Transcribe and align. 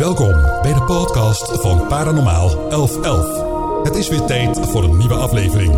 Welkom 0.00 0.32
bij 0.62 0.72
de 0.72 0.82
podcast 0.82 1.60
van 1.60 1.86
Paranormaal 1.86 2.68
1111. 2.68 3.84
Het 3.84 3.94
is 3.94 4.08
weer 4.08 4.24
tijd 4.24 4.58
voor 4.58 4.84
een 4.84 4.96
nieuwe 4.96 5.14
aflevering. 5.14 5.74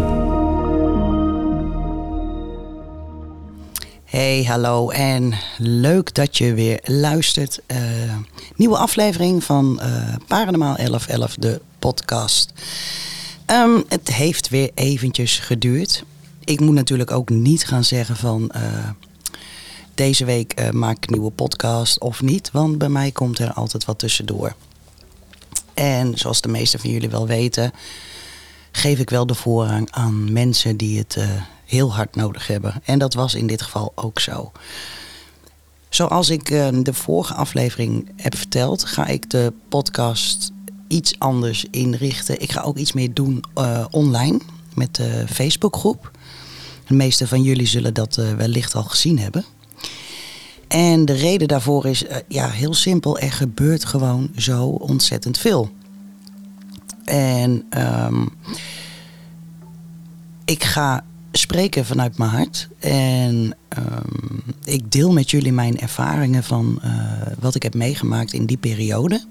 Hey, 4.05 4.45
hallo 4.45 4.91
en 4.91 5.35
leuk 5.59 6.15
dat 6.15 6.39
je 6.39 6.55
weer 6.55 6.81
luistert. 6.85 7.61
Uh, 7.67 7.79
nieuwe 8.57 8.77
aflevering 8.77 9.45
van 9.45 9.81
uh, 9.83 10.15
Paranormaal 10.27 10.77
1111, 10.77 11.35
de 11.35 11.61
podcast. 11.79 12.53
Um, 13.47 13.85
het 13.89 14.15
heeft 14.15 14.49
weer 14.49 14.71
eventjes 14.75 15.39
geduurd. 15.39 16.05
Ik 16.45 16.61
moet 16.61 16.75
natuurlijk 16.75 17.11
ook 17.11 17.29
niet 17.29 17.67
gaan 17.67 17.85
zeggen 17.85 18.17
van... 18.17 18.53
Uh, 18.57 18.63
deze 19.95 20.25
week 20.25 20.61
uh, 20.61 20.71
maak 20.71 20.97
ik 20.97 21.07
een 21.07 21.13
nieuwe 21.13 21.31
podcast 21.31 22.01
of 22.01 22.23
niet. 22.23 22.51
Want 22.51 22.79
bij 22.79 22.89
mij 22.89 23.11
komt 23.11 23.39
er 23.39 23.53
altijd 23.53 23.85
wat 23.85 23.99
tussendoor. 23.99 24.55
En 25.75 26.19
zoals 26.19 26.41
de 26.41 26.49
meesten 26.49 26.81
van 26.81 26.91
jullie 26.91 27.11
wel 27.11 27.27
weten, 27.27 27.73
geef 28.73 28.99
ik 28.99 29.11
wel 29.11 29.27
de 29.27 29.35
voorrang 29.35 29.91
aan 29.91 30.33
mensen 30.33 30.77
die 30.77 30.99
het 30.99 31.17
uh, 31.19 31.25
heel 31.65 31.95
hard 31.95 32.17
nodig 32.17 32.47
hebben. 32.47 32.81
En 32.85 32.99
dat 32.99 33.15
was 33.15 33.35
in 33.35 33.47
dit 33.47 33.63
geval 33.63 33.93
ook 33.95 34.21
zo. 34.21 34.53
Zoals 35.89 36.29
ik 36.29 36.51
uh, 36.51 36.69
de 36.83 36.95
vorige 36.95 37.35
aflevering 37.35 38.11
heb 38.17 38.37
verteld, 38.37 38.85
ga 38.85 39.07
ik 39.07 39.31
de 39.31 39.53
podcast 39.69 40.53
iets 40.89 41.19
anders 41.19 41.65
inrichten. 41.71 42.41
Ik 42.41 42.53
ga 42.53 42.61
ook 42.61 42.77
iets 42.77 42.93
meer 42.93 43.15
doen 43.15 43.45
online 43.91 44.41
met 44.75 44.95
de 44.95 45.25
Facebookgroep. 45.29 46.11
De 46.87 46.95
meeste 46.95 47.29
van 47.29 47.43
jullie 47.43 47.67
zullen 47.67 47.95
dat 47.95 48.15
wellicht 48.15 48.75
al 48.75 48.83
gezien 48.83 49.19
hebben. 49.19 49.45
En 50.73 51.05
de 51.05 51.13
reden 51.13 51.49
daarvoor 51.49 51.87
is 51.87 52.03
uh, 52.03 52.17
ja, 52.29 52.49
heel 52.49 52.75
simpel. 52.75 53.19
Er 53.19 53.33
gebeurt 53.33 53.85
gewoon 53.85 54.31
zo 54.37 54.65
ontzettend 54.67 55.39
veel. 55.39 55.71
En 57.05 57.65
um, 58.07 58.29
ik 60.45 60.65
ga 60.65 61.05
spreken 61.33 61.85
vanuit 61.85 62.19
mijn 62.19 62.31
hart. 62.31 62.69
En 62.79 63.57
um, 63.79 64.43
ik 64.65 64.93
deel 64.93 65.13
met 65.13 65.31
jullie 65.31 65.53
mijn 65.53 65.81
ervaringen 65.81 66.45
van 66.45 66.81
uh, 66.85 66.93
wat 67.41 67.55
ik 67.55 67.63
heb 67.63 67.75
meegemaakt 67.75 68.33
in 68.33 68.47
die 68.47 68.57
periode. 68.57 69.25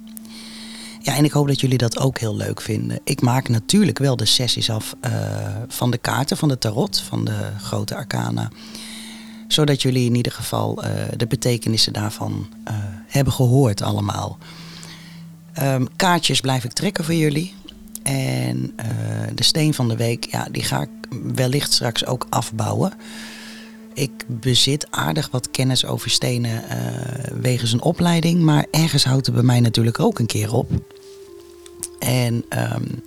Ja, 1.00 1.16
en 1.16 1.24
ik 1.24 1.32
hoop 1.32 1.48
dat 1.48 1.62
jullie 1.62 1.78
dat 1.78 2.00
ook 2.00 2.20
heel 2.20 2.36
leuk 2.36 2.62
vinden. 2.62 3.00
Ik 3.04 3.22
maak 3.22 3.50
natuurlijk 3.50 3.98
wel 3.98 4.16
de 4.16 4.26
sessies 4.26 4.70
af 4.70 4.96
uh, 5.06 5.12
van 5.68 5.92
de 5.92 5.98
kaarten 5.98 6.38
van 6.38 6.48
de 6.48 6.58
tarot, 6.58 7.00
van 7.00 7.26
de 7.26 7.52
grote 7.58 7.96
arcana 7.96 8.50
zodat 9.54 9.82
jullie 9.82 10.06
in 10.06 10.16
ieder 10.16 10.32
geval 10.32 10.86
uh, 10.86 10.92
de 11.18 11.28
betekenissen 11.28 11.94
daarvan 11.94 12.48
uh, 12.68 12.74
hebben 13.08 13.34
gehoord 13.34 13.82
allemaal. 13.82 14.38
Um, 15.62 15.88
kaartjes 15.96 16.42
blijf 16.42 16.64
ik 16.64 16.72
trekken 16.72 17.04
voor 17.04 17.14
jullie. 17.14 17.54
En 18.04 18.58
uh, 18.58 18.86
de 19.36 19.44
steen 19.44 19.74
van 19.74 19.88
de 19.88 19.96
week, 19.96 20.26
ja, 20.26 20.48
die 20.52 20.64
ga 20.64 20.82
ik 20.82 20.90
wellicht 21.36 21.74
straks 21.74 22.06
ook 22.06 22.28
afbouwen. 22.30 22.94
Ik 23.94 24.12
bezit 24.28 24.88
aardig 24.92 25.30
wat 25.32 25.52
kennis 25.52 25.86
over 25.86 26.10
stenen 26.10 26.64
wegens 27.42 27.72
een 27.72 27.82
opleiding. 27.82 28.42
Maar 28.42 28.66
ergens 28.72 29.04
houdt 29.04 29.26
het 29.26 29.36
bij 29.36 29.44
mij 29.44 29.60
natuurlijk 29.60 30.00
ook 30.00 30.20
een 30.20 30.26
keer 30.26 30.54
op. 30.54 30.72
En 32.00 32.46
um, 32.74 33.04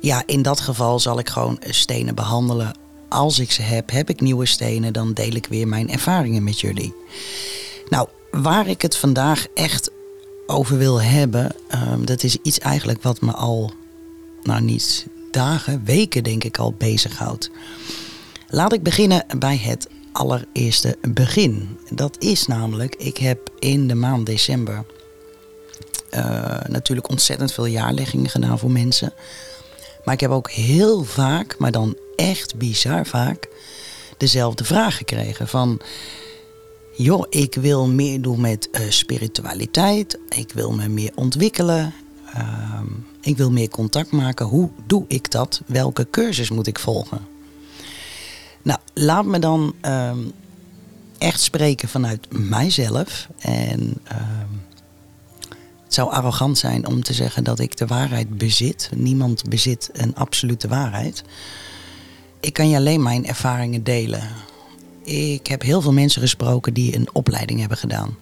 ja, 0.00 0.22
in 0.26 0.42
dat 0.42 0.60
geval 0.60 1.00
zal 1.00 1.18
ik 1.18 1.28
gewoon 1.28 1.58
stenen 1.60 2.14
behandelen 2.14 2.72
als 3.08 3.38
ik 3.38 3.50
ze 3.50 3.62
heb, 3.62 3.90
heb 3.90 4.10
ik 4.10 4.20
nieuwe 4.20 4.46
stenen, 4.46 4.92
dan 4.92 5.12
deel 5.12 5.34
ik 5.34 5.46
weer 5.46 5.68
mijn 5.68 5.90
ervaringen 5.90 6.44
met 6.44 6.60
jullie. 6.60 6.94
Nou, 7.88 8.08
waar 8.30 8.68
ik 8.68 8.82
het 8.82 8.96
vandaag 8.96 9.46
echt 9.54 9.90
over 10.46 10.78
wil 10.78 11.02
hebben, 11.02 11.54
um, 11.92 12.06
dat 12.06 12.22
is 12.22 12.36
iets 12.42 12.58
eigenlijk 12.58 13.02
wat 13.02 13.20
me 13.20 13.32
al, 13.32 13.72
nou 14.42 14.60
niet 14.60 15.06
dagen, 15.30 15.84
weken 15.84 16.24
denk 16.24 16.44
ik 16.44 16.58
al 16.58 16.74
bezighoudt. 16.78 17.50
Laat 18.48 18.72
ik 18.72 18.82
beginnen 18.82 19.24
bij 19.38 19.56
het 19.56 19.88
allereerste 20.12 20.96
begin. 21.08 21.78
Dat 21.90 22.16
is 22.18 22.46
namelijk, 22.46 22.94
ik 22.94 23.16
heb 23.16 23.50
in 23.58 23.88
de 23.88 23.94
maand 23.94 24.26
december 24.26 24.84
uh, 26.10 26.60
natuurlijk 26.68 27.08
ontzettend 27.10 27.52
veel 27.52 27.66
jaarleggingen 27.66 28.30
gedaan 28.30 28.58
voor 28.58 28.70
mensen. 28.70 29.12
Maar 30.04 30.14
ik 30.14 30.20
heb 30.20 30.30
ook 30.30 30.50
heel 30.50 31.04
vaak, 31.04 31.58
maar 31.58 31.72
dan 31.72 31.96
echt 32.18 32.56
bizar 32.56 33.06
vaak 33.06 33.48
dezelfde 34.16 34.64
vraag 34.64 34.96
gekregen. 34.96 35.48
Van, 35.48 35.80
joh, 36.96 37.26
ik 37.30 37.54
wil 37.54 37.86
meer 37.88 38.22
doen 38.22 38.40
met 38.40 38.68
uh, 38.72 38.80
spiritualiteit. 38.90 40.18
Ik 40.28 40.52
wil 40.52 40.72
me 40.72 40.88
meer 40.88 41.12
ontwikkelen. 41.14 41.94
Uh, 42.36 42.80
ik 43.20 43.36
wil 43.36 43.50
meer 43.50 43.68
contact 43.68 44.10
maken. 44.10 44.46
Hoe 44.46 44.70
doe 44.86 45.04
ik 45.08 45.30
dat? 45.30 45.62
Welke 45.66 46.06
cursus 46.10 46.50
moet 46.50 46.66
ik 46.66 46.78
volgen? 46.78 47.26
Nou, 48.62 48.78
laat 48.94 49.24
me 49.24 49.38
dan 49.38 49.74
uh, 49.82 50.10
echt 51.18 51.40
spreken 51.40 51.88
vanuit 51.88 52.26
mijzelf. 52.30 53.28
En 53.38 53.94
ehm, 54.04 54.56
het 55.84 55.94
zou 55.94 56.10
arrogant 56.10 56.58
zijn 56.58 56.86
om 56.86 57.02
te 57.02 57.12
zeggen 57.12 57.44
dat 57.44 57.58
ik 57.58 57.76
de 57.76 57.86
waarheid 57.86 58.38
bezit. 58.38 58.90
Niemand 58.94 59.48
bezit 59.48 59.90
een 59.92 60.14
absolute 60.14 60.68
waarheid. 60.68 61.24
Ik 62.40 62.52
kan 62.52 62.68
je 62.68 62.76
alleen 62.76 63.02
mijn 63.02 63.26
ervaringen 63.26 63.84
delen. 63.84 64.22
Ik 65.04 65.46
heb 65.46 65.62
heel 65.62 65.80
veel 65.80 65.92
mensen 65.92 66.20
gesproken 66.20 66.74
die 66.74 66.96
een 66.96 67.08
opleiding 67.12 67.60
hebben 67.60 67.78
gedaan. 67.78 68.16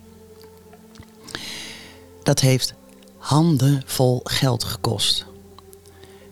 Dat 2.23 2.41
heeft 2.41 2.75
handenvol 3.17 4.21
geld 4.25 4.65
gekost. 4.65 5.27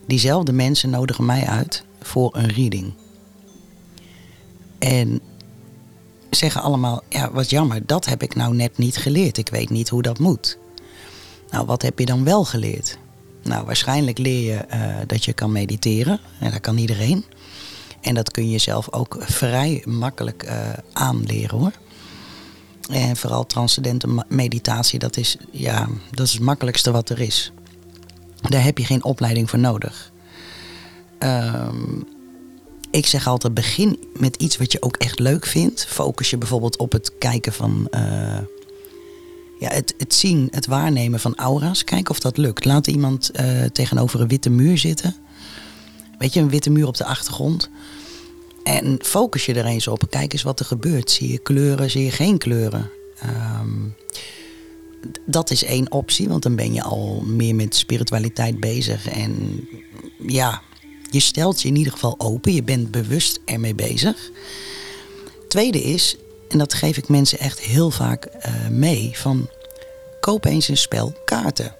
Diezelfde 0.06 0.52
mensen 0.52 0.90
nodigen 0.90 1.24
mij 1.24 1.46
uit 1.46 1.84
voor 2.02 2.36
een 2.36 2.52
reading. 2.52 2.92
En 4.78 5.20
zeggen 6.30 6.62
allemaal, 6.62 7.02
ja 7.08 7.30
wat 7.32 7.50
jammer, 7.50 7.86
dat 7.86 8.04
heb 8.04 8.22
ik 8.22 8.34
nou 8.34 8.54
net 8.54 8.78
niet 8.78 8.96
geleerd. 8.96 9.38
Ik 9.38 9.48
weet 9.48 9.70
niet 9.70 9.88
hoe 9.88 10.02
dat 10.02 10.18
moet. 10.18 10.58
Nou, 11.50 11.66
wat 11.66 11.82
heb 11.82 11.98
je 11.98 12.06
dan 12.06 12.24
wel 12.24 12.44
geleerd? 12.44 12.98
Nou, 13.42 13.66
waarschijnlijk 13.66 14.18
leer 14.18 14.52
je 14.52 14.64
uh, 14.74 14.96
dat 15.06 15.24
je 15.24 15.32
kan 15.32 15.52
mediteren. 15.52 16.20
En 16.40 16.50
dat 16.50 16.60
kan 16.60 16.78
iedereen. 16.78 17.24
En 18.04 18.14
dat 18.14 18.30
kun 18.30 18.50
je 18.50 18.58
zelf 18.58 18.92
ook 18.92 19.16
vrij 19.20 19.82
makkelijk 19.86 20.44
uh, 20.46 20.68
aanleren 20.92 21.58
hoor. 21.58 21.72
En 22.90 23.16
vooral 23.16 23.46
transcendente 23.46 24.24
meditatie, 24.28 24.98
dat 24.98 25.16
is, 25.16 25.36
ja, 25.50 25.88
dat 26.10 26.26
is 26.26 26.32
het 26.32 26.42
makkelijkste 26.42 26.90
wat 26.90 27.08
er 27.08 27.20
is. 27.20 27.52
Daar 28.48 28.64
heb 28.64 28.78
je 28.78 28.84
geen 28.84 29.04
opleiding 29.04 29.50
voor 29.50 29.58
nodig. 29.58 30.12
Um, 31.18 32.06
ik 32.90 33.06
zeg 33.06 33.26
altijd, 33.26 33.54
begin 33.54 33.98
met 34.16 34.36
iets 34.36 34.56
wat 34.56 34.72
je 34.72 34.82
ook 34.82 34.96
echt 34.96 35.18
leuk 35.18 35.46
vindt. 35.46 35.86
Focus 35.86 36.30
je 36.30 36.38
bijvoorbeeld 36.38 36.78
op 36.78 36.92
het 36.92 37.12
kijken 37.18 37.52
van... 37.52 37.88
Uh, 37.90 38.38
ja, 39.58 39.68
het, 39.68 39.94
het 39.98 40.14
zien, 40.14 40.48
het 40.50 40.66
waarnemen 40.66 41.20
van 41.20 41.36
aura's. 41.36 41.84
Kijk 41.84 42.10
of 42.10 42.20
dat 42.20 42.36
lukt. 42.36 42.64
Laat 42.64 42.86
iemand 42.86 43.30
uh, 43.40 43.64
tegenover 43.64 44.20
een 44.20 44.28
witte 44.28 44.50
muur 44.50 44.78
zitten. 44.78 45.16
Weet 46.18 46.32
je, 46.32 46.40
een 46.40 46.50
witte 46.50 46.70
muur 46.70 46.86
op 46.86 46.96
de 46.96 47.04
achtergrond. 47.04 47.70
En 48.62 48.98
focus 49.02 49.46
je 49.46 49.54
er 49.54 49.64
eens 49.64 49.88
op. 49.88 50.02
Kijk 50.10 50.32
eens 50.32 50.42
wat 50.42 50.60
er 50.60 50.66
gebeurt. 50.66 51.10
Zie 51.10 51.32
je 51.32 51.38
kleuren, 51.38 51.90
zie 51.90 52.04
je 52.04 52.10
geen 52.10 52.38
kleuren? 52.38 52.90
Um, 53.60 53.94
dat 55.26 55.50
is 55.50 55.64
één 55.64 55.92
optie, 55.92 56.28
want 56.28 56.42
dan 56.42 56.56
ben 56.56 56.74
je 56.74 56.82
al 56.82 57.22
meer 57.26 57.54
met 57.54 57.76
spiritualiteit 57.76 58.60
bezig. 58.60 59.08
En 59.08 59.64
ja, 60.26 60.62
je 61.10 61.20
stelt 61.20 61.62
je 61.62 61.68
in 61.68 61.76
ieder 61.76 61.92
geval 61.92 62.14
open. 62.18 62.54
Je 62.54 62.62
bent 62.62 62.90
bewust 62.90 63.40
ermee 63.44 63.74
bezig. 63.74 64.30
Tweede 65.48 65.82
is, 65.82 66.16
en 66.48 66.58
dat 66.58 66.74
geef 66.74 66.96
ik 66.96 67.08
mensen 67.08 67.38
echt 67.38 67.60
heel 67.60 67.90
vaak 67.90 68.26
uh, 68.26 68.68
mee, 68.68 69.10
van 69.14 69.48
koop 70.20 70.44
eens 70.44 70.68
een 70.68 70.76
spel 70.76 71.12
kaarten. 71.24 71.74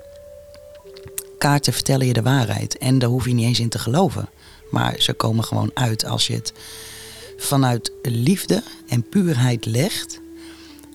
Kaarten 1.45 1.73
vertellen 1.73 2.07
je 2.07 2.13
de 2.13 2.23
waarheid 2.23 2.79
en 2.79 2.99
daar 2.99 3.09
hoef 3.09 3.25
je 3.25 3.35
niet 3.35 3.47
eens 3.47 3.61
in 3.61 3.69
te 3.69 3.79
geloven. 3.79 4.29
Maar 4.71 4.95
ze 4.99 5.13
komen 5.13 5.45
gewoon 5.45 5.71
uit 5.75 6.05
als 6.05 6.27
je 6.27 6.35
het 6.35 6.53
vanuit 7.37 7.93
liefde 8.03 8.63
en 8.89 9.09
puurheid 9.09 9.67
legt, 9.67 10.21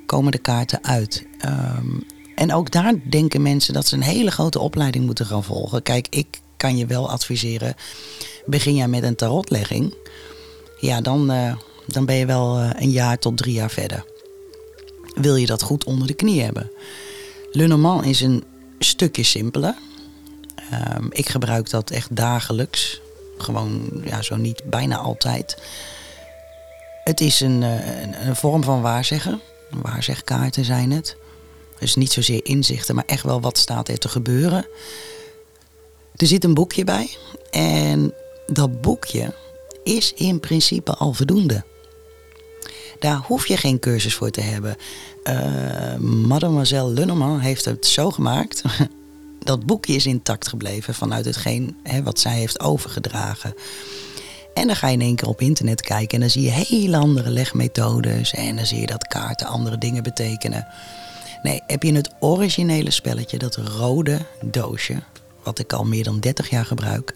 komen 0.06 0.32
de 0.32 0.38
kaarten 0.38 0.84
uit. 0.84 1.26
Um, 1.46 2.06
en 2.36 2.54
ook 2.54 2.72
daar 2.72 3.10
denken 3.10 3.42
mensen 3.42 3.74
dat 3.74 3.88
ze 3.88 3.96
een 3.96 4.02
hele 4.02 4.32
grote 4.32 4.60
opleiding 4.60 5.06
moeten 5.06 5.26
gaan 5.26 5.44
volgen. 5.44 5.84
Kijk, 5.84 6.08
ik 6.10 6.40
kan 6.58 6.78
je 6.78 6.86
wel 6.86 7.10
adviseren, 7.10 7.76
begin 8.46 8.76
jij 8.76 8.88
met 8.88 9.04
een 9.04 9.16
tarotlegging, 9.16 9.94
ja, 10.80 11.02
dan, 11.02 11.32
uh, 11.32 11.56
dan 11.88 12.06
ben 12.06 12.16
je 12.16 12.26
wel 12.26 12.60
uh, 12.60 12.70
een 12.74 12.92
jaar 12.92 13.20
tot 13.20 13.38
drie 13.38 13.54
jaar 13.54 13.72
verder. 13.72 14.06
Wil 15.14 15.36
je 15.36 15.46
dat 15.46 15.62
goed 15.62 15.84
onder 15.84 16.08
de 16.08 16.14
knie 16.14 16.42
hebben? 16.42 16.72
Lenormand 17.52 18.06
is 18.06 18.22
een 18.22 18.44
stukje 18.80 19.24
simpeler. 19.24 19.76
Um, 20.74 21.08
ik 21.12 21.30
gebruik 21.30 21.70
dat 21.70 21.92
echt 21.92 22.16
dagelijks. 22.16 23.02
Gewoon, 23.38 24.02
ja, 24.04 24.22
zo 24.22 24.36
niet 24.36 24.64
bijna 24.64 24.98
altijd. 24.98 25.58
Het 27.04 27.22
is 27.22 27.40
een, 27.40 27.62
een, 27.62 28.28
een 28.28 28.36
vorm 28.36 28.64
van 28.64 28.82
waarzeggen. 28.82 29.42
Waarzegkaarten 29.70 30.66
zijn 30.66 30.92
het. 30.92 31.18
Dus 31.80 31.96
niet 31.96 32.12
zozeer 32.12 32.46
inzichten, 32.46 32.96
maar 32.96 33.04
echt 33.06 33.24
wel 33.24 33.42
wat 33.42 33.58
staat 33.58 33.88
er 33.88 33.98
te 33.98 34.10
gebeuren. 34.10 34.68
Er 36.16 36.28
zit 36.28 36.44
een 36.44 36.54
boekje 36.54 36.84
bij. 36.84 37.18
En 37.52 38.14
dat 38.48 38.82
boekje 38.82 39.34
is 39.84 40.14
in 40.14 40.40
principe 40.40 40.94
al 40.94 41.14
voldoende. 41.14 41.64
Daar 43.00 43.18
hoef 43.18 43.48
je 43.48 43.58
geen 43.58 43.80
cursus 43.80 44.16
voor 44.16 44.30
te 44.30 44.42
hebben. 44.42 44.76
Uh, 45.24 45.96
Mademoiselle 46.28 46.90
Lunneman 46.90 47.40
heeft 47.40 47.66
het 47.66 47.86
zo 47.86 48.12
gemaakt. 48.12 48.62
Dat 49.40 49.66
boekje 49.66 49.94
is 49.94 50.06
intact 50.06 50.48
gebleven 50.48 50.94
vanuit 50.94 51.26
hetgeen 51.26 51.78
hè, 51.84 52.04
wat 52.04 52.20
zij 52.20 52.34
heeft 52.34 52.60
overgedragen. 52.60 53.54
En 54.54 54.68
dan 54.68 54.76
ga 54.76 54.88
je 54.88 54.94
in 54.94 55.02
één 55.02 55.16
keer 55.16 55.28
op 55.28 55.42
internet 55.42 55.82
kijken 55.82 56.14
en 56.14 56.20
dan 56.20 56.30
zie 56.30 56.42
je 56.42 56.50
hele 56.50 56.98
andere 56.98 57.30
legmethodes. 57.30 58.34
En 58.34 58.56
dan 58.56 58.66
zie 58.66 58.80
je 58.80 58.86
dat 58.86 59.08
kaarten 59.08 59.48
andere 59.48 59.78
dingen 59.78 60.04
betekenen. 60.04 60.68
Nee, 61.44 61.62
heb 61.68 61.84
je 61.84 61.94
het 61.94 62.14
originele 62.20 62.92
spelletje, 62.92 63.38
dat 63.38 63.56
rode 63.56 64.20
doosje, 64.42 65.04
wat 65.44 65.60
ik 65.60 65.74
al 65.74 65.86
meer 65.86 66.04
dan 66.04 66.20
30 66.20 66.50
jaar 66.50 66.66
gebruik. 66.66 67.16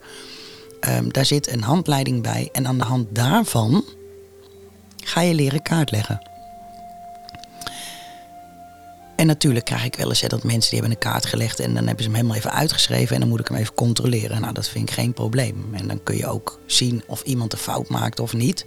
Um, 0.89 1.11
daar 1.11 1.25
zit 1.25 1.51
een 1.51 1.63
handleiding 1.63 2.21
bij 2.21 2.49
en 2.51 2.67
aan 2.67 2.77
de 2.77 2.83
hand 2.83 3.07
daarvan 3.15 3.83
ga 5.03 5.21
je 5.21 5.33
leren 5.33 5.61
kaart 5.61 5.91
leggen. 5.91 6.32
En 9.23 9.29
natuurlijk 9.29 9.65
krijg 9.65 9.85
ik 9.85 9.95
wel 9.95 10.09
eens 10.09 10.21
hè, 10.21 10.27
dat 10.27 10.43
mensen 10.43 10.69
die 10.69 10.79
hebben 10.79 10.97
een 10.97 11.11
kaart 11.11 11.25
gelegd 11.25 11.59
en 11.59 11.73
dan 11.73 11.85
hebben 11.85 12.03
ze 12.03 12.09
hem 12.09 12.15
helemaal 12.15 12.37
even 12.37 12.51
uitgeschreven 12.51 13.13
en 13.13 13.19
dan 13.19 13.29
moet 13.29 13.39
ik 13.39 13.47
hem 13.47 13.57
even 13.57 13.73
controleren. 13.73 14.41
Nou, 14.41 14.53
dat 14.53 14.69
vind 14.69 14.89
ik 14.89 14.95
geen 14.95 15.13
probleem. 15.13 15.65
En 15.71 15.87
dan 15.87 16.03
kun 16.03 16.17
je 16.17 16.27
ook 16.27 16.59
zien 16.65 17.03
of 17.07 17.21
iemand 17.21 17.53
een 17.53 17.59
fout 17.59 17.89
maakt 17.89 18.19
of 18.19 18.33
niet. 18.33 18.65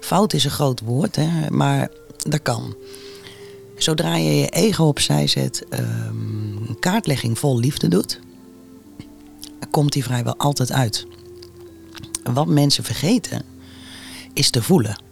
Fout 0.00 0.32
is 0.32 0.44
een 0.44 0.50
groot 0.50 0.80
woord, 0.80 1.16
hè, 1.16 1.50
maar 1.50 1.88
dat 2.16 2.42
kan. 2.42 2.76
Zodra 3.76 4.16
je 4.16 4.36
je 4.36 4.48
ego 4.48 4.84
opzij 4.84 5.26
zet, 5.26 5.66
um, 5.70 6.64
een 6.68 6.78
kaartlegging 6.78 7.38
vol 7.38 7.58
liefde 7.58 7.88
doet, 7.88 8.20
komt 9.70 9.92
die 9.92 10.04
vrijwel 10.04 10.36
altijd 10.36 10.72
uit. 10.72 11.06
Wat 12.22 12.46
mensen 12.46 12.84
vergeten, 12.84 13.42
is 14.32 14.50
te 14.50 14.62
voelen. 14.62 15.02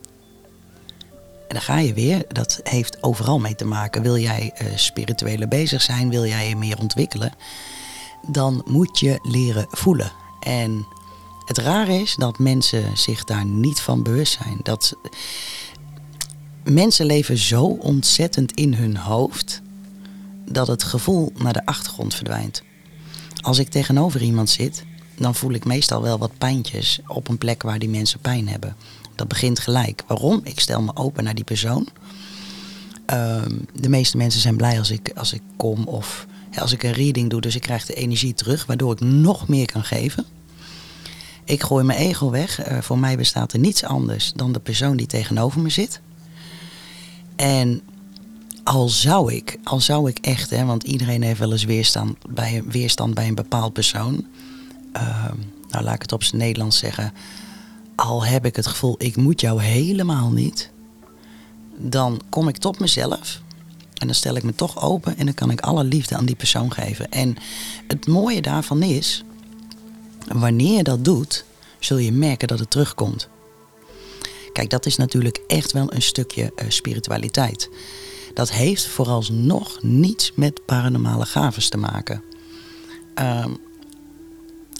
En 1.50 1.56
dan 1.56 1.64
ga 1.64 1.78
je 1.78 1.94
weer, 1.94 2.24
dat 2.28 2.60
heeft 2.62 3.02
overal 3.02 3.38
mee 3.38 3.54
te 3.54 3.64
maken. 3.64 4.02
Wil 4.02 4.18
jij 4.18 4.52
uh, 4.62 4.76
spirituele 4.76 5.48
bezig 5.48 5.82
zijn, 5.82 6.10
wil 6.10 6.26
jij 6.26 6.48
je 6.48 6.56
meer 6.56 6.78
ontwikkelen, 6.78 7.32
dan 8.26 8.62
moet 8.66 8.98
je 8.98 9.18
leren 9.22 9.66
voelen. 9.70 10.12
En 10.40 10.86
het 11.44 11.58
rare 11.58 11.94
is 11.94 12.14
dat 12.14 12.38
mensen 12.38 12.96
zich 12.96 13.24
daar 13.24 13.44
niet 13.44 13.80
van 13.80 14.02
bewust 14.02 14.38
zijn. 14.42 14.58
Dat 14.62 14.96
mensen 16.64 17.06
leven 17.06 17.38
zo 17.38 17.64
ontzettend 17.64 18.52
in 18.52 18.74
hun 18.74 18.96
hoofd 18.96 19.62
dat 20.50 20.66
het 20.66 20.82
gevoel 20.82 21.32
naar 21.36 21.52
de 21.52 21.66
achtergrond 21.66 22.14
verdwijnt. 22.14 22.62
Als 23.40 23.58
ik 23.58 23.68
tegenover 23.68 24.22
iemand 24.22 24.50
zit, 24.50 24.84
dan 25.16 25.34
voel 25.34 25.52
ik 25.52 25.64
meestal 25.64 26.02
wel 26.02 26.18
wat 26.18 26.38
pijntjes 26.38 27.00
op 27.06 27.28
een 27.28 27.38
plek 27.38 27.62
waar 27.62 27.78
die 27.78 27.88
mensen 27.88 28.20
pijn 28.20 28.48
hebben. 28.48 28.76
Dat 29.20 29.28
begint 29.28 29.58
gelijk. 29.58 30.02
Waarom? 30.06 30.40
Ik 30.44 30.60
stel 30.60 30.82
me 30.82 30.96
open 30.96 31.24
naar 31.24 31.34
die 31.34 31.44
persoon. 31.44 31.88
Ehm, 33.06 33.58
de 33.74 33.88
meeste 33.88 34.16
mensen 34.16 34.40
zijn 34.40 34.56
blij 34.56 34.78
als 34.78 34.90
ik, 34.90 35.12
als 35.14 35.32
ik 35.32 35.42
kom 35.56 35.84
of 35.84 36.26
als 36.58 36.72
ik 36.72 36.82
een 36.82 36.92
reading 36.92 37.30
doe. 37.30 37.40
Dus 37.40 37.54
ik 37.54 37.60
krijg 37.60 37.86
de 37.86 37.94
energie 37.94 38.34
terug, 38.34 38.66
waardoor 38.66 38.92
ik 38.92 39.00
nog 39.00 39.48
meer 39.48 39.72
kan 39.72 39.84
geven. 39.84 40.24
Ik 41.44 41.62
gooi 41.62 41.84
mijn 41.84 41.98
ego 41.98 42.30
weg. 42.30 42.68
Uh, 42.68 42.78
voor 42.80 42.98
mij 42.98 43.16
bestaat 43.16 43.52
er 43.52 43.58
niets 43.58 43.84
anders 43.84 44.32
dan 44.32 44.52
de 44.52 44.60
persoon 44.60 44.96
die 44.96 45.06
tegenover 45.06 45.60
me 45.60 45.68
zit. 45.68 46.00
En 47.36 47.82
al 48.64 48.88
zou 48.88 49.34
ik, 49.34 49.58
al 49.64 49.80
zou 49.80 50.08
ik 50.08 50.18
echt, 50.18 50.50
hè, 50.50 50.64
want 50.64 50.82
iedereen 50.82 51.22
heeft 51.22 51.38
wel 51.38 51.52
eens 51.52 51.64
weerstand 51.64 52.16
bij, 52.28 52.62
weerstand 52.66 53.14
bij 53.14 53.28
een 53.28 53.34
bepaald 53.34 53.72
persoon. 53.72 54.26
Ehm, 54.92 55.36
nou, 55.68 55.84
laat 55.84 55.94
ik 55.94 56.02
het 56.02 56.12
op 56.12 56.22
zijn 56.22 56.40
Nederlands 56.40 56.78
zeggen. 56.78 57.12
Al 58.00 58.24
heb 58.24 58.46
ik 58.46 58.56
het 58.56 58.66
gevoel, 58.66 58.94
ik 58.98 59.16
moet 59.16 59.40
jou 59.40 59.62
helemaal 59.62 60.30
niet. 60.30 60.70
Dan 61.76 62.20
kom 62.28 62.48
ik 62.48 62.56
tot 62.56 62.78
mezelf. 62.78 63.40
En 63.94 64.06
dan 64.06 64.14
stel 64.14 64.34
ik 64.34 64.42
me 64.42 64.54
toch 64.54 64.82
open 64.82 65.16
en 65.16 65.24
dan 65.24 65.34
kan 65.34 65.50
ik 65.50 65.60
alle 65.60 65.84
liefde 65.84 66.16
aan 66.16 66.24
die 66.24 66.36
persoon 66.36 66.72
geven. 66.72 67.10
En 67.10 67.36
het 67.86 68.06
mooie 68.06 68.42
daarvan 68.42 68.82
is, 68.82 69.24
wanneer 70.32 70.76
je 70.76 70.82
dat 70.82 71.04
doet, 71.04 71.44
zul 71.78 71.96
je 71.96 72.12
merken 72.12 72.48
dat 72.48 72.58
het 72.58 72.70
terugkomt. 72.70 73.28
Kijk, 74.52 74.70
dat 74.70 74.86
is 74.86 74.96
natuurlijk 74.96 75.40
echt 75.46 75.72
wel 75.72 75.92
een 75.92 76.02
stukje 76.02 76.52
uh, 76.56 76.70
spiritualiteit. 76.70 77.70
Dat 78.34 78.50
heeft 78.50 78.86
vooralsnog 78.86 79.82
niets 79.82 80.32
met 80.34 80.64
paranormale 80.66 81.26
gaves 81.26 81.68
te 81.68 81.76
maken. 81.76 82.22
Uh, 83.18 83.46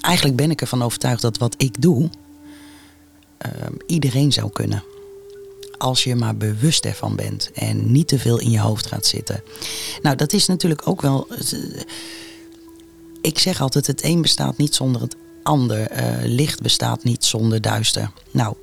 eigenlijk 0.01 0.37
ben 0.37 0.51
ik 0.51 0.61
ervan 0.61 0.83
overtuigd 0.83 1.23
dat 1.23 1.39
wat 1.39 1.55
ik 1.57 1.83
doe, 1.83 2.11
uh, 3.47 3.53
iedereen 3.87 4.33
zou 4.33 4.51
kunnen. 4.53 4.85
Als 5.79 6.05
je 6.05 6.15
maar 6.15 6.37
bewust 6.37 6.85
ervan 6.85 7.17
bent 7.17 7.51
en 7.55 7.93
niet 7.93 8.09
te 8.09 8.19
veel 8.19 8.39
in 8.39 8.51
je 8.51 8.61
hoofd 8.61 8.87
gaat 8.87 9.07
zitten. 9.07 9.43
Nou, 10.03 10.17
dat 10.17 10.33
is 10.33 10.47
natuurlijk 10.47 10.89
ook 10.89 11.03
wel. 11.03 11.27
Uh, 11.53 11.81
ik 13.21 13.39
zeg 13.39 13.61
altijd: 13.61 13.87
het 13.87 14.05
een 14.05 14.23
bestaat 14.23 14.57
niet 14.57 14.75
zonder 14.75 15.01
het 15.01 15.17
ander. 15.43 15.87
Eh, 15.87 16.17
licht 16.23 16.63
bestaat 16.63 17.05
niet 17.05 17.25
zonder 17.25 17.61
duister. 17.61 18.11
Nou, 18.31 18.55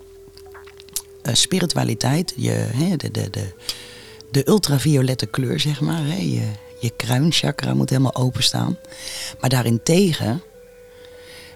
eh, 1.21 1.33
spiritualiteit, 1.33 2.33
je, 2.35 2.67
de, 2.97 3.11
de, 3.11 3.29
de, 3.29 3.53
de 4.31 4.47
ultraviolette 4.47 5.25
kleur, 5.25 5.59
zeg 5.59 5.81
maar. 5.81 6.07
Je, 6.07 6.47
je 6.79 6.89
kruinchakra 6.97 7.73
moet 7.73 7.89
helemaal 7.89 8.15
openstaan. 8.15 8.77
Maar 9.39 9.49
daarentegen 9.49 10.41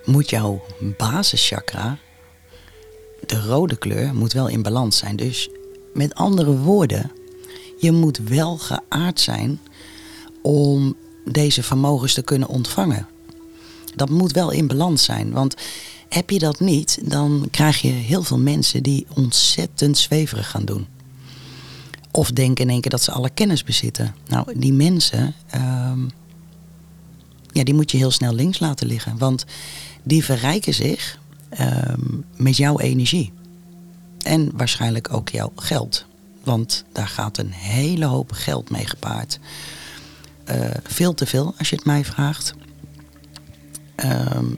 moet 0.06 0.29
jouw 0.29 0.63
basischakra, 0.97 2.00
de 3.25 3.41
rode 3.41 3.75
kleur, 3.75 4.15
moet 4.15 4.33
wel 4.33 4.47
in 4.47 4.62
balans 4.62 4.97
zijn. 4.97 5.15
Dus 5.15 5.50
met 5.94 6.15
andere 6.15 6.57
woorden, 6.57 7.12
je 7.79 7.91
moet 7.91 8.18
wel 8.18 8.57
geaard 8.57 9.19
zijn 9.19 9.59
om 10.42 10.95
deze 11.25 11.63
vermogens 11.63 12.13
te 12.13 12.21
kunnen 12.21 12.47
ontvangen. 12.47 13.07
Dat 13.95 14.09
moet 14.09 14.31
wel 14.31 14.51
in 14.51 14.68
balans 14.68 15.04
zijn. 15.04 15.31
Want 15.31 15.56
heb 16.09 16.30
je 16.30 16.40
dat 16.40 16.59
niet, 16.59 16.99
dan 17.04 17.47
krijg 17.51 17.81
je 17.81 17.87
heel 17.87 18.23
veel 18.23 18.40
mensen 18.40 18.83
die 18.83 19.06
ontzettend 19.16 19.97
zweverig 19.97 20.49
gaan 20.49 20.66
doen. 20.66 20.87
Of 22.11 22.31
denken 22.31 22.63
in 22.63 22.69
één 22.69 22.81
keer 22.81 22.92
dat 22.92 23.01
ze 23.01 23.11
alle 23.11 23.30
kennis 23.30 23.63
bezitten. 23.63 24.16
Nou, 24.28 24.59
die 24.59 24.73
mensen, 24.73 25.35
ehm, 25.49 26.01
ja, 27.51 27.63
die 27.63 27.73
moet 27.73 27.92
je 27.92 27.97
heel 27.97 28.11
snel 28.11 28.33
links 28.33 28.59
laten 28.59 28.87
liggen. 28.87 29.18
Want 29.18 29.45
die 30.04 30.23
verrijken 30.23 30.73
zich 30.73 31.19
ehm, 31.52 32.00
met 32.36 32.58
jouw 32.58 32.80
energie. 32.80 33.34
En 34.24 34.52
waarschijnlijk 34.54 35.14
ook 35.14 35.30
jouw 35.30 35.52
geld. 35.56 36.06
Want 36.44 36.84
daar 36.92 37.08
gaat 37.08 37.38
een 37.38 37.52
hele 37.52 38.06
hoop 38.06 38.31
geld 38.31 38.70
mee 38.70 38.88
gepaard. 38.88 39.40
Uh, 40.50 40.70
veel 40.84 41.14
te 41.14 41.26
veel, 41.26 41.54
als 41.58 41.70
je 41.70 41.76
het 41.76 41.86
mij 41.86 42.06
vraagt. 42.06 42.54
Um, 43.96 44.58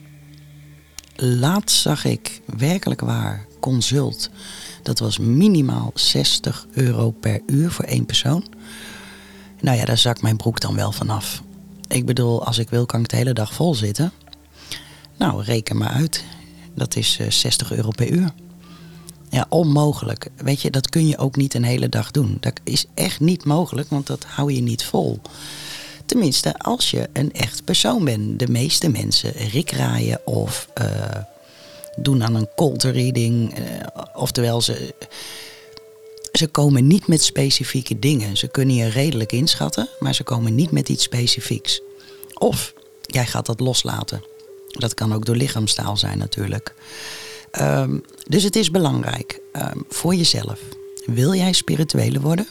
laatst 1.16 1.82
zag 1.82 2.06
ik 2.06 2.42
werkelijk 2.58 3.02
waar 3.02 3.46
consult. 3.60 4.30
Dat 4.84 5.00
was 5.00 5.18
minimaal 5.18 5.92
60 5.94 6.68
euro 6.72 7.12
per 7.12 7.42
uur 7.46 7.72
voor 7.72 7.86
één 7.86 8.06
persoon. 8.06 8.48
Nou 9.62 9.78
ja, 9.78 9.86
daar 9.86 9.98
zakt 9.98 10.22
mijn 10.22 10.38
broek 10.38 10.60
dan 10.60 10.76
wel 10.76 10.92
vanaf. 10.92 11.42
Ik 11.88 12.06
bedoel, 12.06 12.46
als 12.46 12.58
ik 12.58 12.70
wil, 12.70 12.86
kan 12.86 13.00
ik 13.00 13.10
de 13.10 13.16
hele 13.16 13.34
dag 13.34 13.54
vol 13.54 13.76
zitten. 13.76 14.12
Nou, 15.18 15.44
reken 15.44 15.78
maar 15.78 15.90
uit. 15.90 16.24
Dat 16.75 16.96
is 16.96 17.20
60 17.30 17.72
eh, 17.72 17.77
euro 17.77 17.89
per 17.89 18.10
uur. 18.10 18.32
Ja, 19.30 19.46
onmogelijk. 19.50 20.27
Weet 20.36 20.62
je, 20.62 20.72
dat 20.72 20.89
kun 20.89 21.08
je 21.08 21.18
ook 21.18 21.36
niet 21.36 21.53
een 21.53 21.63
hele 21.63 21.89
dag 21.89 22.12
doen. 22.12 22.38
Dat 22.39 22.60
is 22.63 22.86
echt 22.94 23.20
niet 23.20 23.46
mogelijk, 23.46 23.89
want 23.89 24.08
dat 24.08 24.24
hou 24.24 24.53
je 24.53 24.62
niet 24.62 24.84
vol. 24.84 25.20
Tenminste, 26.06 26.58
als 26.58 26.92
je 26.92 27.10
een 27.13 27.32
echt 27.32 27.63
persoon 27.63 28.06
bent. 28.06 28.39
De 28.39 28.48
meeste 28.48 28.89
mensen 28.89 29.32
rikraaien 29.32 30.22
of 30.25 30.68
uh, 30.82 30.88
doen 31.96 32.24
aan 32.24 32.36
een 32.36 32.50
cold 32.56 32.84
reading. 32.84 33.60
Uh, 33.60 33.65
oftewel, 34.13 34.62
ze, 34.62 34.94
ze 36.32 36.48
komen 36.48 36.88
niet 36.88 37.08
met 37.08 37.24
specifieke 37.24 38.00
dingen. 38.00 38.38
Ze 38.38 38.48
kunnen 38.48 38.75
je 38.75 38.89
redelijk 38.89 39.32
inschatten, 39.32 39.89
maar 40.00 40.15
ze 40.15 40.24
komen 40.24 40.56
niet 40.56 40.72
met 40.72 40.89
iets 40.89 41.03
specifieks. 41.03 41.82
Of 42.34 42.74
jij 43.01 43.25
gaat 43.25 43.46
dat 43.46 43.60
loslaten. 43.60 44.33
Dat 44.80 44.94
kan 44.94 45.13
ook 45.13 45.25
door 45.25 45.36
lichaamstaal 45.36 45.98
zijn 45.98 46.18
natuurlijk. 46.18 46.74
Um, 47.62 48.03
dus 48.24 48.44
het 48.44 48.56
is 48.56 48.72
belangrijk 48.72 49.39
um, 49.53 49.86
voor 49.89 50.15
jezelf. 50.15 50.60
Wil 51.06 51.34
jij 51.34 51.53
spirituele 51.53 52.20
worden? 52.20 52.48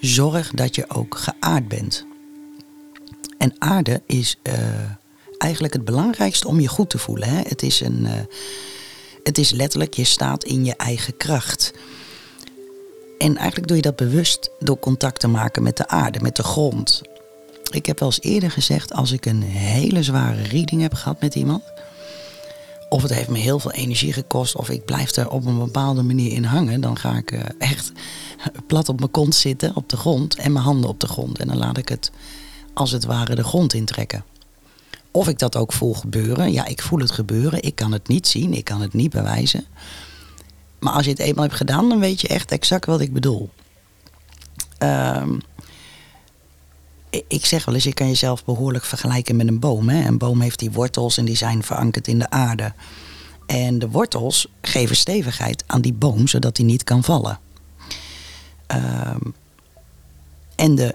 Zorg 0.00 0.50
dat 0.50 0.74
je 0.74 0.90
ook 0.90 1.16
geaard 1.18 1.68
bent. 1.68 2.06
En 3.38 3.54
aarde 3.58 4.02
is 4.06 4.36
uh, 4.42 4.54
eigenlijk 5.38 5.72
het 5.72 5.84
belangrijkste 5.84 6.48
om 6.48 6.60
je 6.60 6.68
goed 6.68 6.90
te 6.90 6.98
voelen. 6.98 7.28
Hè? 7.28 7.40
Het, 7.42 7.62
is 7.62 7.80
een, 7.80 8.00
uh, 8.00 8.10
het 9.22 9.38
is 9.38 9.50
letterlijk, 9.50 9.94
je 9.94 10.04
staat 10.04 10.44
in 10.44 10.64
je 10.64 10.76
eigen 10.76 11.16
kracht. 11.16 11.72
en 13.18 13.36
eigenlijk 13.36 13.66
doe 13.66 13.76
je 13.76 13.82
dat 13.82 13.96
bewust 13.96 14.50
door 14.58 14.78
contact 14.78 15.20
te 15.20 15.28
maken 15.28 15.62
met 15.62 15.76
de 15.76 15.88
aarde, 15.88 16.20
met 16.20 16.36
de 16.36 16.42
grond. 16.42 17.02
Ik 17.74 17.86
heb 17.86 17.98
wel 17.98 18.08
eens 18.08 18.20
eerder 18.20 18.50
gezegd, 18.50 18.92
als 18.92 19.12
ik 19.12 19.26
een 19.26 19.42
hele 19.42 20.02
zware 20.02 20.42
reading 20.42 20.82
heb 20.82 20.94
gehad 20.94 21.20
met 21.20 21.34
iemand, 21.34 21.62
of 22.88 23.02
het 23.02 23.14
heeft 23.14 23.28
me 23.28 23.38
heel 23.38 23.58
veel 23.58 23.72
energie 23.72 24.12
gekost, 24.12 24.56
of 24.56 24.70
ik 24.70 24.84
blijf 24.84 25.16
er 25.16 25.30
op 25.30 25.46
een 25.46 25.58
bepaalde 25.58 26.02
manier 26.02 26.32
in 26.32 26.44
hangen, 26.44 26.80
dan 26.80 26.98
ga 26.98 27.16
ik 27.16 27.32
eh, 27.32 27.40
echt 27.58 27.92
plat 28.66 28.88
op 28.88 28.98
mijn 28.98 29.10
kont 29.10 29.34
zitten 29.34 29.76
op 29.76 29.88
de 29.88 29.96
grond 29.96 30.34
en 30.36 30.52
mijn 30.52 30.64
handen 30.64 30.90
op 30.90 31.00
de 31.00 31.06
grond. 31.06 31.38
En 31.38 31.48
dan 31.48 31.56
laat 31.56 31.78
ik 31.78 31.88
het 31.88 32.10
als 32.74 32.90
het 32.90 33.04
ware 33.04 33.34
de 33.34 33.44
grond 33.44 33.74
intrekken. 33.74 34.24
Of 35.10 35.28
ik 35.28 35.38
dat 35.38 35.56
ook 35.56 35.72
voel 35.72 35.94
gebeuren. 35.94 36.52
Ja, 36.52 36.66
ik 36.66 36.82
voel 36.82 36.98
het 36.98 37.10
gebeuren. 37.10 37.62
Ik 37.62 37.74
kan 37.74 37.92
het 37.92 38.08
niet 38.08 38.26
zien. 38.26 38.54
Ik 38.54 38.64
kan 38.64 38.80
het 38.80 38.92
niet 38.92 39.10
bewijzen. 39.10 39.64
Maar 40.78 40.92
als 40.92 41.04
je 41.04 41.10
het 41.10 41.18
eenmaal 41.18 41.44
hebt 41.44 41.56
gedaan, 41.56 41.88
dan 41.88 41.98
weet 41.98 42.20
je 42.20 42.28
echt 42.28 42.50
exact 42.50 42.86
wat 42.86 43.00
ik 43.00 43.12
bedoel. 43.12 43.50
Ehm, 44.78 45.38
ik 47.28 47.46
zeg 47.46 47.64
wel 47.64 47.74
eens, 47.74 47.84
je 47.84 47.94
kan 47.94 48.08
jezelf 48.08 48.44
behoorlijk 48.44 48.84
vergelijken 48.84 49.36
met 49.36 49.48
een 49.48 49.58
boom. 49.58 49.88
Hè? 49.88 50.06
Een 50.06 50.18
boom 50.18 50.40
heeft 50.40 50.58
die 50.58 50.70
wortels 50.70 51.16
en 51.16 51.24
die 51.24 51.36
zijn 51.36 51.62
verankerd 51.62 52.08
in 52.08 52.18
de 52.18 52.30
aarde. 52.30 52.72
En 53.46 53.78
de 53.78 53.88
wortels 53.88 54.46
geven 54.60 54.96
stevigheid 54.96 55.64
aan 55.66 55.80
die 55.80 55.92
boom, 55.92 56.28
zodat 56.28 56.56
hij 56.56 56.66
niet 56.66 56.84
kan 56.84 57.04
vallen. 57.04 57.38
Ehm, 58.66 59.20
en 60.56 60.74
de 60.74 60.94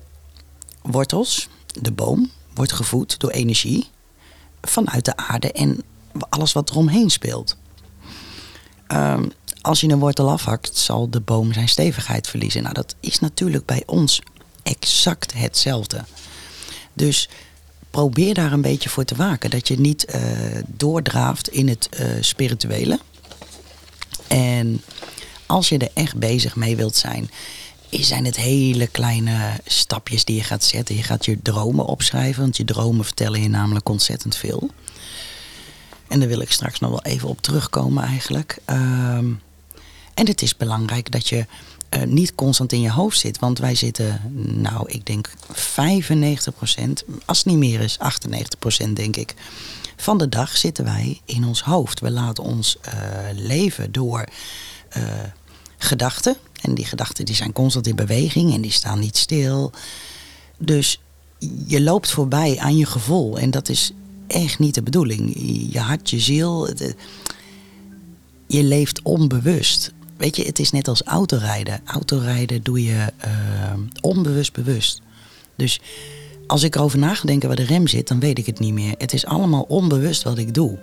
wortels, 0.82 1.50
de 1.82 1.92
boom, 1.92 2.32
wordt 2.54 2.74
gevoed 2.74 3.20
door 3.20 3.32
energie 3.32 3.90
vanuit 4.62 5.06
de 5.06 5.16
aarde 5.16 5.52
en 5.52 5.84
alles 6.30 6.54
wat 6.54 6.70
eromheen 6.70 7.10
speelt. 7.10 7.58
Ehm, 8.88 9.30
als 9.62 9.82
je 9.82 9.90
een 9.90 10.00
wortel 10.00 10.30
afhakt, 10.30 10.78
zal 10.78 11.10
de 11.10 11.22
boom 11.22 11.54
zijn 11.54 11.70
stevigheid 11.70 12.28
verliezen. 12.28 12.62
Nou, 12.62 12.74
dat 12.74 12.96
is 13.00 13.20
natuurlijk 13.20 13.66
bij 13.66 13.84
ons 13.86 14.22
exact 14.68 15.34
hetzelfde. 15.34 16.04
Dus 16.94 17.30
probeer 17.92 18.34
daar 18.34 18.52
een 18.52 18.62
beetje 18.62 18.90
voor 18.90 19.04
te 19.04 19.16
waken. 19.16 19.50
Dat 19.50 19.68
je 19.68 19.80
niet 19.80 20.06
uh, 20.16 20.22
doordraaft 20.68 21.48
in 21.48 21.68
het 21.68 21.90
uh, 22.00 22.08
spirituele. 22.22 23.00
En 24.28 24.82
als 25.46 25.70
je 25.70 25.78
er 25.78 25.92
echt 25.94 26.16
bezig 26.16 26.56
mee 26.56 26.76
wilt 26.76 26.96
zijn, 26.96 27.30
zijn 27.90 28.26
het 28.26 28.36
hele 28.36 28.88
kleine 28.88 29.52
stapjes 29.66 30.26
die 30.26 30.36
je 30.36 30.44
gaat 30.44 30.64
zetten. 30.64 30.96
Je 30.96 31.04
gaat 31.04 31.26
je 31.26 31.42
dromen 31.42 31.86
opschrijven, 31.86 32.42
want 32.42 32.58
je 32.58 32.66
dromen 32.66 33.06
vertellen 33.06 33.42
je 33.42 33.50
namelijk 33.50 33.90
ontzettend 33.90 34.36
veel. 34.36 34.70
En 36.08 36.20
daar 36.20 36.28
wil 36.28 36.42
ik 36.42 36.52
straks 36.52 36.80
nog 36.80 36.90
wel 36.90 37.04
even 37.04 37.30
op 37.30 37.42
terugkomen 37.42 38.04
eigenlijk. 38.04 38.58
Um, 38.66 39.42
en 40.14 40.28
het 40.28 40.42
is 40.42 40.58
belangrijk 40.58 41.12
dat 41.12 41.30
je 41.30 41.46
uh, 41.90 42.04
niet 42.04 42.36
constant 42.36 42.72
in 42.72 42.82
je 42.82 42.92
hoofd 42.92 43.20
zit. 43.20 43.40
Want 43.40 43.60
wij 43.60 43.76
zitten, 43.76 44.22
nou, 44.62 44.92
ik 44.92 45.06
denk 45.06 45.30
95% 45.30 45.54
als 47.26 47.38
het 47.38 47.46
niet 47.46 47.58
meer 47.58 47.82
is, 47.82 47.98
98% 48.88 48.90
denk 48.94 49.16
ik. 49.16 49.34
Van 49.96 50.18
de 50.18 50.30
dag 50.30 50.58
zitten 50.58 50.84
wij 50.84 51.22
in 51.26 51.46
ons 51.46 51.62
hoofd. 51.62 52.00
We 52.00 52.12
laten 52.12 52.44
ons 52.44 52.78
uh, 52.86 52.94
leven 53.34 53.92
door 53.92 54.26
uh, 54.98 55.04
gedachten. 55.78 56.36
En 56.62 56.76
die 56.76 56.86
gedachten 56.86 57.26
die 57.26 57.36
zijn 57.36 57.54
constant 57.54 57.88
in 57.88 57.96
beweging 57.96 58.54
en 58.54 58.62
die 58.62 58.72
staan 58.72 59.00
niet 59.00 59.18
stil. 59.18 59.72
Dus 60.58 61.02
je 61.68 61.82
loopt 61.82 62.12
voorbij 62.12 62.58
aan 62.60 62.78
je 62.78 62.86
gevoel. 62.86 63.38
En 63.40 63.52
dat 63.52 63.70
is 63.70 63.92
echt 64.28 64.60
niet 64.60 64.74
de 64.74 64.84
bedoeling. 64.84 65.34
Je 65.74 65.80
hart, 65.80 66.10
je 66.10 66.20
ziel. 66.20 66.70
Je 68.48 68.64
leeft 68.64 69.02
onbewust. 69.02 69.94
Weet 70.18 70.36
je, 70.36 70.46
het 70.46 70.60
is 70.60 70.72
net 70.72 70.88
als 70.88 71.04
autorijden. 71.04 71.82
Autorijden 71.86 72.64
doe 72.64 72.84
je 72.84 73.14
uh, 73.26 73.32
onbewust 74.02 74.54
bewust. 74.54 75.02
Dus 75.56 75.82
als 76.48 76.64
ik 76.64 76.76
erover 76.76 77.00
na 77.00 77.16
waar 77.24 77.56
de 77.56 77.64
rem 77.64 77.88
zit, 77.88 78.08
dan 78.08 78.20
weet 78.20 78.38
ik 78.38 78.46
het 78.46 78.60
niet 78.60 78.74
meer. 78.74 78.96
Het 78.98 79.14
is 79.14 79.26
allemaal 79.26 79.66
onbewust 79.68 80.24
wat 80.24 80.38
ik 80.38 80.54
doe. 80.54 80.80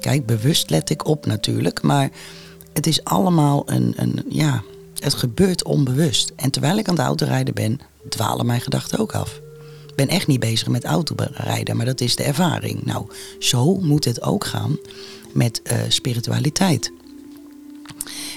Kijk, 0.00 0.26
bewust 0.26 0.70
let 0.70 0.90
ik 0.90 1.06
op 1.06 1.26
natuurlijk, 1.26 1.82
maar 1.82 2.10
het 2.72 2.86
is 2.86 3.04
allemaal 3.04 3.62
een, 3.66 3.92
een 3.96 4.24
ja, 4.28 4.62
het 4.98 5.14
gebeurt 5.14 5.64
onbewust. 5.64 6.32
En 6.36 6.50
terwijl 6.50 6.78
ik 6.78 6.88
aan 6.88 6.94
het 6.94 7.04
autorijden 7.04 7.54
ben, 7.54 7.80
dwalen 8.08 8.46
mijn 8.46 8.60
gedachten 8.60 8.98
ook 8.98 9.14
af. 9.14 9.40
Ik 9.88 9.94
ben 9.94 10.08
echt 10.08 10.26
niet 10.26 10.40
bezig 10.40 10.68
met 10.68 10.84
autorijden, 10.84 11.76
maar 11.76 11.86
dat 11.86 12.00
is 12.00 12.16
de 12.16 12.22
ervaring. 12.22 12.84
Nou, 12.84 13.06
zo 13.38 13.74
moet 13.74 14.04
het 14.04 14.22
ook 14.22 14.44
gaan 14.44 14.78
met 15.32 15.60
uh, 15.64 15.78
spiritualiteit. 15.88 16.92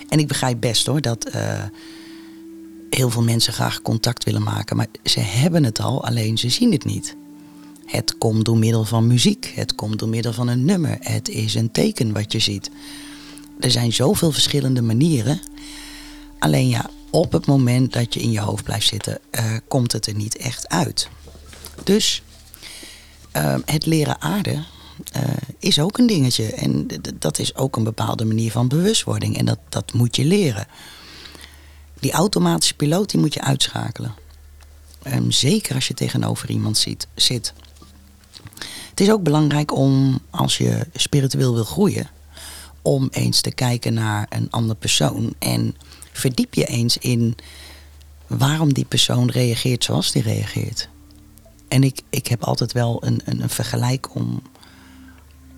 En 0.10 0.20
ik 0.20 0.28
begrijp 0.28 0.60
best 0.60 0.86
hoor 0.86 1.02
dat 1.02 1.36
uh, 1.36 1.64
heel 2.90 3.10
veel 3.10 3.24
mensen 3.24 3.54
graag 3.54 3.82
contact 3.82 4.24
willen 4.24 4.44
maken, 4.44 4.76
maar 4.76 4.88
ze 5.04 5.20
hebben 5.20 5.64
het 5.64 5.80
al, 5.80 6.06
alleen 6.06 6.38
ze 6.38 6.50
zien 6.50 6.72
het 6.72 6.86
niet. 6.86 7.16
Het 7.86 8.18
komt 8.18 8.46
door 8.46 8.58
middel 8.58 8.86
van 8.86 9.08
muziek, 9.08 9.52
het 9.56 9.76
komt 9.76 10.00
door 10.00 10.10
middel 10.10 10.34
van 10.34 10.48
een 10.48 10.66
nummer, 10.66 10.98
het 11.00 11.30
is 11.30 11.56
een 11.56 11.72
teken 11.72 12.14
wat 12.14 12.32
je 12.32 12.40
ziet. 12.40 12.70
Er 13.60 13.72
zijn 13.72 13.94
zoveel 13.94 14.32
verschillende 14.32 14.82
manieren. 14.82 15.40
Alleen 16.40 16.70
ja, 16.70 16.90
op 17.10 17.32
het 17.32 17.46
moment 17.46 17.94
dat 17.94 18.14
je 18.14 18.22
in 18.22 18.32
je 18.32 18.40
hoofd 18.40 18.64
blijft 18.64 18.88
zitten, 18.88 19.20
uh, 19.32 19.58
komt 19.68 19.92
het 19.92 20.08
er 20.08 20.16
niet 20.16 20.38
echt 20.38 20.70
uit. 20.70 21.10
Dus 21.84 22.22
uh, 23.36 23.56
het 23.66 23.86
leren 23.86 24.22
aarden 24.22 24.66
uh, 25.16 25.22
is 25.60 25.80
ook 25.80 25.98
een 25.98 26.08
dingetje. 26.08 26.46
En 26.54 26.88
dat 27.20 27.40
is 27.40 27.56
ook 27.56 27.76
een 27.76 27.84
bepaalde 27.84 28.26
manier 28.26 28.52
van 28.52 28.68
bewustwording. 28.68 29.38
En 29.38 29.46
dat, 29.46 29.60
dat 29.70 29.94
moet 29.94 30.16
je 30.16 30.26
leren. 30.26 30.68
Die 32.00 32.12
automatische 32.12 32.76
piloot 32.76 33.10
die 33.10 33.20
moet 33.20 33.34
je 33.34 33.42
uitschakelen. 33.42 34.16
Um, 35.08 35.32
zeker 35.32 35.76
als 35.76 35.88
je 35.88 35.94
tegenover 35.94 36.50
iemand 36.50 36.86
zit. 37.16 37.54
Het 38.90 39.00
is 39.00 39.12
ook 39.12 39.24
belangrijk 39.24 39.76
om, 39.76 40.20
als 40.30 40.58
je 40.58 40.88
spiritueel 40.94 41.54
wil 41.54 41.64
groeien, 41.64 42.10
om 42.82 43.08
eens 43.12 43.42
te 43.42 43.52
kijken 43.52 43.94
naar 43.94 44.26
een 44.30 44.48
andere 44.50 44.80
persoon. 44.80 45.34
En 45.40 45.76
verdiep 46.12 46.54
je 46.54 46.66
eens 46.66 46.98
in 46.98 47.36
waarom 48.28 48.74
die 48.74 48.86
persoon 48.86 49.30
reageert 49.30 49.84
zoals 49.84 50.12
die 50.12 50.22
reageert. 50.22 50.90
En 51.68 51.84
ik, 51.84 52.02
ik 52.10 52.28
heb 52.28 52.44
altijd 52.44 52.72
wel 52.72 53.04
een, 53.06 53.22
een, 53.26 53.42
een 53.42 53.50
vergelijk 53.50 54.16
om, 54.16 54.42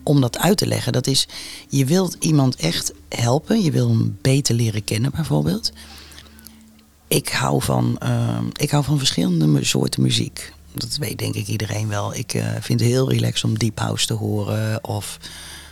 om 0.07 0.21
dat 0.21 0.37
uit 0.37 0.57
te 0.57 0.67
leggen. 0.67 0.93
Dat 0.93 1.07
is, 1.07 1.27
je 1.69 1.85
wilt 1.85 2.15
iemand 2.19 2.55
echt 2.55 2.93
helpen. 3.09 3.61
Je 3.61 3.71
wil 3.71 3.89
hem 3.89 4.17
beter 4.21 4.55
leren 4.55 4.83
kennen 4.83 5.11
bijvoorbeeld. 5.11 5.71
Ik 7.07 7.29
hou 7.29 7.61
van, 7.61 7.99
uh, 8.03 8.37
ik 8.53 8.71
hou 8.71 8.83
van 8.83 8.97
verschillende 8.97 9.65
soorten 9.65 10.01
muziek. 10.01 10.53
Dat 10.73 10.97
weet 10.97 11.17
denk 11.17 11.35
ik 11.35 11.47
iedereen 11.47 11.87
wel. 11.87 12.15
Ik 12.15 12.33
uh, 12.33 12.47
vind 12.59 12.79
het 12.79 12.89
heel 12.89 13.09
relaxed 13.09 13.43
om 13.43 13.57
deep 13.57 13.79
house 13.79 14.05
te 14.05 14.13
horen. 14.13 14.83
Of 14.83 15.19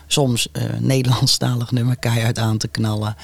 soms 0.08 0.48
uh, 0.54 0.64
Nederlandstalig 0.80 1.72
nummer 1.72 1.98
keihard 1.98 2.40
aan 2.40 2.58
te 2.58 2.68
knallen. 2.68 3.16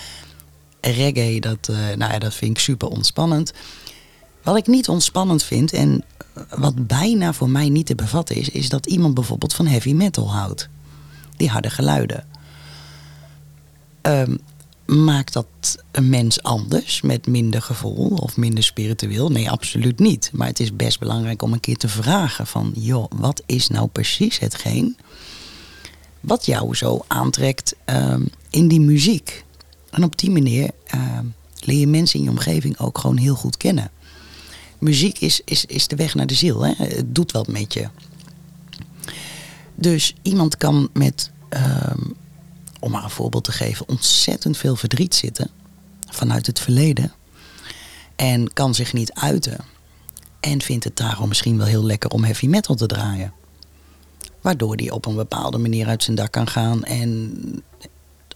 Reggae, 0.81 1.39
dat, 1.39 1.67
nou 1.95 2.11
ja, 2.11 2.19
dat 2.19 2.33
vind 2.33 2.51
ik 2.51 2.63
super 2.63 2.87
ontspannend. 2.87 3.53
Wat 4.43 4.57
ik 4.57 4.67
niet 4.67 4.89
ontspannend 4.89 5.43
vind 5.43 5.73
en 5.73 6.03
wat 6.49 6.87
bijna 6.87 7.33
voor 7.33 7.49
mij 7.49 7.69
niet 7.69 7.85
te 7.85 7.95
bevatten 7.95 8.35
is, 8.35 8.49
is 8.49 8.69
dat 8.69 8.85
iemand 8.85 9.13
bijvoorbeeld 9.13 9.53
van 9.53 9.67
heavy 9.67 9.93
metal 9.93 10.31
houdt 10.31 10.69
die 11.41 11.49
harde 11.49 11.69
geluiden. 11.69 12.25
Um, 14.01 14.39
maakt 14.85 15.33
dat 15.33 15.47
een 15.91 16.09
mens 16.09 16.43
anders 16.43 17.01
met 17.01 17.27
minder 17.27 17.61
gevoel 17.61 18.07
of 18.07 18.37
minder 18.37 18.63
spiritueel? 18.63 19.29
Nee, 19.29 19.49
absoluut 19.49 19.99
niet. 19.99 20.29
Maar 20.33 20.47
het 20.47 20.59
is 20.59 20.75
best 20.75 20.99
belangrijk 20.99 21.41
om 21.41 21.53
een 21.53 21.59
keer 21.59 21.77
te 21.77 21.87
vragen 21.87 22.47
van, 22.47 22.71
joh, 22.75 23.11
wat 23.15 23.43
is 23.45 23.67
nou 23.67 23.87
precies 23.87 24.39
hetgeen 24.39 24.97
wat 26.19 26.45
jou 26.45 26.75
zo 26.75 27.03
aantrekt 27.07 27.75
um, 27.85 28.29
in 28.49 28.67
die 28.67 28.81
muziek? 28.81 29.43
En 29.89 30.03
op 30.03 30.17
die 30.17 30.31
manier 30.31 30.69
um, 30.95 31.33
leer 31.59 31.79
je 31.79 31.87
mensen 31.87 32.19
in 32.19 32.25
je 32.25 32.31
omgeving 32.31 32.79
ook 32.79 32.97
gewoon 32.97 33.17
heel 33.17 33.35
goed 33.35 33.57
kennen. 33.57 33.91
Muziek 34.77 35.19
is, 35.19 35.41
is, 35.45 35.65
is 35.65 35.87
de 35.87 35.95
weg 35.95 36.15
naar 36.15 36.27
de 36.27 36.33
ziel. 36.33 36.61
Hè? 36.61 36.73
Het 36.77 37.15
doet 37.15 37.31
wat 37.31 37.47
met 37.47 37.73
je. 37.73 37.87
Dus 39.81 40.15
iemand 40.21 40.57
kan 40.57 40.89
met, 40.93 41.31
um, 41.49 42.15
om 42.79 42.91
maar 42.91 43.03
een 43.03 43.09
voorbeeld 43.09 43.43
te 43.43 43.51
geven, 43.51 43.87
ontzettend 43.87 44.57
veel 44.57 44.75
verdriet 44.75 45.15
zitten 45.15 45.49
vanuit 46.09 46.47
het 46.47 46.59
verleden. 46.59 47.11
En 48.15 48.53
kan 48.53 48.75
zich 48.75 48.93
niet 48.93 49.13
uiten. 49.13 49.57
En 50.39 50.61
vindt 50.61 50.83
het 50.83 50.97
daarom 50.97 51.27
misschien 51.27 51.57
wel 51.57 51.65
heel 51.65 51.83
lekker 51.83 52.09
om 52.09 52.23
heavy 52.23 52.47
metal 52.47 52.75
te 52.75 52.85
draaien. 52.85 53.33
Waardoor 54.41 54.77
die 54.77 54.93
op 54.93 55.05
een 55.05 55.15
bepaalde 55.15 55.57
manier 55.57 55.87
uit 55.87 56.03
zijn 56.03 56.15
dak 56.15 56.31
kan 56.31 56.47
gaan 56.47 56.83
en 56.83 57.33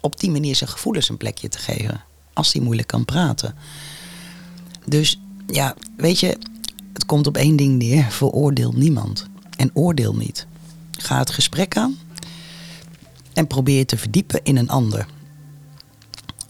op 0.02 0.20
die 0.20 0.32
manier 0.32 0.56
zijn 0.56 0.70
gevoelens 0.70 1.10
een 1.10 1.18
plekje 1.18 1.50
te 1.50 1.58
geven. 1.58 2.04
Als 2.34 2.54
hij 2.54 2.62
moeilijk 2.62 2.88
kan 2.88 3.06
praten. 3.06 3.56
Dus 4.86 5.20
ja, 5.48 5.76
weet 5.98 6.20
je, 6.20 6.38
het 6.94 7.06
komt 7.06 7.28
op 7.28 7.38
één 7.38 7.56
ding 7.56 7.78
neer: 7.78 8.04
veroordeel 8.12 8.72
niemand. 8.72 9.28
En 9.58 9.72
oordeel 9.74 10.16
niet. 10.16 10.48
Ga 10.98 11.18
het 11.18 11.30
gesprek 11.30 11.78
aan 11.78 11.98
en 13.34 13.48
probeer 13.48 13.78
je 13.78 13.86
te 13.86 13.98
verdiepen 13.98 14.40
in 14.44 14.58
een 14.58 14.70
ander. 14.70 15.06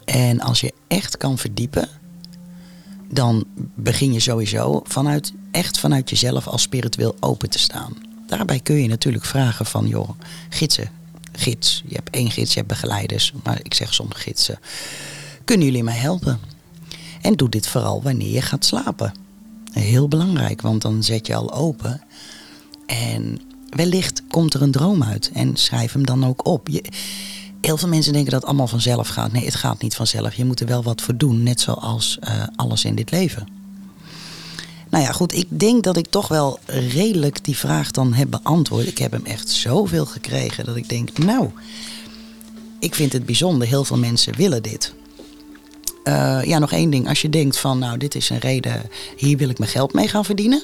En 0.06 0.40
als 0.40 0.62
je 0.62 0.74
echt 0.88 1.18
kan 1.18 1.38
verdiepen, 1.38 1.90
dan 3.10 3.46
begin 3.76 4.14
je 4.14 4.20
sowieso 4.20 4.82
vanuit, 4.84 5.34
echt 5.52 5.80
vanuit 5.80 6.10
jezelf 6.10 6.48
als 6.48 6.62
spiritueel 6.62 7.16
open 7.20 7.50
te 7.50 7.60
staan. 7.60 7.94
Daarbij 8.28 8.60
kun 8.60 8.76
je 8.76 8.88
natuurlijk 8.88 9.26
vragen 9.26 9.66
van, 9.66 9.88
joh, 9.88 10.10
gidsen, 10.50 10.90
gids. 11.32 11.84
Je 11.88 11.96
hebt 11.96 12.10
één 12.10 12.32
gids, 12.32 12.54
je 12.54 12.58
hebt 12.58 12.72
begeleiders, 12.72 13.34
maar 13.44 13.60
ik 13.64 13.74
zeg 13.74 13.94
soms 13.94 14.16
gidsen. 14.16 14.60
Kunnen 15.46 15.66
jullie 15.66 15.84
mij 15.84 15.98
helpen? 15.98 16.40
En 17.22 17.34
doe 17.34 17.50
dit 17.50 17.68
vooral 17.68 18.02
wanneer 18.02 18.32
je 18.32 18.42
gaat 18.42 18.66
slapen. 18.66 19.14
Heel 19.72 20.08
belangrijk, 20.08 20.62
want 20.62 20.82
dan 20.82 21.04
zet 21.04 21.28
je 21.28 21.36
al 21.36 21.54
open. 21.54 22.02
En 22.86 23.42
wellicht 23.76 24.22
komt 24.28 24.54
er 24.54 24.62
een 24.62 24.72
droom 24.72 25.04
uit 25.04 25.30
en 25.34 25.58
schrijf 25.58 25.94
hem 25.94 26.06
dan 26.06 26.26
ook 26.26 26.48
op. 26.48 26.68
Heel 27.62 27.78
veel 27.78 27.88
mensen 27.88 28.14
denken 28.14 28.32
dat 28.32 28.40
het 28.40 28.50
allemaal 28.50 28.68
vanzelf 28.68 29.08
gaat. 29.08 29.32
Nee, 29.32 29.46
het 29.46 29.56
gaat 29.56 29.82
niet 29.82 29.96
vanzelf. 29.96 30.34
Je 30.34 30.46
moet 30.46 30.60
er 30.60 30.68
wel 30.68 30.84
wat 30.84 31.02
voor 31.02 31.18
doen, 31.18 31.44
net 31.44 31.60
zoals 31.60 32.18
uh, 32.24 32.44
alles 32.56 32.86
in 32.86 32.96
dit 32.96 33.12
leven. 33.12 33.48
Nou 34.90 35.04
ja, 35.04 35.12
goed, 35.12 35.34
ik 35.34 35.48
denk 35.50 35.84
dat 35.84 35.98
ik 35.98 36.08
toch 36.08 36.28
wel 36.28 36.60
redelijk 36.66 37.44
die 37.44 37.58
vraag 37.58 37.92
dan 37.92 38.14
heb 38.14 38.30
beantwoord. 38.30 38.88
Ik 38.88 38.98
heb 38.98 39.12
hem 39.12 39.26
echt 39.26 39.50
zoveel 39.50 40.06
gekregen 40.06 40.66
dat 40.66 40.76
ik 40.76 40.90
denk, 40.90 41.18
nou, 41.18 41.50
ik 42.80 42.96
vind 42.96 43.14
het 43.14 43.26
bijzonder. 43.26 43.68
Heel 43.68 43.86
veel 43.86 43.98
mensen 43.98 44.36
willen 44.36 44.64
dit. 44.64 44.94
Uh, 46.04 46.44
ja, 46.44 46.60
nog 46.60 46.72
één 46.72 46.90
ding. 46.90 47.08
Als 47.08 47.22
je 47.22 47.30
denkt 47.30 47.58
van, 47.58 47.80
nou, 47.80 47.98
dit 47.98 48.16
is 48.16 48.30
een 48.30 48.40
reden, 48.40 48.82
hier 49.18 49.38
wil 49.38 49.50
ik 49.50 49.60
mijn 49.60 49.72
geld 49.72 49.94
mee 49.94 50.08
gaan 50.08 50.26
verdienen. 50.26 50.64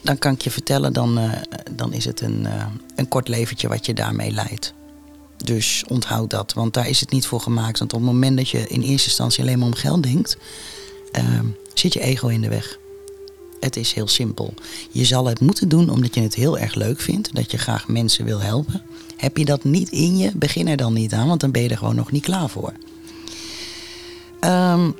Dan 0.00 0.18
kan 0.18 0.32
ik 0.32 0.40
je 0.40 0.50
vertellen, 0.50 0.92
dan, 0.92 1.18
uh, 1.18 1.32
dan 1.70 1.92
is 1.92 2.04
het 2.04 2.20
een, 2.20 2.40
uh, 2.40 2.66
een 2.96 3.08
kort 3.08 3.28
leventje 3.28 3.68
wat 3.68 3.86
je 3.86 3.94
daarmee 3.94 4.30
leidt. 4.30 4.74
Dus 5.44 5.84
onthoud 5.88 6.30
dat, 6.30 6.52
want 6.52 6.74
daar 6.74 6.88
is 6.88 7.00
het 7.00 7.10
niet 7.10 7.26
voor 7.26 7.40
gemaakt. 7.40 7.78
Want 7.78 7.92
op 7.92 8.00
het 8.00 8.08
moment 8.08 8.36
dat 8.36 8.48
je 8.48 8.68
in 8.68 8.82
eerste 8.82 9.08
instantie 9.08 9.42
alleen 9.42 9.58
maar 9.58 9.66
om 9.66 9.74
geld 9.74 10.02
denkt, 10.02 10.36
uh, 11.18 11.40
zit 11.74 11.92
je 11.92 12.00
ego 12.00 12.28
in 12.28 12.40
de 12.40 12.48
weg. 12.48 12.78
Het 13.60 13.76
is 13.76 13.92
heel 13.92 14.08
simpel. 14.08 14.54
Je 14.90 15.04
zal 15.04 15.26
het 15.26 15.40
moeten 15.40 15.68
doen 15.68 15.90
omdat 15.90 16.14
je 16.14 16.20
het 16.20 16.34
heel 16.34 16.58
erg 16.58 16.74
leuk 16.74 17.00
vindt, 17.00 17.34
dat 17.34 17.50
je 17.50 17.58
graag 17.58 17.88
mensen 17.88 18.24
wil 18.24 18.40
helpen. 18.40 18.82
Heb 19.16 19.36
je 19.36 19.44
dat 19.44 19.64
niet 19.64 19.90
in 19.90 20.16
je, 20.16 20.30
begin 20.34 20.68
er 20.68 20.76
dan 20.76 20.92
niet 20.92 21.12
aan, 21.12 21.28
want 21.28 21.40
dan 21.40 21.50
ben 21.50 21.62
je 21.62 21.68
er 21.68 21.78
gewoon 21.78 21.94
nog 21.94 22.10
niet 22.10 22.24
klaar 22.24 22.48
voor. 22.48 22.72
Um, 24.40 24.96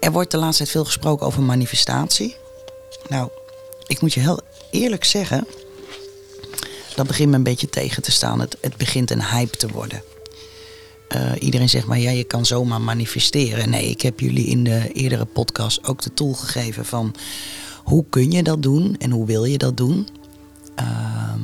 er 0.00 0.12
wordt 0.12 0.30
de 0.30 0.36
laatste 0.36 0.62
tijd 0.62 0.74
veel 0.74 0.84
gesproken 0.84 1.26
over 1.26 1.42
manifestatie. 1.42 2.36
Nou, 3.08 3.30
ik 3.86 4.00
moet 4.00 4.12
je 4.12 4.20
heel 4.20 4.40
eerlijk 4.70 5.04
zeggen, 5.04 5.46
dat 6.94 7.06
begint 7.06 7.30
me 7.30 7.36
een 7.36 7.42
beetje 7.42 7.68
tegen 7.68 8.02
te 8.02 8.10
staan. 8.10 8.40
Het, 8.40 8.56
het 8.60 8.76
begint 8.76 9.10
een 9.10 9.24
hype 9.24 9.56
te 9.56 9.68
worden. 9.68 10.02
Uh, 11.16 11.32
iedereen 11.38 11.68
zegt 11.68 11.86
maar, 11.86 11.98
ja, 11.98 12.10
je 12.10 12.24
kan 12.24 12.46
zomaar 12.46 12.80
manifesteren. 12.80 13.70
Nee, 13.70 13.90
ik 13.90 14.02
heb 14.02 14.20
jullie 14.20 14.46
in 14.46 14.64
de 14.64 14.92
eerdere 14.92 15.24
podcast 15.24 15.86
ook 15.86 16.02
de 16.02 16.14
tool 16.14 16.32
gegeven 16.32 16.84
van 16.84 17.14
hoe 17.84 18.04
kun 18.10 18.30
je 18.30 18.42
dat 18.42 18.62
doen 18.62 18.96
en 18.98 19.10
hoe 19.10 19.26
wil 19.26 19.44
je 19.44 19.58
dat 19.58 19.76
doen. 19.76 20.08
Uh, 20.80 21.34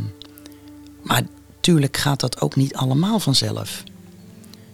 maar 1.02 1.22
tuurlijk 1.60 1.96
gaat 1.96 2.20
dat 2.20 2.40
ook 2.40 2.56
niet 2.56 2.74
allemaal 2.74 3.18
vanzelf. 3.18 3.82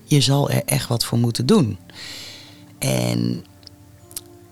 Je 0.05 0.21
zal 0.21 0.51
er 0.51 0.63
echt 0.65 0.89
wat 0.89 1.05
voor 1.05 1.19
moeten 1.19 1.47
doen. 1.47 1.79
En 2.79 3.45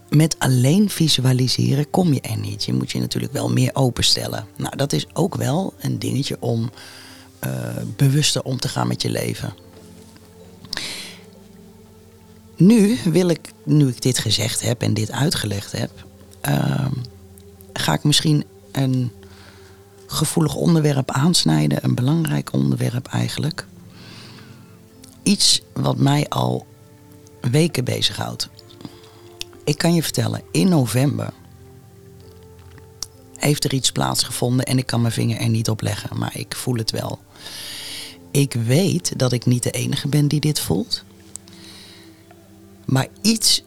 met 0.09 0.37
alleen 0.39 0.91
visualiseren 0.91 1.91
kom 1.91 2.13
je 2.13 2.21
er 2.21 2.39
niet. 2.39 2.65
Je 2.65 2.73
moet 2.73 2.91
je 2.91 2.99
natuurlijk 2.99 3.33
wel 3.33 3.51
meer 3.51 3.71
openstellen. 3.75 4.47
Nou, 4.57 4.77
dat 4.77 4.93
is 4.93 5.07
ook 5.13 5.35
wel 5.35 5.75
een 5.79 5.99
dingetje 5.99 6.37
om 6.41 6.71
uh, 7.45 7.51
bewuster 7.97 8.43
om 8.43 8.59
te 8.59 8.69
gaan 8.69 8.89
met 8.89 9.03
je 9.03 9.11
leven. 9.11 9.55
Nu 12.57 12.99
wil 13.05 13.29
ik, 13.29 13.53
nu 13.65 13.89
ik 13.89 14.03
dit 14.03 14.19
gezegd 14.19 14.61
heb 14.61 14.83
en 14.83 14.95
dit 14.95 15.11
uitgelegd 15.11 15.73
heb, 15.73 15.91
uh, 16.49 16.87
ga 17.73 17.93
ik 17.93 18.05
misschien 18.05 18.45
een 18.73 19.11
gevoelig 20.07 20.55
onderwerp 20.55 21.11
aansnijden, 21.11 21.85
een 21.85 21.95
belangrijk 21.95 22.53
onderwerp 22.53 23.07
eigenlijk. 23.07 23.67
Iets 25.23 25.63
wat 25.73 25.97
mij 25.97 26.29
al 26.29 26.67
weken 27.41 27.85
bezighoudt. 27.85 28.49
Ik 29.69 29.79
kan 29.79 29.95
je 29.95 30.03
vertellen, 30.03 30.43
in 30.53 30.69
november 30.69 31.33
heeft 33.37 33.65
er 33.65 33.73
iets 33.73 33.93
plaatsgevonden 33.93 34.65
en 34.65 34.79
ik 34.79 34.87
kan 34.87 35.01
mijn 35.01 35.13
vinger 35.13 35.41
er 35.41 35.49
niet 35.49 35.71
op 35.71 35.81
leggen, 35.81 36.19
maar 36.19 36.39
ik 36.39 36.57
voel 36.57 36.77
het 36.77 36.91
wel. 36.91 37.19
Ik 38.31 38.53
weet 38.53 39.19
dat 39.19 39.33
ik 39.33 39.47
niet 39.47 39.63
de 39.63 39.71
enige 39.71 40.09
ben 40.09 40.29
die 40.29 40.41
dit 40.41 40.61
voelt. 40.61 41.05
Maar 42.85 43.07
iets 43.21 43.65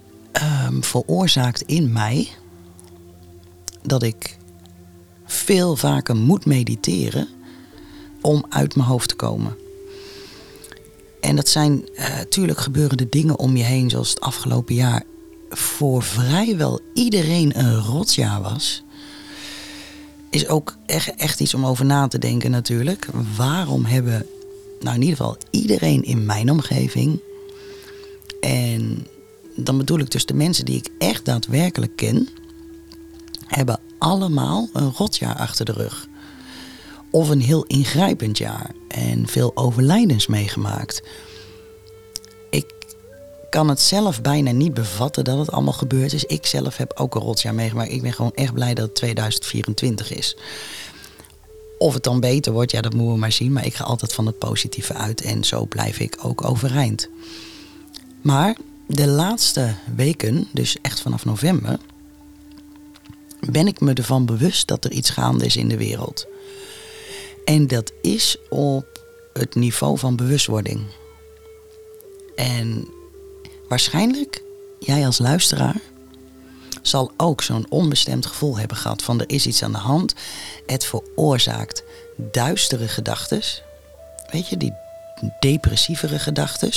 um, 0.68 0.84
veroorzaakt 0.84 1.62
in 1.62 1.92
mij 1.92 2.30
dat 3.82 4.04
ik 4.04 4.38
veel 5.26 5.76
vaker 5.76 6.16
moet 6.16 6.46
mediteren 6.46 7.28
om 8.22 8.46
uit 8.50 8.76
mijn 8.76 8.88
hoofd 8.88 9.10
te 9.10 9.16
komen. 9.16 9.58
En 11.20 11.36
dat 11.36 11.50
zijn 11.50 11.84
natuurlijk 11.98 12.58
uh, 12.58 12.64
gebeuren 12.64 12.98
de 12.98 13.10
dingen 13.10 13.40
om 13.40 13.58
je 13.58 13.64
heen, 13.64 13.90
zoals 13.90 14.10
het 14.10 14.20
afgelopen 14.20 14.76
jaar 14.76 15.04
voor 15.52 16.04
vrijwel 16.04 16.80
iedereen 16.94 17.60
een 17.60 17.80
rotjaar 17.80 18.42
was. 18.42 18.84
Is 20.30 20.48
ook 20.48 20.78
echt, 20.86 21.16
echt 21.16 21.40
iets 21.40 21.54
om 21.54 21.66
over 21.66 21.86
na 21.86 22.08
te 22.08 22.18
denken 22.18 22.52
natuurlijk. 22.52 23.08
Waarom 23.36 23.86
hebben, 23.86 24.26
nou 24.80 24.96
in 24.96 25.02
ieder 25.02 25.18
geval 25.18 25.38
iedereen 25.50 26.04
in 26.04 26.26
mijn 26.26 26.52
omgeving. 26.52 27.20
En 28.40 29.08
dan 29.56 29.78
bedoel 29.78 30.00
ik 30.00 30.12
dus 30.12 30.26
de 30.26 30.34
mensen 30.34 30.66
die 30.66 30.78
ik 30.78 30.90
echt 30.98 31.26
daadwerkelijk 31.26 31.96
ken. 31.96 32.30
Hebben 33.46 33.80
allemaal 33.98 34.70
een 34.74 34.92
rotjaar 34.98 35.36
achter 35.36 35.66
de 35.66 35.72
rug. 35.72 36.08
Of 37.10 37.30
een 37.30 37.42
heel 37.42 37.64
ingrijpend 37.64 38.38
jaar. 38.38 38.72
En 38.88 39.28
veel 39.28 39.52
overlijdens 39.56 40.28
meegemaakt 40.28 41.02
kan 43.52 43.70
het 43.70 43.80
zelf 43.80 44.22
bijna 44.22 44.52
niet 44.52 44.74
bevatten 44.74 45.24
dat 45.24 45.38
het 45.38 45.52
allemaal 45.52 45.74
gebeurd 45.74 46.14
is. 46.14 46.24
Ik 46.24 46.46
zelf 46.46 46.78
heb 46.78 46.92
ook 46.96 47.16
een 47.16 47.22
rotjaar 47.22 47.56
meegemaakt. 47.56 47.92
Ik 47.92 48.02
ben 48.02 48.14
gewoon 48.14 48.34
echt 48.36 48.54
blij 48.54 48.74
dat 48.74 48.86
het 48.86 48.96
2024 48.96 50.14
is. 50.14 50.38
Of 51.78 51.94
het 51.94 52.04
dan 52.04 52.20
beter 52.20 52.54
wordt, 52.54 52.72
ja, 52.72 52.82
dat 52.82 52.94
moeten 52.94 53.14
we 53.14 53.20
maar 53.20 53.32
zien. 53.32 53.52
Maar 53.52 53.66
ik 53.66 53.76
ga 53.76 53.84
altijd 53.84 54.14
van 54.14 54.26
het 54.26 54.38
positieve 54.38 54.94
uit 54.94 55.22
en 55.22 55.44
zo 55.44 55.66
blijf 55.66 56.00
ik 56.00 56.18
ook 56.22 56.46
overeind. 56.46 57.10
Maar 58.22 58.58
de 58.88 59.08
laatste 59.08 59.76
weken, 59.96 60.48
dus 60.52 60.78
echt 60.82 61.02
vanaf 61.02 61.26
november, 61.26 61.80
ben 63.50 63.68
ik 63.68 63.80
me 63.80 63.94
ervan 63.94 64.26
bewust 64.26 64.68
dat 64.68 64.86
er 64.86 64.92
iets 64.92 65.10
gaande 65.10 65.46
is 65.46 65.56
in 65.56 65.68
de 65.68 65.78
wereld. 65.78 66.28
En 67.46 67.68
dat 67.68 67.92
is 68.02 68.38
op 68.50 69.06
het 69.34 69.56
niveau 69.56 69.98
van 69.98 70.16
bewustwording. 70.16 70.82
En 72.36 72.88
Waarschijnlijk, 73.72 74.44
jij 74.80 75.06
als 75.06 75.18
luisteraar, 75.18 75.82
zal 76.82 77.12
ook 77.18 77.42
zo'n 77.42 77.66
onbestemd 77.70 78.26
gevoel 78.26 78.58
hebben 78.58 78.78
gehad 78.78 79.04
van 79.04 79.20
er 79.20 79.30
is 79.30 79.48
iets 79.48 79.64
aan 79.64 79.72
de 79.72 79.78
hand. 79.78 80.14
Het 80.66 80.86
veroorzaakt 80.86 81.84
duistere 82.32 82.88
gedachten. 82.88 83.42
Weet 84.32 84.48
je, 84.50 84.58
die 84.58 84.74
depressievere 85.40 86.20
gedachten. 86.20 86.72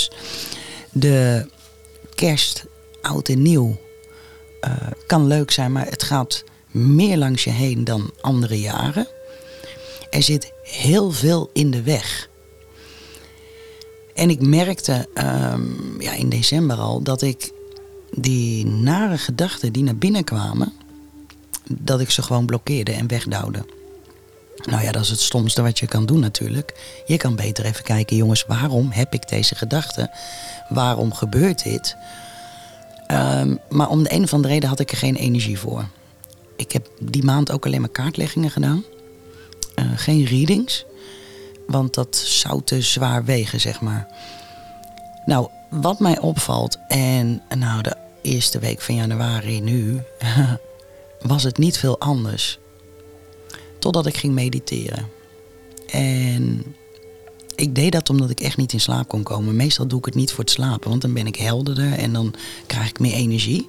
De 0.93 1.49
kerst, 2.15 2.65
oud 3.03 3.29
en 3.29 3.43
nieuw, 3.43 3.77
uh, 4.61 4.71
kan 5.07 5.27
leuk 5.27 5.51
zijn, 5.51 5.73
maar 5.73 5.87
het 5.87 6.03
gaat 6.03 6.45
meer 6.71 7.17
langs 7.17 7.45
je 7.45 7.51
heen 7.51 7.85
dan 7.85 8.13
andere 8.21 8.61
jaren. 8.61 9.09
Er 10.11 10.23
zit 10.23 10.53
heel 10.63 11.11
veel 11.11 11.51
in 11.53 11.71
de 11.71 11.83
weg. 11.83 12.29
En 14.15 14.31
ik 14.31 14.41
merkte 14.41 15.09
um, 15.53 15.97
ja, 15.99 16.13
in 16.13 16.29
december 16.29 16.77
al 16.77 17.03
dat 17.03 17.23
ik 17.23 17.53
die 18.11 18.67
nare 18.67 19.19
gedachten 19.19 19.73
die 19.73 19.83
naar 19.83 19.97
binnen 19.97 20.25
kwamen, 20.25 20.73
dat 21.69 22.01
ik 22.01 22.11
ze 22.11 22.23
gewoon 22.23 22.47
blokkeerde 22.47 22.93
en 22.93 23.07
wegdouwde. 23.07 23.65
Nou 24.71 24.83
ja, 24.83 24.93
dat 24.93 25.03
is 25.03 25.09
het 25.09 25.21
stomste 25.21 25.63
wat 25.63 25.79
je 25.79 25.87
kan 25.87 26.07
doen 26.07 26.21
natuurlijk. 26.21 27.03
Je 27.07 27.17
kan 27.17 27.37
beter 27.37 27.65
even 27.65 27.85
kijken, 27.85 28.17
jongens, 28.17 28.45
waarom 28.47 28.91
heb 28.91 29.15
ik 29.15 29.29
deze 29.29 29.55
gedachten? 29.55 30.11
Waarom 30.69 31.13
gebeurt 31.13 31.63
dit? 31.63 31.97
Um, 33.13 33.59
maar 33.69 33.89
om 33.89 34.03
de 34.03 34.13
een 34.13 34.23
of 34.23 34.33
andere 34.33 34.53
reden 34.55 34.69
had 34.69 34.81
ik 34.81 34.91
er 34.91 34.97
geen 34.97 35.17
energie 35.17 35.59
voor. 35.59 35.85
Ik 36.57 36.73
heb 36.73 36.89
die 37.01 37.25
maand 37.25 37.51
ook 37.51 37.67
alleen 37.67 37.81
maar 37.81 37.91
kaartleggingen 37.91 38.51
gedaan. 38.51 38.85
Uh, 39.79 39.85
geen 39.97 40.25
readings. 40.25 40.85
Want 41.67 41.95
dat 41.95 42.17
zou 42.17 42.63
te 42.65 42.81
zwaar 42.83 43.25
wegen, 43.25 43.61
zeg 43.61 43.81
maar. 43.81 44.07
Nou, 45.27 45.49
wat 45.71 45.99
mij 45.99 46.19
opvalt, 46.19 46.79
en 46.89 47.43
nou, 47.57 47.83
de 47.83 47.97
eerste 48.23 48.59
week 48.59 48.81
van 48.81 48.95
januari 48.95 49.61
nu, 49.61 50.01
was 51.21 51.43
het 51.43 51.59
niet 51.59 51.79
veel 51.79 52.01
anders. 52.01 52.59
Totdat 53.79 54.07
ik 54.07 54.17
ging 54.17 54.35
mediteren. 54.35 55.09
En 55.87 56.65
ik 57.55 57.75
deed 57.75 57.93
dat 57.93 58.11
omdat 58.11 58.31
ik 58.31 58.41
echt 58.41 58.57
niet 58.57 58.73
in 58.73 58.81
slaap 58.81 59.09
kon 59.09 59.23
komen. 59.23 59.57
Meestal 59.57 59.87
doe 59.87 59.99
ik 59.99 60.05
het 60.05 60.15
niet 60.15 60.31
voor 60.31 60.45
het 60.45 60.53
slapen, 60.53 60.91
want 60.91 61.03
dan 61.03 61.13
ben 61.13 61.27
ik 61.27 61.37
helderder 61.37 61.93
en 61.93 62.13
dan 62.13 62.35
krijg 62.67 62.89
ik 62.89 62.99
meer 62.99 63.15
energie. 63.15 63.67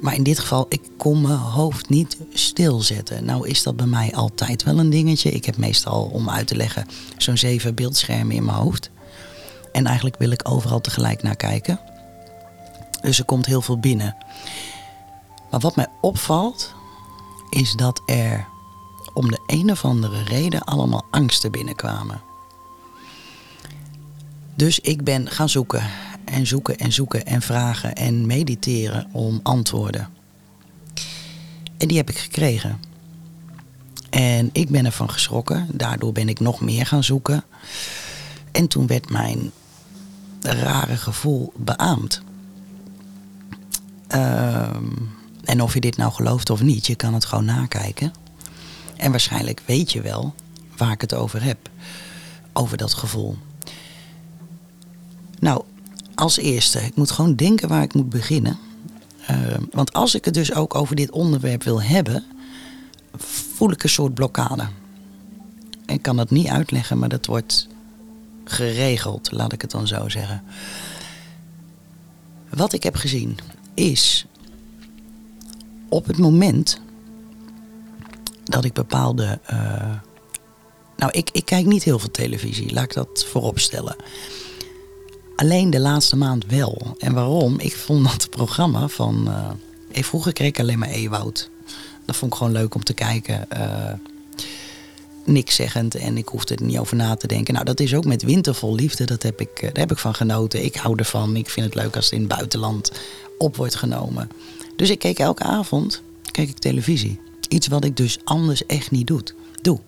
Maar 0.00 0.14
in 0.14 0.22
dit 0.22 0.38
geval, 0.38 0.66
ik 0.68 0.82
kon 0.96 1.20
mijn 1.20 1.38
hoofd 1.38 1.88
niet 1.88 2.16
stilzetten. 2.32 3.24
Nou 3.24 3.48
is 3.48 3.62
dat 3.62 3.76
bij 3.76 3.86
mij 3.86 4.14
altijd 4.14 4.62
wel 4.62 4.78
een 4.78 4.90
dingetje. 4.90 5.30
Ik 5.30 5.44
heb 5.44 5.56
meestal, 5.56 6.02
om 6.02 6.30
uit 6.30 6.46
te 6.46 6.56
leggen, 6.56 6.86
zo'n 7.16 7.36
zeven 7.36 7.74
beeldschermen 7.74 8.36
in 8.36 8.44
mijn 8.44 8.56
hoofd. 8.56 8.90
En 9.72 9.86
eigenlijk 9.86 10.18
wil 10.18 10.30
ik 10.30 10.48
overal 10.48 10.80
tegelijk 10.80 11.22
naar 11.22 11.36
kijken. 11.36 11.80
Dus 13.00 13.18
er 13.18 13.24
komt 13.24 13.46
heel 13.46 13.62
veel 13.62 13.78
binnen. 13.78 14.16
Maar 15.50 15.60
wat 15.60 15.76
mij 15.76 15.88
opvalt, 16.00 16.74
is 17.50 17.72
dat 17.72 18.02
er 18.06 18.46
om 19.14 19.30
de 19.30 19.40
een 19.46 19.70
of 19.70 19.84
andere 19.84 20.22
reden 20.22 20.64
allemaal 20.64 21.04
angsten 21.10 21.50
binnenkwamen. 21.50 22.20
Dus 24.54 24.80
ik 24.80 25.04
ben 25.04 25.30
gaan 25.30 25.48
zoeken 25.48 25.82
en 26.30 26.46
zoeken 26.46 26.78
en 26.78 26.92
zoeken 26.92 27.26
en 27.26 27.42
vragen 27.42 27.94
en 27.94 28.26
mediteren 28.26 29.08
om 29.12 29.40
antwoorden. 29.42 30.08
En 31.78 31.88
die 31.88 31.96
heb 31.96 32.10
ik 32.10 32.18
gekregen. 32.18 32.80
En 34.10 34.50
ik 34.52 34.68
ben 34.68 34.84
ervan 34.84 35.10
geschrokken. 35.10 35.66
Daardoor 35.72 36.12
ben 36.12 36.28
ik 36.28 36.40
nog 36.40 36.60
meer 36.60 36.86
gaan 36.86 37.04
zoeken. 37.04 37.44
En 38.52 38.68
toen 38.68 38.86
werd 38.86 39.10
mijn 39.10 39.50
rare 40.40 40.96
gevoel 40.96 41.52
beaamd. 41.56 42.22
Ehm, 44.06 44.84
en 45.44 45.62
of 45.62 45.74
je 45.74 45.80
dit 45.80 45.96
nou 45.96 46.12
gelooft 46.12 46.50
of 46.50 46.62
niet, 46.62 46.86
je 46.86 46.94
kan 46.94 47.14
het 47.14 47.24
gewoon 47.24 47.44
nakijken. 47.44 48.12
En 48.96 49.10
waarschijnlijk 49.10 49.62
weet 49.66 49.92
je 49.92 50.00
wel 50.00 50.34
waar 50.76 50.92
ik 50.92 51.00
het 51.00 51.14
over 51.14 51.42
heb. 51.42 51.70
Over 52.52 52.76
dat 52.76 52.94
gevoel. 52.94 53.36
Nou, 55.38 55.62
als 56.20 56.36
eerste, 56.36 56.80
ik 56.80 56.96
moet 56.96 57.10
gewoon 57.10 57.34
denken 57.34 57.68
waar 57.68 57.82
ik 57.82 57.94
moet 57.94 58.08
beginnen. 58.10 58.58
Ehm, 59.26 59.62
want 59.70 59.92
als 59.92 60.14
ik 60.14 60.24
het 60.24 60.34
dus 60.34 60.54
ook 60.54 60.74
over 60.74 60.96
dit 60.96 61.10
onderwerp 61.10 61.62
wil 61.62 61.82
hebben, 61.82 62.24
voel 63.16 63.70
ik 63.70 63.82
een 63.82 63.88
soort 63.88 64.14
blokkade. 64.14 64.68
Ik 65.86 66.02
kan 66.02 66.18
het 66.18 66.30
niet 66.30 66.46
uitleggen, 66.46 66.98
maar 66.98 67.08
dat 67.08 67.26
wordt 67.26 67.68
geregeld, 68.44 69.32
laat 69.32 69.52
ik 69.52 69.60
het 69.60 69.70
dan 69.70 69.86
zo 69.86 70.08
zeggen. 70.08 70.42
Wat 72.48 72.72
ik 72.72 72.82
heb 72.82 72.96
gezien 72.96 73.38
is 73.74 74.26
op 75.88 76.06
het 76.06 76.18
moment 76.18 76.80
dat 78.44 78.64
ik 78.64 78.72
bepaalde. 78.72 79.40
Uh, 79.52 79.94
nou, 80.96 81.12
ik, 81.12 81.30
ik 81.32 81.44
kijk 81.44 81.66
niet 81.66 81.82
heel 81.82 81.98
veel 81.98 82.10
televisie, 82.10 82.72
laat 82.72 82.84
ik 82.84 82.94
dat 82.94 83.24
voorop 83.24 83.58
stellen. 83.58 83.96
Alleen 85.40 85.70
de 85.70 85.80
laatste 85.80 86.16
maand 86.16 86.46
wel. 86.46 86.96
En 86.98 87.12
waarom? 87.12 87.58
Ik 87.58 87.76
vond 87.76 88.04
dat 88.10 88.30
programma 88.30 88.88
van. 88.88 89.28
Uh, 89.28 90.02
vroeger 90.02 90.32
kreeg 90.32 90.48
ik 90.48 90.60
alleen 90.60 90.78
maar 90.78 90.88
Ewoud. 90.88 91.50
Dat 92.04 92.16
vond 92.16 92.32
ik 92.32 92.38
gewoon 92.38 92.52
leuk 92.52 92.74
om 92.74 92.84
te 92.84 92.92
kijken. 92.92 93.46
Uh, 93.52 93.92
niks 95.24 95.54
zeggend 95.54 95.94
en 95.94 96.16
ik 96.16 96.28
hoefde 96.28 96.54
er 96.54 96.62
niet 96.62 96.78
over 96.78 96.96
na 96.96 97.16
te 97.16 97.26
denken. 97.26 97.54
Nou, 97.54 97.66
dat 97.66 97.80
is 97.80 97.94
ook 97.94 98.04
met 98.04 98.22
Wintervol 98.22 98.74
Liefde. 98.74 99.04
Dat 99.04 99.22
heb 99.22 99.40
ik, 99.40 99.60
daar 99.60 99.70
heb 99.72 99.90
ik 99.90 99.98
van 99.98 100.14
genoten. 100.14 100.64
Ik 100.64 100.74
hou 100.74 100.98
ervan. 100.98 101.36
Ik 101.36 101.50
vind 101.50 101.66
het 101.66 101.74
leuk 101.74 101.96
als 101.96 102.04
het 102.04 102.14
in 102.14 102.20
het 102.20 102.28
buitenland 102.28 102.92
op 103.38 103.56
wordt 103.56 103.74
genomen. 103.74 104.28
Dus 104.76 104.90
ik 104.90 104.98
keek 104.98 105.18
elke 105.18 105.44
avond 105.44 106.02
keek 106.30 106.48
ik 106.48 106.58
televisie. 106.58 107.20
Iets 107.48 107.66
wat 107.66 107.84
ik 107.84 107.96
dus 107.96 108.18
anders 108.24 108.66
echt 108.66 108.90
niet 108.90 109.06
doe. 109.06 109.22
doe. 109.62 109.80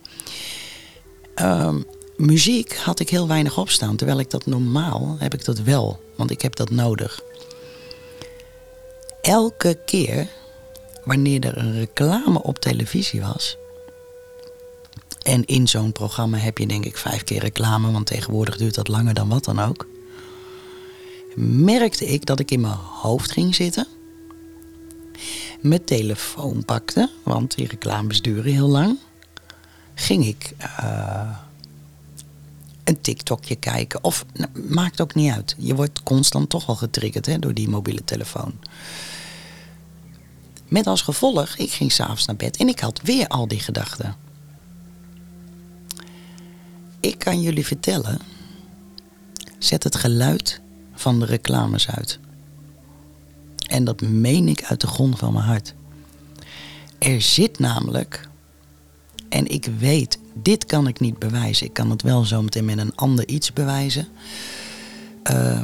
Ehm, 1.34 1.80
muziek 2.26 2.76
had 2.76 3.00
ik 3.00 3.08
heel 3.08 3.28
weinig 3.28 3.58
opstaan. 3.58 3.96
Terwijl 3.96 4.18
ik 4.18 4.30
dat 4.30 4.46
normaal 4.46 5.16
heb 5.18 5.34
ik 5.34 5.44
dat 5.44 5.58
wel. 5.58 6.02
Want 6.16 6.30
ik 6.30 6.42
heb 6.42 6.56
dat 6.56 6.70
nodig. 6.70 7.22
Elke 9.20 9.78
keer 9.84 10.28
wanneer 11.04 11.44
er 11.44 11.58
een 11.58 11.72
reclame 11.72 12.42
op 12.42 12.58
televisie 12.58 13.20
was. 13.20 13.56
En 15.22 15.44
in 15.44 15.68
zo'n 15.68 15.92
programma 15.92 16.38
heb 16.38 16.58
je 16.58 16.66
denk 16.66 16.84
ik 16.84 16.96
vijf 16.96 17.24
keer 17.24 17.40
reclame. 17.40 17.90
Want 17.90 18.06
tegenwoordig 18.06 18.56
duurt 18.56 18.74
dat 18.74 18.88
langer 18.88 19.14
dan 19.14 19.28
wat 19.28 19.44
dan 19.44 19.58
ook. 19.58 19.86
Merkte 21.36 22.06
ik 22.06 22.26
dat 22.26 22.40
ik 22.40 22.50
in 22.50 22.60
mijn 22.60 22.78
hoofd 23.00 23.32
ging 23.32 23.54
zitten 23.54 23.86
mijn 25.62 25.84
telefoon 25.84 26.64
pakte, 26.64 27.10
want 27.22 27.56
die 27.56 27.66
reclames 27.66 28.22
duren 28.22 28.52
heel 28.52 28.68
lang, 28.68 28.98
ging 29.94 30.26
ik 30.26 30.54
uh, 30.60 31.36
een 32.84 33.00
TikTokje 33.00 33.56
kijken. 33.56 34.04
Of 34.04 34.24
nou, 34.34 34.50
maakt 34.68 35.00
ook 35.00 35.14
niet 35.14 35.32
uit. 35.32 35.54
Je 35.58 35.74
wordt 35.74 36.02
constant 36.02 36.48
toch 36.50 36.68
al 36.68 36.76
getriggerd 36.76 37.26
hè, 37.26 37.38
door 37.38 37.54
die 37.54 37.68
mobiele 37.68 38.04
telefoon. 38.04 38.52
Met 40.68 40.86
als 40.86 41.02
gevolg, 41.02 41.56
ik 41.56 41.70
ging 41.70 41.92
s'avonds 41.92 42.26
naar 42.26 42.36
bed 42.36 42.56
en 42.56 42.68
ik 42.68 42.80
had 42.80 43.00
weer 43.02 43.28
al 43.28 43.48
die 43.48 43.60
gedachten. 43.60 44.16
Ik 47.00 47.18
kan 47.18 47.40
jullie 47.40 47.66
vertellen, 47.66 48.18
zet 49.58 49.84
het 49.84 49.96
geluid 49.96 50.60
van 50.94 51.20
de 51.20 51.26
reclames 51.26 51.88
uit. 51.88 52.18
En 53.68 53.84
dat 53.84 54.00
meen 54.00 54.48
ik 54.48 54.64
uit 54.64 54.80
de 54.80 54.86
grond 54.86 55.18
van 55.18 55.32
mijn 55.32 55.44
hart. 55.44 55.74
Er 56.98 57.22
zit 57.22 57.58
namelijk, 57.58 58.28
en 59.32 59.46
ik 59.46 59.68
weet, 59.78 60.18
dit 60.34 60.64
kan 60.64 60.86
ik 60.86 61.00
niet 61.00 61.18
bewijzen. 61.18 61.66
Ik 61.66 61.72
kan 61.72 61.90
het 61.90 62.02
wel 62.02 62.24
zo 62.24 62.42
meteen 62.42 62.64
met 62.64 62.78
een 62.78 62.94
ander 62.94 63.28
iets 63.28 63.52
bewijzen. 63.52 64.08
Uh, 65.30 65.60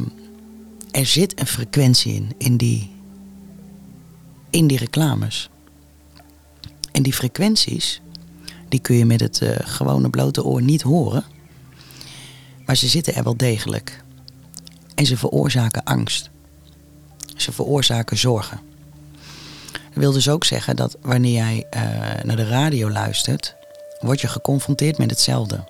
er 0.91 1.07
zit 1.07 1.41
een 1.41 1.47
frequentie 1.47 2.15
in, 2.15 2.33
in 2.39 2.57
die, 2.57 2.91
in 4.51 4.67
die 4.67 4.79
reclames. 4.79 5.51
En 6.93 7.03
die 7.03 7.13
frequenties, 7.13 8.01
die 8.69 8.81
kun 8.81 8.97
je 8.97 9.05
met 9.05 9.21
het 9.21 9.41
uh, 9.41 9.51
gewone 9.59 10.11
blote 10.11 10.45
oor 10.45 10.63
niet 10.63 10.83
horen. 10.83 11.25
Maar 12.67 12.77
ze 12.77 12.89
zitten 12.89 13.15
er 13.15 13.25
wel 13.25 13.37
degelijk. 13.37 14.05
En 14.95 15.07
ze 15.07 15.17
veroorzaken 15.17 15.85
angst. 15.85 16.31
Ze 17.37 17.53
veroorzaken 17.53 18.19
zorgen. 18.19 18.61
Dat 19.73 20.03
wil 20.03 20.13
dus 20.13 20.29
ook 20.29 20.45
zeggen 20.45 20.77
dat 20.77 20.97
wanneer 21.03 21.33
jij 21.33 21.67
uh, 21.77 21.81
naar 22.23 22.37
de 22.37 22.49
radio 22.49 22.91
luistert, 22.91 23.57
word 24.01 24.21
je 24.21 24.29
geconfronteerd 24.29 24.99
met 24.99 25.11
hetzelfde. 25.11 25.65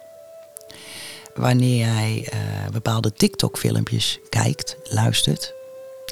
Wanneer 1.34 1.76
jij 1.76 2.28
uh, 2.34 2.68
bepaalde 2.72 3.12
TikTok-filmpjes 3.12 4.18
kijkt, 4.28 4.76
luistert, 4.84 5.54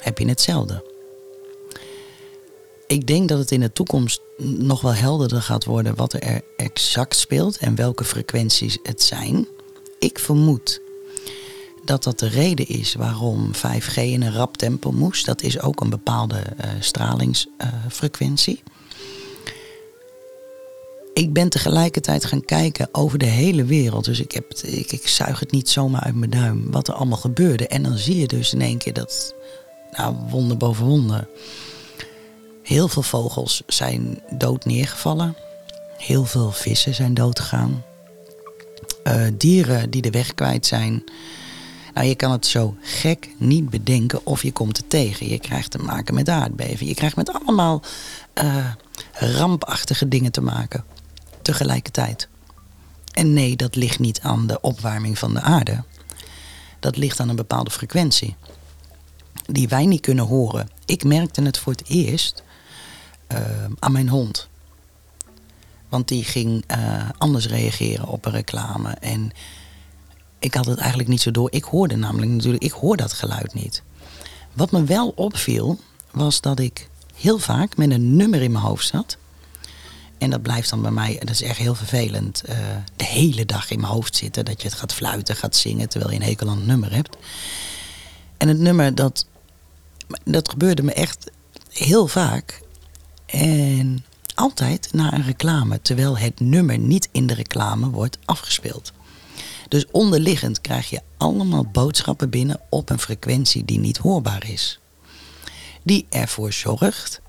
heb 0.03 0.17
je 0.17 0.27
hetzelfde. 0.27 0.95
Ik 2.87 3.07
denk 3.07 3.29
dat 3.29 3.39
het 3.39 3.51
in 3.51 3.59
de 3.59 3.73
toekomst 3.73 4.21
nog 4.37 4.81
wel 4.81 4.93
helderder 4.93 5.41
gaat 5.41 5.65
worden 5.65 5.95
wat 5.95 6.13
er 6.13 6.41
exact 6.57 7.15
speelt 7.15 7.57
en 7.57 7.75
welke 7.75 8.03
frequenties 8.03 8.77
het 8.83 9.03
zijn. 9.03 9.47
Ik 9.99 10.19
vermoed 10.19 10.81
dat 11.85 12.03
dat 12.03 12.19
de 12.19 12.27
reden 12.27 12.67
is 12.67 12.93
waarom 12.93 13.51
5G 13.55 13.95
in 13.95 14.21
een 14.21 14.33
rap 14.33 14.57
tempo 14.57 14.91
moest. 14.91 15.25
Dat 15.25 15.41
is 15.41 15.59
ook 15.61 15.81
een 15.81 15.89
bepaalde 15.89 16.43
uh, 16.61 16.71
stralingsfrequentie. 16.79 18.63
Ik 21.17 21.33
ben 21.33 21.49
tegelijkertijd 21.49 22.25
gaan 22.25 22.45
kijken 22.45 22.89
over 22.91 23.17
de 23.17 23.25
hele 23.25 23.65
wereld. 23.65 24.05
Dus 24.05 24.19
ik, 24.19 24.31
heb, 24.31 24.53
ik, 24.53 24.91
ik 24.91 25.07
zuig 25.07 25.39
het 25.39 25.51
niet 25.51 25.69
zomaar 25.69 26.01
uit 26.01 26.15
mijn 26.15 26.31
duim 26.31 26.71
wat 26.71 26.87
er 26.87 26.93
allemaal 26.93 27.17
gebeurde. 27.17 27.67
En 27.67 27.83
dan 27.83 27.97
zie 27.97 28.17
je 28.17 28.27
dus 28.27 28.53
in 28.53 28.61
één 28.61 28.77
keer 28.77 28.93
dat, 28.93 29.35
nou, 29.91 30.15
wonder 30.29 30.57
boven 30.57 30.85
wonder. 30.85 31.27
Heel 32.63 32.87
veel 32.87 33.01
vogels 33.01 33.63
zijn 33.67 34.19
dood 34.29 34.65
neergevallen. 34.65 35.35
Heel 35.97 36.25
veel 36.25 36.51
vissen 36.51 36.95
zijn 36.95 37.13
dood 37.13 37.39
gegaan. 37.39 37.83
Uh, 39.03 39.27
dieren 39.33 39.89
die 39.89 40.01
de 40.01 40.11
weg 40.11 40.33
kwijt 40.33 40.65
zijn. 40.65 41.03
Nou, 41.93 42.07
je 42.07 42.15
kan 42.15 42.31
het 42.31 42.45
zo 42.45 42.75
gek 42.81 43.29
niet 43.37 43.69
bedenken 43.69 44.25
of 44.25 44.43
je 44.43 44.51
komt 44.51 44.77
er 44.77 44.87
tegen. 44.87 45.29
Je 45.29 45.39
krijgt 45.39 45.71
te 45.71 45.77
maken 45.77 46.13
met 46.13 46.29
aardbeving. 46.29 46.89
Je 46.89 46.95
krijgt 46.95 47.15
met 47.15 47.33
allemaal 47.33 47.81
uh, 48.43 48.71
rampachtige 49.13 50.07
dingen 50.07 50.31
te 50.31 50.41
maken. 50.41 50.83
Tegelijkertijd. 51.47 52.27
En 53.11 53.33
nee, 53.33 53.55
dat 53.55 53.75
ligt 53.75 53.99
niet 53.99 54.19
aan 54.21 54.47
de 54.47 54.61
opwarming 54.61 55.17
van 55.17 55.33
de 55.33 55.41
aarde. 55.41 55.83
Dat 56.79 56.97
ligt 56.97 57.19
aan 57.19 57.29
een 57.29 57.35
bepaalde 57.35 57.71
frequentie. 57.71 58.35
Die 59.45 59.67
wij 59.67 59.85
niet 59.85 60.01
kunnen 60.01 60.25
horen. 60.25 60.69
Ik 60.85 61.03
merkte 61.03 61.41
het 61.41 61.57
voor 61.57 61.73
het 61.73 61.87
eerst 61.87 62.43
uh, 63.31 63.39
aan 63.79 63.91
mijn 63.91 64.09
hond. 64.09 64.47
Want 65.89 66.07
die 66.07 66.23
ging 66.23 66.63
uh, 66.77 67.09
anders 67.17 67.47
reageren 67.47 68.07
op 68.07 68.25
een 68.25 68.31
reclame. 68.31 68.89
En 68.89 69.31
ik 70.39 70.53
had 70.53 70.65
het 70.65 70.77
eigenlijk 70.77 71.09
niet 71.09 71.21
zo 71.21 71.31
door. 71.31 71.51
Ik 71.51 71.63
hoorde 71.63 71.95
namelijk 71.95 72.31
natuurlijk, 72.31 72.63
ik 72.63 72.71
hoor 72.71 72.97
dat 72.97 73.13
geluid 73.13 73.53
niet. 73.53 73.83
Wat 74.53 74.71
me 74.71 74.83
wel 74.83 75.09
opviel, 75.15 75.79
was 76.11 76.41
dat 76.41 76.59
ik 76.59 76.89
heel 77.15 77.39
vaak 77.39 77.77
met 77.77 77.91
een 77.91 78.15
nummer 78.15 78.41
in 78.41 78.51
mijn 78.51 78.63
hoofd 78.63 78.87
zat. 78.87 79.17
En 80.17 80.29
dat 80.29 80.41
blijft 80.41 80.69
dan 80.69 80.81
bij 80.81 80.91
mij, 80.91 81.15
dat 81.19 81.29
is 81.29 81.41
echt 81.41 81.57
heel 81.57 81.75
vervelend, 81.75 82.41
eh, 82.41 82.57
de 82.95 83.05
hele 83.05 83.45
dag 83.45 83.71
in 83.71 83.79
mijn 83.79 83.91
hoofd 83.91 84.15
zitten. 84.15 84.45
Dat 84.45 84.61
je 84.61 84.67
het 84.67 84.77
gaat 84.77 84.93
fluiten, 84.93 85.35
gaat 85.35 85.55
zingen, 85.55 85.89
terwijl 85.89 86.11
je 86.11 86.19
een 86.19 86.25
hekel 86.25 86.49
aan 86.49 86.57
het 86.57 86.65
nummer 86.65 86.93
hebt. 86.93 87.17
En 88.37 88.47
het 88.47 88.59
nummer, 88.59 88.95
dat, 88.95 89.25
dat 90.23 90.49
gebeurde 90.49 90.83
me 90.83 90.93
echt 90.93 91.31
heel 91.69 92.07
vaak. 92.07 92.61
En 93.25 94.05
altijd 94.35 94.93
na 94.93 95.13
een 95.13 95.23
reclame, 95.23 95.81
terwijl 95.81 96.17
het 96.17 96.39
nummer 96.39 96.77
niet 96.77 97.09
in 97.11 97.27
de 97.27 97.33
reclame 97.33 97.89
wordt 97.89 98.17
afgespeeld. 98.25 98.93
Dus 99.67 99.85
onderliggend 99.91 100.61
krijg 100.61 100.89
je 100.89 101.01
allemaal 101.17 101.65
boodschappen 101.65 102.29
binnen 102.29 102.59
op 102.69 102.89
een 102.89 102.99
frequentie 102.99 103.65
die 103.65 103.79
niet 103.79 103.97
hoorbaar 103.97 104.49
is. 104.49 104.79
Die 105.83 106.05
ervoor 106.09 106.53
zorgt 106.53 107.21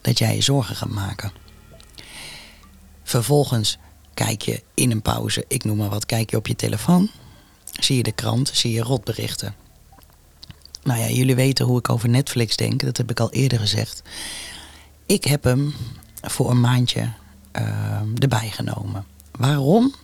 dat 0.00 0.18
jij 0.18 0.34
je 0.34 0.42
zorgen 0.42 0.76
gaat 0.76 0.90
maken. 0.90 1.32
Vervolgens 3.04 3.78
kijk 4.14 4.42
je 4.42 4.62
in 4.74 4.90
een 4.90 5.02
pauze, 5.02 5.44
ik 5.48 5.64
noem 5.64 5.76
maar 5.76 5.88
wat, 5.88 6.06
kijk 6.06 6.30
je 6.30 6.36
op 6.36 6.46
je 6.46 6.56
telefoon. 6.56 7.10
Zie 7.80 7.96
je 7.96 8.02
de 8.02 8.12
krant, 8.12 8.50
zie 8.52 8.72
je 8.72 8.82
rotberichten. 8.82 9.54
Nou 10.82 11.00
ja, 11.00 11.08
jullie 11.08 11.34
weten 11.34 11.64
hoe 11.64 11.78
ik 11.78 11.88
over 11.88 12.08
Netflix 12.08 12.56
denk, 12.56 12.80
dat 12.80 12.96
heb 12.96 13.10
ik 13.10 13.20
al 13.20 13.30
eerder 13.30 13.58
gezegd. 13.58 14.02
Ik 15.06 15.24
heb 15.24 15.44
hem 15.44 15.74
voor 16.22 16.50
een 16.50 16.60
maandje 16.60 17.12
uh, 17.52 18.00
erbij 18.18 18.50
genomen. 18.50 19.04
Waarom? 19.30 19.94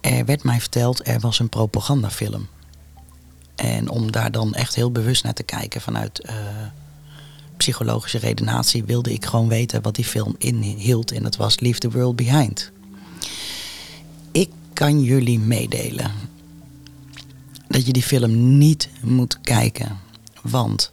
Er 0.00 0.24
werd 0.24 0.44
mij 0.44 0.60
verteld, 0.60 1.08
er 1.08 1.20
was 1.20 1.38
een 1.38 1.48
propagandafilm. 1.48 2.48
En 3.54 3.88
om 3.88 4.12
daar 4.12 4.32
dan 4.32 4.54
echt 4.54 4.74
heel 4.74 4.92
bewust 4.92 5.24
naar 5.24 5.34
te 5.34 5.42
kijken 5.42 5.80
vanuit 5.80 6.26
uh, 6.26 6.34
psychologische 7.56 8.18
redenatie, 8.18 8.84
wilde 8.84 9.12
ik 9.12 9.24
gewoon 9.24 9.48
weten 9.48 9.82
wat 9.82 9.94
die 9.94 10.04
film 10.04 10.34
inhield. 10.38 11.12
En 11.12 11.22
dat 11.22 11.36
was 11.36 11.60
Leave 11.60 11.78
the 11.78 11.90
World 11.90 12.16
Behind. 12.16 12.72
Ik 14.32 14.50
kan 14.72 15.02
jullie 15.02 15.38
meedelen 15.38 16.12
dat 17.68 17.86
je 17.86 17.92
die 17.92 18.02
film 18.02 18.58
niet 18.58 18.88
moet 19.02 19.40
kijken. 19.40 19.98
Want 20.42 20.92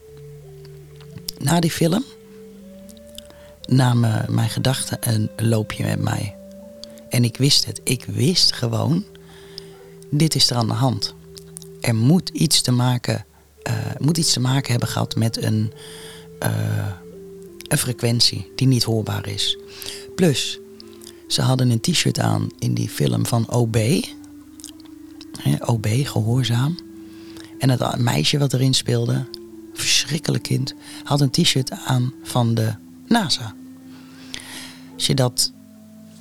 na 1.40 1.60
die 1.60 1.72
film 1.72 2.04
namen 3.66 4.26
mijn 4.30 4.50
gedachten 4.50 4.98
een 5.00 5.30
loopje 5.36 5.84
met 5.84 6.02
mij. 6.02 6.36
En 7.10 7.24
ik 7.24 7.38
wist 7.38 7.66
het. 7.66 7.82
Ik 7.84 8.06
wist 8.06 8.54
gewoon, 8.54 9.04
dit 10.10 10.36
is 10.36 10.50
er 10.50 10.56
aan 10.56 10.68
de 10.68 10.74
hand. 10.74 11.14
Er 11.82 11.96
moet 11.96 12.30
iets 12.30 12.62
te 12.62 12.72
maken, 12.72 13.26
uh, 13.64 13.74
moet 14.00 14.18
iets 14.18 14.34
te 14.34 14.40
maken 14.40 14.72
hebben 14.72 14.90
gehad 14.90 15.16
met 15.16 15.44
een, 15.44 15.74
uh, 16.44 16.50
een 17.68 17.78
frequentie 17.78 18.52
die 18.56 18.68
niet 18.68 18.84
hoorbaar 18.84 19.28
is. 19.28 19.58
Plus, 20.16 20.60
ze 21.28 21.42
hadden 21.42 21.70
een 21.70 21.80
t-shirt 21.80 22.20
aan 22.20 22.50
in 22.60 22.74
die 22.74 22.90
film 22.90 23.26
van 23.26 23.50
OB. 23.50 23.78
OB, 25.60 25.88
gehoorzaam. 26.04 26.78
En 27.60 27.70
het 27.70 27.98
meisje 27.98 28.38
wat 28.38 28.54
erin 28.54 28.74
speelde, 28.74 29.26
verschrikkelijk 29.74 30.44
kind, 30.44 30.74
had 31.04 31.22
een 31.22 31.30
t-shirt 31.30 31.72
aan 31.72 32.14
van 32.24 32.54
de 32.54 32.74
NASA. 33.08 33.56
Als 34.94 35.08
je 35.08 35.16
dat 35.16 35.52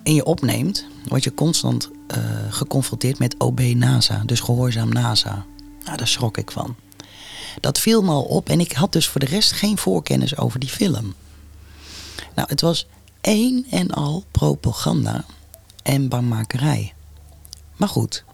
in 0.03 0.15
je 0.15 0.25
opneemt, 0.25 0.87
word 1.09 1.25
je 1.25 1.35
constant 1.35 1.91
uh, 2.17 2.17
geconfronteerd 2.51 3.19
met 3.19 3.35
OB 3.39 3.61
NASA, 3.61 4.23
dus 4.27 4.41
gehoorzaam 4.41 4.89
NASA. 4.89 5.47
Nou, 5.85 5.97
daar 5.97 6.09
schrok 6.09 6.39
ik 6.39 6.51
van. 6.51 6.77
Dat 7.61 7.81
viel 7.81 8.03
me 8.03 8.11
al 8.11 8.23
op 8.23 8.49
en 8.49 8.61
ik 8.61 8.73
had 8.73 8.93
dus 8.93 9.09
voor 9.09 9.21
de 9.21 9.27
rest 9.27 9.53
geen 9.53 9.79
voorkennis 9.79 10.37
over 10.37 10.61
die 10.61 10.69
film. 10.69 11.15
Nou, 12.35 12.49
het 12.49 12.61
was 12.61 12.87
één 13.21 13.67
en 13.71 13.91
al 13.91 14.25
propaganda 14.31 15.25
en 15.83 16.09
bangmakerij. 16.09 16.95
Maar 17.77 17.89
goed, 17.89 18.25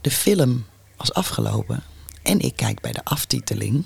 de 0.00 0.10
film 0.10 0.66
was 0.96 1.12
afgelopen 1.12 1.82
en 2.22 2.40
ik 2.40 2.56
kijk 2.56 2.80
bij 2.80 2.92
de 2.92 3.04
aftiteling. 3.04 3.84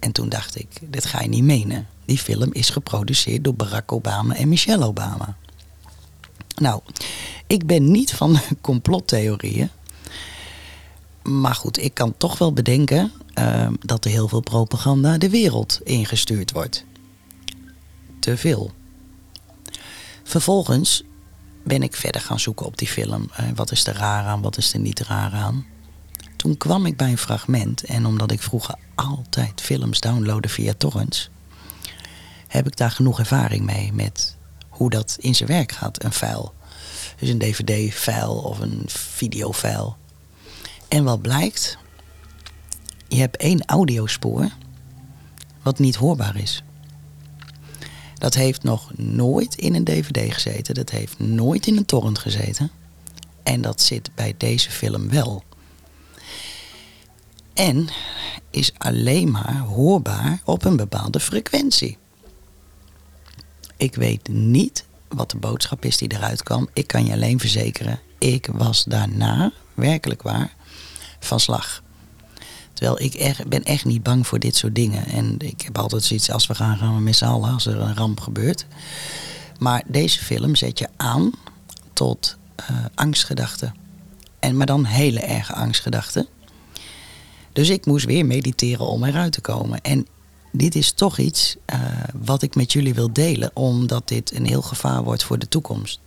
En 0.00 0.12
toen 0.12 0.28
dacht 0.28 0.58
ik, 0.58 0.68
dit 0.80 1.04
ga 1.04 1.22
je 1.22 1.28
niet 1.28 1.44
menen. 1.44 1.86
Die 2.04 2.18
film 2.18 2.52
is 2.52 2.70
geproduceerd 2.70 3.44
door 3.44 3.54
Barack 3.54 3.92
Obama 3.92 4.34
en 4.34 4.48
Michelle 4.48 4.86
Obama. 4.86 5.36
Nou, 6.56 6.80
ik 7.46 7.66
ben 7.66 7.90
niet 7.90 8.12
van 8.12 8.40
complottheorieën. 8.60 9.70
Maar 11.26 11.54
goed, 11.54 11.82
ik 11.82 11.94
kan 11.94 12.14
toch 12.16 12.38
wel 12.38 12.52
bedenken 12.52 13.12
uh, 13.38 13.68
dat 13.80 14.04
er 14.04 14.10
heel 14.10 14.28
veel 14.28 14.40
propaganda 14.40 15.18
de 15.18 15.30
wereld 15.30 15.80
ingestuurd 15.84 16.52
wordt. 16.52 16.84
Te 18.20 18.36
veel. 18.36 18.72
Vervolgens 20.24 21.04
ben 21.64 21.82
ik 21.82 21.96
verder 21.96 22.20
gaan 22.20 22.40
zoeken 22.40 22.66
op 22.66 22.78
die 22.78 22.88
film. 22.88 23.30
Uh, 23.40 23.46
wat 23.54 23.70
is 23.70 23.86
er 23.86 23.94
raar 23.94 24.24
aan, 24.24 24.42
wat 24.42 24.56
is 24.56 24.72
er 24.72 24.80
niet 24.80 25.00
raar 25.00 25.32
aan? 25.32 25.66
Toen 26.36 26.56
kwam 26.56 26.86
ik 26.86 26.96
bij 26.96 27.10
een 27.10 27.18
fragment 27.18 27.84
en 27.84 28.06
omdat 28.06 28.30
ik 28.30 28.42
vroeger 28.42 28.74
altijd 28.94 29.60
films 29.60 30.00
downloadde 30.00 30.48
via 30.48 30.74
torrents, 30.78 31.30
heb 32.48 32.66
ik 32.66 32.76
daar 32.76 32.90
genoeg 32.90 33.18
ervaring 33.18 33.64
mee 33.64 33.92
met 33.92 34.36
hoe 34.68 34.90
dat 34.90 35.16
in 35.20 35.34
zijn 35.34 35.48
werk 35.48 35.72
gaat, 35.72 36.04
een 36.04 36.12
file. 36.12 36.50
Dus 37.18 37.28
een 37.28 37.38
dvd-file 37.38 38.42
of 38.42 38.58
een 38.58 38.82
videofile. 38.86 39.94
En 40.88 41.04
wat 41.04 41.22
blijkt, 41.22 41.78
je 43.08 43.16
hebt 43.16 43.36
één 43.36 43.64
audiospoor 43.64 44.50
wat 45.62 45.78
niet 45.78 45.96
hoorbaar 45.96 46.36
is. 46.36 46.62
Dat 48.14 48.34
heeft 48.34 48.62
nog 48.62 48.92
nooit 48.96 49.54
in 49.54 49.74
een 49.74 49.84
dvd 49.84 50.34
gezeten, 50.34 50.74
dat 50.74 50.90
heeft 50.90 51.18
nooit 51.18 51.66
in 51.66 51.76
een 51.76 51.84
torrent 51.84 52.18
gezeten. 52.18 52.70
En 53.42 53.60
dat 53.60 53.80
zit 53.80 54.10
bij 54.14 54.34
deze 54.36 54.70
film 54.70 55.08
wel. 55.08 55.42
En 57.54 57.88
is 58.50 58.72
alleen 58.78 59.30
maar 59.30 59.58
hoorbaar 59.58 60.40
op 60.44 60.64
een 60.64 60.76
bepaalde 60.76 61.20
frequentie. 61.20 61.98
Ik 63.76 63.94
weet 63.94 64.28
niet 64.28 64.84
wat 65.08 65.30
de 65.30 65.36
boodschap 65.36 65.84
is 65.84 65.96
die 65.96 66.12
eruit 66.12 66.42
kwam. 66.42 66.68
Ik 66.72 66.86
kan 66.86 67.06
je 67.06 67.12
alleen 67.12 67.40
verzekeren, 67.40 68.00
ik 68.18 68.48
was 68.52 68.84
daarna, 68.84 69.52
werkelijk 69.74 70.22
waar, 70.22 70.54
van 71.26 71.40
slag. 71.40 71.82
Terwijl 72.72 73.00
ik 73.00 73.44
ben 73.48 73.64
echt 73.64 73.84
niet 73.84 74.02
bang 74.02 74.26
voor 74.26 74.38
dit 74.38 74.56
soort 74.56 74.74
dingen. 74.74 75.06
En 75.06 75.34
ik 75.38 75.60
heb 75.60 75.78
altijd 75.78 76.04
zoiets, 76.04 76.30
als 76.30 76.46
we 76.46 76.54
gaan, 76.54 76.76
gaan 76.76 76.94
we 76.94 77.00
met 77.00 77.16
z'n 77.16 77.24
allen 77.24 77.52
als 77.52 77.66
er 77.66 77.80
een 77.80 77.96
ramp 77.96 78.20
gebeurt. 78.20 78.66
Maar 79.58 79.82
deze 79.86 80.18
film 80.18 80.54
zet 80.54 80.78
je 80.78 80.88
aan 80.96 81.32
tot 81.92 82.36
uh, 82.60 82.76
angstgedachten. 82.94 83.74
En, 84.38 84.56
maar 84.56 84.66
dan 84.66 84.84
hele 84.84 85.20
erge 85.20 85.52
angstgedachten. 85.52 86.26
Dus 87.52 87.68
ik 87.68 87.86
moest 87.86 88.04
weer 88.04 88.26
mediteren 88.26 88.86
om 88.86 89.04
eruit 89.04 89.32
te 89.32 89.40
komen. 89.40 89.80
En 89.80 90.06
dit 90.52 90.74
is 90.74 90.92
toch 90.92 91.18
iets 91.18 91.56
uh, 91.72 91.80
wat 92.14 92.42
ik 92.42 92.54
met 92.54 92.72
jullie 92.72 92.94
wil 92.94 93.12
delen, 93.12 93.50
omdat 93.54 94.08
dit 94.08 94.34
een 94.34 94.46
heel 94.46 94.62
gevaar 94.62 95.02
wordt 95.02 95.24
voor 95.24 95.38
de 95.38 95.48
toekomst. 95.48 96.00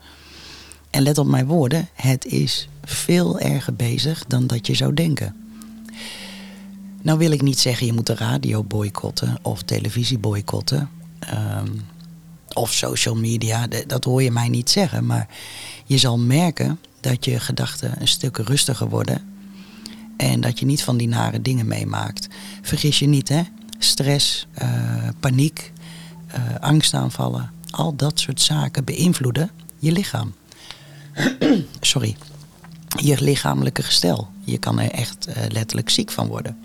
En 0.90 1.02
let 1.02 1.18
op 1.18 1.28
mijn 1.28 1.46
woorden, 1.46 1.90
het 1.94 2.26
is 2.26 2.70
veel 2.84 3.40
erger 3.40 3.74
bezig 3.74 4.26
dan 4.28 4.48
dat 4.48 4.68
je 4.68 4.74
zou 4.74 4.94
denken. 4.94 5.36
Nou 7.02 7.18
wil 7.18 7.32
ik 7.32 7.42
niet 7.42 7.60
zeggen 7.60 7.86
je 7.86 7.94
moet 7.94 8.08
de 8.08 8.16
radio 8.16 8.64
boycotten 8.64 9.40
of 9.42 9.64
televisie 9.64 10.18
boycotten. 10.18 10.90
Um, 11.34 11.82
of 12.54 12.74
social 12.74 13.16
media, 13.16 13.68
dat 13.88 14.04
hoor 14.04 14.24
je 14.24 14.32
mij 14.32 14.50
niet 14.50 14.70
zeggen. 14.70 15.06
Maar 15.06 15.28
je 15.86 15.98
zal 15.98 16.20
merken 16.20 16.80
dat 17.00 17.26
je 17.26 17.40
gedachten 17.40 18.02
een 18.02 18.08
stuk 18.08 18.38
rustiger 18.38 18.90
worden. 18.90 19.22
En 20.18 20.42
dat 20.42 20.60
je 20.60 20.66
niet 20.66 20.84
van 20.84 20.98
die 20.98 21.08
nare 21.08 21.42
dingen 21.42 21.68
meemaakt. 21.68 22.28
Vergis 22.62 23.00
je 23.00 23.08
niet, 23.08 23.30
hè? 23.30 23.42
stress, 23.80 24.48
uh, 24.62 25.08
paniek, 25.20 25.72
uh, 26.28 26.56
angstaanvallen, 26.60 27.52
al 27.70 27.96
dat 27.96 28.20
soort 28.20 28.42
zaken 28.42 28.84
beïnvloeden 28.84 29.50
je 29.80 29.92
lichaam. 29.92 30.34
Sorry, 31.82 32.16
je 32.98 33.22
lichamelijke 33.22 33.84
gestel. 33.84 34.28
Je 34.44 34.58
kan 34.58 34.80
er 34.80 34.92
echt 34.92 35.28
uh, 35.28 35.36
letterlijk 35.48 35.90
ziek 35.90 36.12
van 36.12 36.28
worden. 36.28 36.58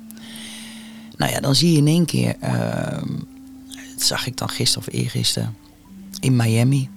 Nou 1.16 1.32
ja, 1.32 1.40
dan 1.40 1.54
zie 1.54 1.72
je 1.72 1.78
in 1.78 1.86
één 1.86 2.04
keer, 2.04 2.36
ehm, 2.40 3.08
dat 3.94 4.02
zag 4.02 4.26
ik 4.26 4.36
dan 4.36 4.48
gisteren 4.48 4.88
of 4.88 4.94
eergisteren, 4.94 5.56
in 6.20 6.36
Miami 6.36 6.88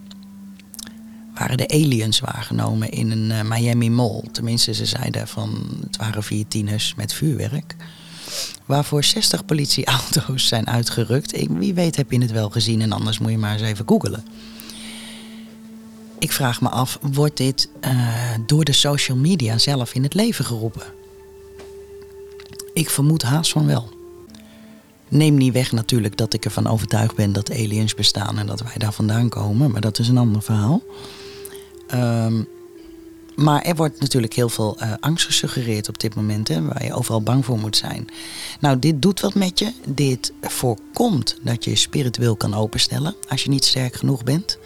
waren 1.34 1.58
de 1.58 1.68
aliens 1.68 2.20
waargenomen 2.20 2.92
in 2.92 3.12
een 3.12 3.48
Miami 3.48 3.90
Mall. 3.90 4.24
Tenminste, 4.32 4.74
ze 4.74 4.86
zeiden 4.86 5.28
van 5.28 5.78
het 5.82 5.98
waren 5.98 6.24
vier 6.24 6.48
tieners 6.48 6.94
met 6.96 7.14
vuurwerk 7.14 7.76
waarvoor 8.66 9.04
60 9.04 9.46
politieauto's 9.46 10.48
zijn 10.48 10.68
uitgerukt. 10.68 11.48
Wie 11.50 11.74
weet 11.74 11.96
heb 11.96 12.12
je 12.12 12.22
het 12.22 12.32
wel 12.32 12.50
gezien 12.50 12.82
en 12.82 12.92
anders 12.92 13.20
moet 13.20 13.32
je 13.32 13.38
maar 13.38 13.54
eens 13.54 13.62
even 13.62 13.88
googelen. 13.88 14.24
Ik 16.20 16.32
vraag 16.32 16.62
me 16.62 16.70
af, 16.70 17.00
wordt 17.02 17.38
dit 17.38 17.70
uh, 17.86 18.34
door 18.46 18.64
de 18.64 18.74
social 18.74 19.18
media 19.18 19.58
zelf 19.58 19.94
in 19.94 20.04
het 20.04 20.14
leven 20.14 20.46
geroepen? 20.46 20.84
Ik 22.74 22.90
vermoed 22.90 23.22
haast 23.22 23.52
van 23.52 23.66
wel. 23.66 23.90
Neem 25.08 25.36
niet 25.36 25.54
weg 25.54 25.72
natuurlijk 25.72 26.18
dat 26.18 26.34
ik 26.34 26.46
ervan 26.46 26.68
overtuigd 26.68 27.16
ben 27.16 27.34
dat 27.34 27.52
aliens 27.52 27.94
bestaan 27.94 28.38
en 28.38 28.48
dat 28.48 28.62
wij 28.62 28.78
daar 28.78 28.94
vandaan 28.94 29.30
komen, 29.30 29.72
maar 29.72 29.82
dat 29.82 30.00
is 30.00 30.08
een 30.08 30.18
ander 30.18 30.42
verhaal. 30.42 30.82
Ehm, 31.88 32.44
maar 33.36 33.62
er 33.62 33.76
wordt 33.76 34.00
natuurlijk 34.00 34.34
heel 34.34 34.50
veel 34.50 34.78
uh, 34.82 34.94
angst 35.00 35.26
gesuggereerd 35.26 35.90
op 35.90 36.00
dit 36.00 36.16
moment, 36.16 36.48
hè, 36.48 36.62
waar 36.62 36.86
je 36.86 36.94
overal 36.94 37.22
bang 37.22 37.46
voor 37.46 37.60
moet 37.60 37.78
zijn. 37.78 38.08
Nou, 38.60 38.80
dit 38.80 39.02
doet 39.02 39.20
wat 39.20 39.34
met 39.34 39.60
je. 39.60 39.74
Dit 39.86 40.34
voorkomt 40.42 41.38
dat 41.42 41.64
je 41.64 41.76
spiritueel 41.76 42.36
kan 42.36 42.54
openstellen 42.54 43.16
als 43.28 43.44
je 43.44 43.50
niet 43.50 43.66
sterk 43.66 43.96
genoeg 43.96 44.24
bent. 44.24 44.58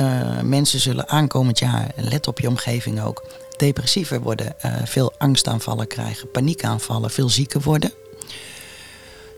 Uh, 0.00 0.40
mensen 0.40 0.80
zullen 0.80 1.08
aankomend 1.08 1.58
jaar, 1.58 1.90
let 1.96 2.26
op 2.26 2.40
je 2.40 2.48
omgeving 2.48 3.02
ook, 3.02 3.24
depressiever 3.56 4.20
worden, 4.20 4.54
uh, 4.64 4.74
veel 4.84 5.12
angstaanvallen 5.18 5.86
krijgen, 5.86 6.30
paniekaanvallen, 6.30 7.10
veel 7.10 7.28
zieker 7.28 7.60
worden. 7.60 7.92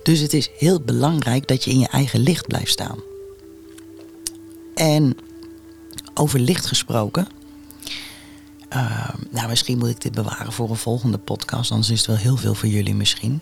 Dus 0.02 0.18
het 0.18 0.32
is 0.32 0.50
heel 0.56 0.80
belangrijk 0.80 1.48
dat 1.48 1.64
je 1.64 1.70
in 1.70 1.78
je 1.78 1.88
eigen 1.88 2.20
licht 2.20 2.46
blijft 2.46 2.70
staan. 2.70 2.98
En 4.74 5.16
over 6.14 6.38
licht 6.38 6.66
gesproken. 6.66 7.28
Uh, 8.72 9.08
nou, 9.30 9.48
misschien 9.48 9.78
moet 9.78 9.88
ik 9.88 10.00
dit 10.00 10.12
bewaren 10.12 10.52
voor 10.52 10.70
een 10.70 10.76
volgende 10.76 11.18
podcast. 11.18 11.70
Anders 11.70 11.90
is 11.90 11.98
het 11.98 12.06
wel 12.06 12.16
heel 12.16 12.36
veel 12.36 12.54
voor 12.54 12.68
jullie 12.68 12.94
misschien. 12.94 13.40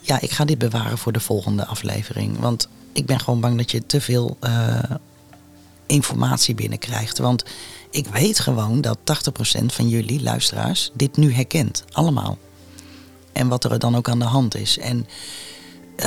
Ja, 0.00 0.20
ik 0.20 0.30
ga 0.30 0.44
dit 0.44 0.58
bewaren 0.58 0.98
voor 0.98 1.12
de 1.12 1.20
volgende 1.20 1.66
aflevering. 1.66 2.38
Want 2.38 2.68
ik 2.92 3.06
ben 3.06 3.20
gewoon 3.20 3.40
bang 3.40 3.56
dat 3.56 3.70
je 3.70 3.86
te 3.86 4.00
veel 4.00 4.36
informatie 5.90 6.54
binnenkrijgt. 6.54 7.18
Want 7.18 7.44
ik 7.90 8.06
weet 8.06 8.38
gewoon 8.38 8.80
dat 8.80 8.98
80% 9.60 9.64
van 9.66 9.88
jullie 9.88 10.22
luisteraars 10.22 10.90
dit 10.94 11.16
nu 11.16 11.32
herkent. 11.32 11.84
Allemaal. 11.92 12.38
En 13.32 13.48
wat 13.48 13.64
er 13.64 13.78
dan 13.78 13.96
ook 13.96 14.08
aan 14.08 14.18
de 14.18 14.24
hand 14.24 14.54
is. 14.56 14.78
En 14.78 15.06
uh, 15.96 16.06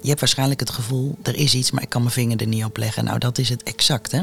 je 0.00 0.08
hebt 0.08 0.20
waarschijnlijk 0.20 0.60
het 0.60 0.70
gevoel, 0.70 1.18
er 1.22 1.36
is 1.36 1.54
iets, 1.54 1.70
maar 1.70 1.82
ik 1.82 1.88
kan 1.88 2.00
mijn 2.00 2.12
vinger 2.12 2.40
er 2.40 2.46
niet 2.46 2.64
op 2.64 2.76
leggen. 2.76 3.04
Nou, 3.04 3.18
dat 3.18 3.38
is 3.38 3.48
het 3.48 3.62
exact, 3.62 4.12
hè? 4.12 4.22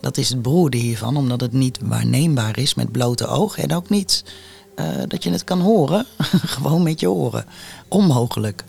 Dat 0.00 0.16
is 0.16 0.28
het 0.28 0.42
beroerde 0.42 0.76
hiervan, 0.76 1.16
omdat 1.16 1.40
het 1.40 1.52
niet 1.52 1.78
waarneembaar 1.82 2.58
is 2.58 2.74
met 2.74 2.92
blote 2.92 3.26
oog. 3.26 3.58
En 3.58 3.74
ook 3.74 3.88
niet 3.88 4.24
uh, 4.76 4.86
dat 5.08 5.22
je 5.22 5.30
het 5.30 5.44
kan 5.44 5.60
horen, 5.60 6.06
gewoon 6.56 6.82
met 6.82 7.00
je 7.00 7.10
oren. 7.10 7.44
Onmogelijk. 7.88 8.64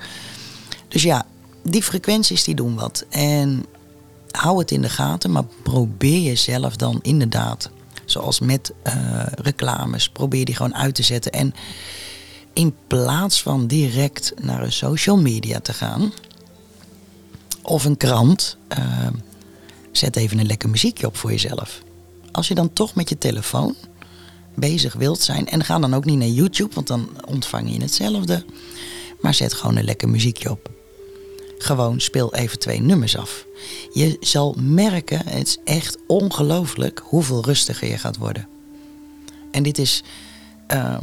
Dus 0.87 1.03
ja, 1.03 1.25
die 1.63 1.83
frequenties 1.83 2.43
die 2.43 2.55
doen 2.55 2.75
wat. 2.75 3.05
En 3.09 3.65
hou 4.37 4.59
het 4.59 4.71
in 4.71 4.81
de 4.81 4.89
gaten, 4.89 5.31
maar 5.31 5.45
probeer 5.63 6.21
jezelf 6.21 6.75
dan 6.75 6.99
inderdaad, 7.01 7.69
zoals 8.05 8.39
met 8.39 8.73
uh, 8.87 8.93
reclames, 9.35 10.09
probeer 10.09 10.45
die 10.45 10.55
gewoon 10.55 10.75
uit 10.75 10.95
te 10.95 11.03
zetten. 11.03 11.31
En 11.31 11.53
in 12.53 12.75
plaats 12.87 13.41
van 13.41 13.67
direct 13.67 14.33
naar 14.41 14.63
een 14.63 14.71
social 14.71 15.17
media 15.17 15.59
te 15.59 15.73
gaan 15.73 16.13
of 17.61 17.85
een 17.85 17.97
krant, 17.97 18.57
uh, 18.77 19.07
zet 19.91 20.15
even 20.15 20.39
een 20.39 20.45
lekker 20.45 20.69
muziekje 20.69 21.07
op 21.07 21.17
voor 21.17 21.31
jezelf. 21.31 21.81
Als 22.31 22.47
je 22.47 22.55
dan 22.55 22.73
toch 22.73 22.95
met 22.95 23.09
je 23.09 23.17
telefoon 23.17 23.75
bezig 24.55 24.93
wilt 24.93 25.21
zijn, 25.21 25.47
en 25.47 25.63
ga 25.63 25.79
dan 25.79 25.93
ook 25.93 26.05
niet 26.05 26.17
naar 26.17 26.27
YouTube, 26.27 26.73
want 26.73 26.87
dan 26.87 27.09
ontvang 27.25 27.73
je 27.73 27.81
hetzelfde, 27.81 28.45
maar 29.21 29.33
zet 29.33 29.53
gewoon 29.53 29.75
een 29.75 29.83
lekker 29.83 30.09
muziekje 30.09 30.51
op. 30.51 30.71
Gewoon 31.63 31.99
speel 31.99 32.33
even 32.33 32.59
twee 32.59 32.81
nummers 32.81 33.17
af. 33.17 33.45
Je 33.93 34.17
zal 34.19 34.55
merken, 34.59 35.27
het 35.27 35.47
is 35.47 35.57
echt 35.63 35.97
ongelooflijk 36.07 37.01
hoeveel 37.03 37.45
rustiger 37.45 37.87
je 37.87 37.97
gaat 37.97 38.17
worden. 38.17 38.47
En 39.51 39.63
dit 39.63 39.77
is. 39.77 40.03
Uh, 40.71 40.97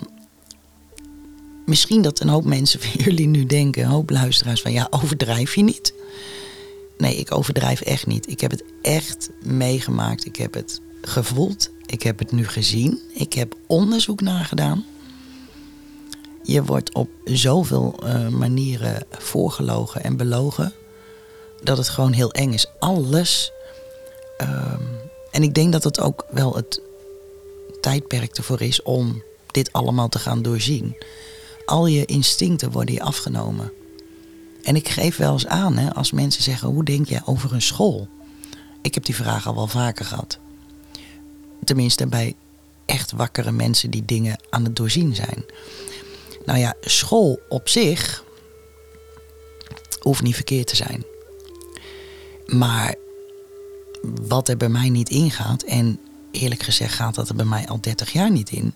misschien 1.66 2.02
dat 2.02 2.20
een 2.20 2.28
hoop 2.28 2.44
mensen 2.44 2.80
van 2.80 2.90
jullie 3.04 3.26
nu 3.26 3.46
denken, 3.46 3.82
een 3.82 3.88
hoop 3.88 4.10
luisteraars, 4.10 4.60
van 4.60 4.72
ja, 4.72 4.86
overdrijf 4.90 5.54
je 5.54 5.62
niet? 5.62 5.94
Nee, 6.98 7.16
ik 7.16 7.34
overdrijf 7.34 7.80
echt 7.80 8.06
niet. 8.06 8.30
Ik 8.30 8.40
heb 8.40 8.50
het 8.50 8.64
echt 8.82 9.30
meegemaakt. 9.42 10.24
Ik 10.24 10.36
heb 10.36 10.54
het 10.54 10.80
gevoeld. 11.02 11.70
Ik 11.86 12.02
heb 12.02 12.18
het 12.18 12.32
nu 12.32 12.46
gezien. 12.46 12.98
Ik 13.12 13.32
heb 13.32 13.56
onderzoek 13.66 14.20
naar 14.20 14.44
gedaan. 14.44 14.84
Je 16.50 16.64
wordt 16.64 16.94
op 16.94 17.08
zoveel 17.24 17.94
uh, 18.04 18.28
manieren 18.28 19.06
voorgelogen 19.10 20.02
en 20.02 20.16
belogen. 20.16 20.72
Dat 21.62 21.76
het 21.76 21.88
gewoon 21.88 22.12
heel 22.12 22.32
eng 22.32 22.52
is. 22.52 22.66
Alles. 22.78 23.52
Um, 24.40 24.88
en 25.30 25.42
ik 25.42 25.54
denk 25.54 25.72
dat 25.72 25.84
het 25.84 26.00
ook 26.00 26.26
wel 26.30 26.56
het 26.56 26.80
tijdperk 27.80 28.36
ervoor 28.36 28.60
is 28.60 28.82
om 28.82 29.22
dit 29.46 29.72
allemaal 29.72 30.08
te 30.08 30.18
gaan 30.18 30.42
doorzien. 30.42 30.96
Al 31.64 31.86
je 31.86 32.04
instincten 32.04 32.70
worden 32.70 32.94
je 32.94 33.02
afgenomen. 33.02 33.72
En 34.62 34.76
ik 34.76 34.88
geef 34.88 35.16
wel 35.16 35.32
eens 35.32 35.46
aan 35.46 35.76
hè, 35.76 35.94
als 35.94 36.12
mensen 36.12 36.42
zeggen: 36.42 36.68
hoe 36.68 36.84
denk 36.84 37.08
jij 37.08 37.22
over 37.24 37.52
een 37.52 37.62
school? 37.62 38.08
Ik 38.82 38.94
heb 38.94 39.04
die 39.04 39.16
vraag 39.16 39.46
al 39.46 39.54
wel 39.54 39.66
vaker 39.66 40.04
gehad. 40.04 40.38
Tenminste 41.64 42.06
bij 42.06 42.34
echt 42.86 43.12
wakkere 43.12 43.52
mensen 43.52 43.90
die 43.90 44.04
dingen 44.04 44.40
aan 44.50 44.64
het 44.64 44.76
doorzien 44.76 45.14
zijn. 45.14 45.44
Nou 46.44 46.58
ja, 46.58 46.74
school 46.80 47.40
op 47.48 47.68
zich 47.68 48.24
hoeft 50.00 50.22
niet 50.22 50.34
verkeerd 50.34 50.66
te 50.66 50.76
zijn. 50.76 51.04
Maar 52.46 52.94
wat 54.02 54.48
er 54.48 54.56
bij 54.56 54.68
mij 54.68 54.88
niet 54.88 55.08
ingaat, 55.08 55.62
en 55.62 56.00
eerlijk 56.30 56.62
gezegd 56.62 56.94
gaat 56.94 57.14
dat 57.14 57.28
er 57.28 57.34
bij 57.34 57.44
mij 57.44 57.66
al 57.68 57.80
30 57.80 58.12
jaar 58.12 58.30
niet 58.30 58.50
in. 58.50 58.74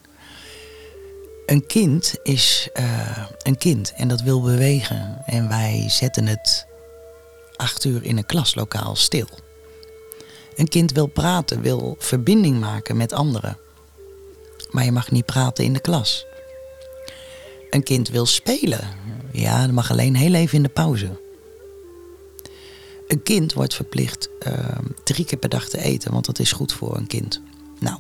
Een 1.47 1.67
kind 1.67 2.15
is 2.23 2.69
uh, 2.75 3.27
een 3.43 3.59
kind 3.59 3.93
en 3.93 4.09
dat 4.09 4.21
wil 4.21 4.43
bewegen. 4.43 5.23
En 5.27 5.49
wij 5.49 5.85
zetten 5.89 6.27
het 6.27 6.67
acht 7.57 7.85
uur 7.85 8.05
in 8.05 8.17
een 8.17 8.27
klaslokaal 8.27 8.97
stil. 8.97 9.29
Een 10.57 10.69
kind 10.69 10.93
wil 10.93 11.07
praten, 11.07 11.61
wil 11.61 11.97
verbinding 11.99 12.61
maken 12.61 12.97
met 12.97 13.13
anderen. 13.13 13.59
Maar 14.71 14.85
je 14.85 14.93
mag 14.93 15.11
niet 15.11 15.27
praten 15.27 15.65
in 15.65 15.73
de 15.73 15.81
klas. 15.81 16.27
Een 17.75 17.83
kind 17.83 18.09
wil 18.09 18.27
spelen. 18.27 18.89
Ja, 19.33 19.63
dat 19.65 19.75
mag 19.75 19.91
alleen 19.91 20.17
heel 20.17 20.35
even 20.35 20.57
in 20.57 20.63
de 20.63 20.69
pauze. 20.69 21.21
Een 23.07 23.23
kind 23.23 23.53
wordt 23.53 23.75
verplicht 23.75 24.29
uh, 24.49 24.79
drie 25.05 25.25
keer 25.25 25.39
per 25.39 25.49
dag 25.49 25.69
te 25.69 25.79
eten, 25.79 26.13
want 26.13 26.27
dat 26.27 26.39
is 26.39 26.53
goed 26.53 26.73
voor 26.73 26.97
een 26.97 27.07
kind. 27.07 27.41
Nou, 27.81 27.99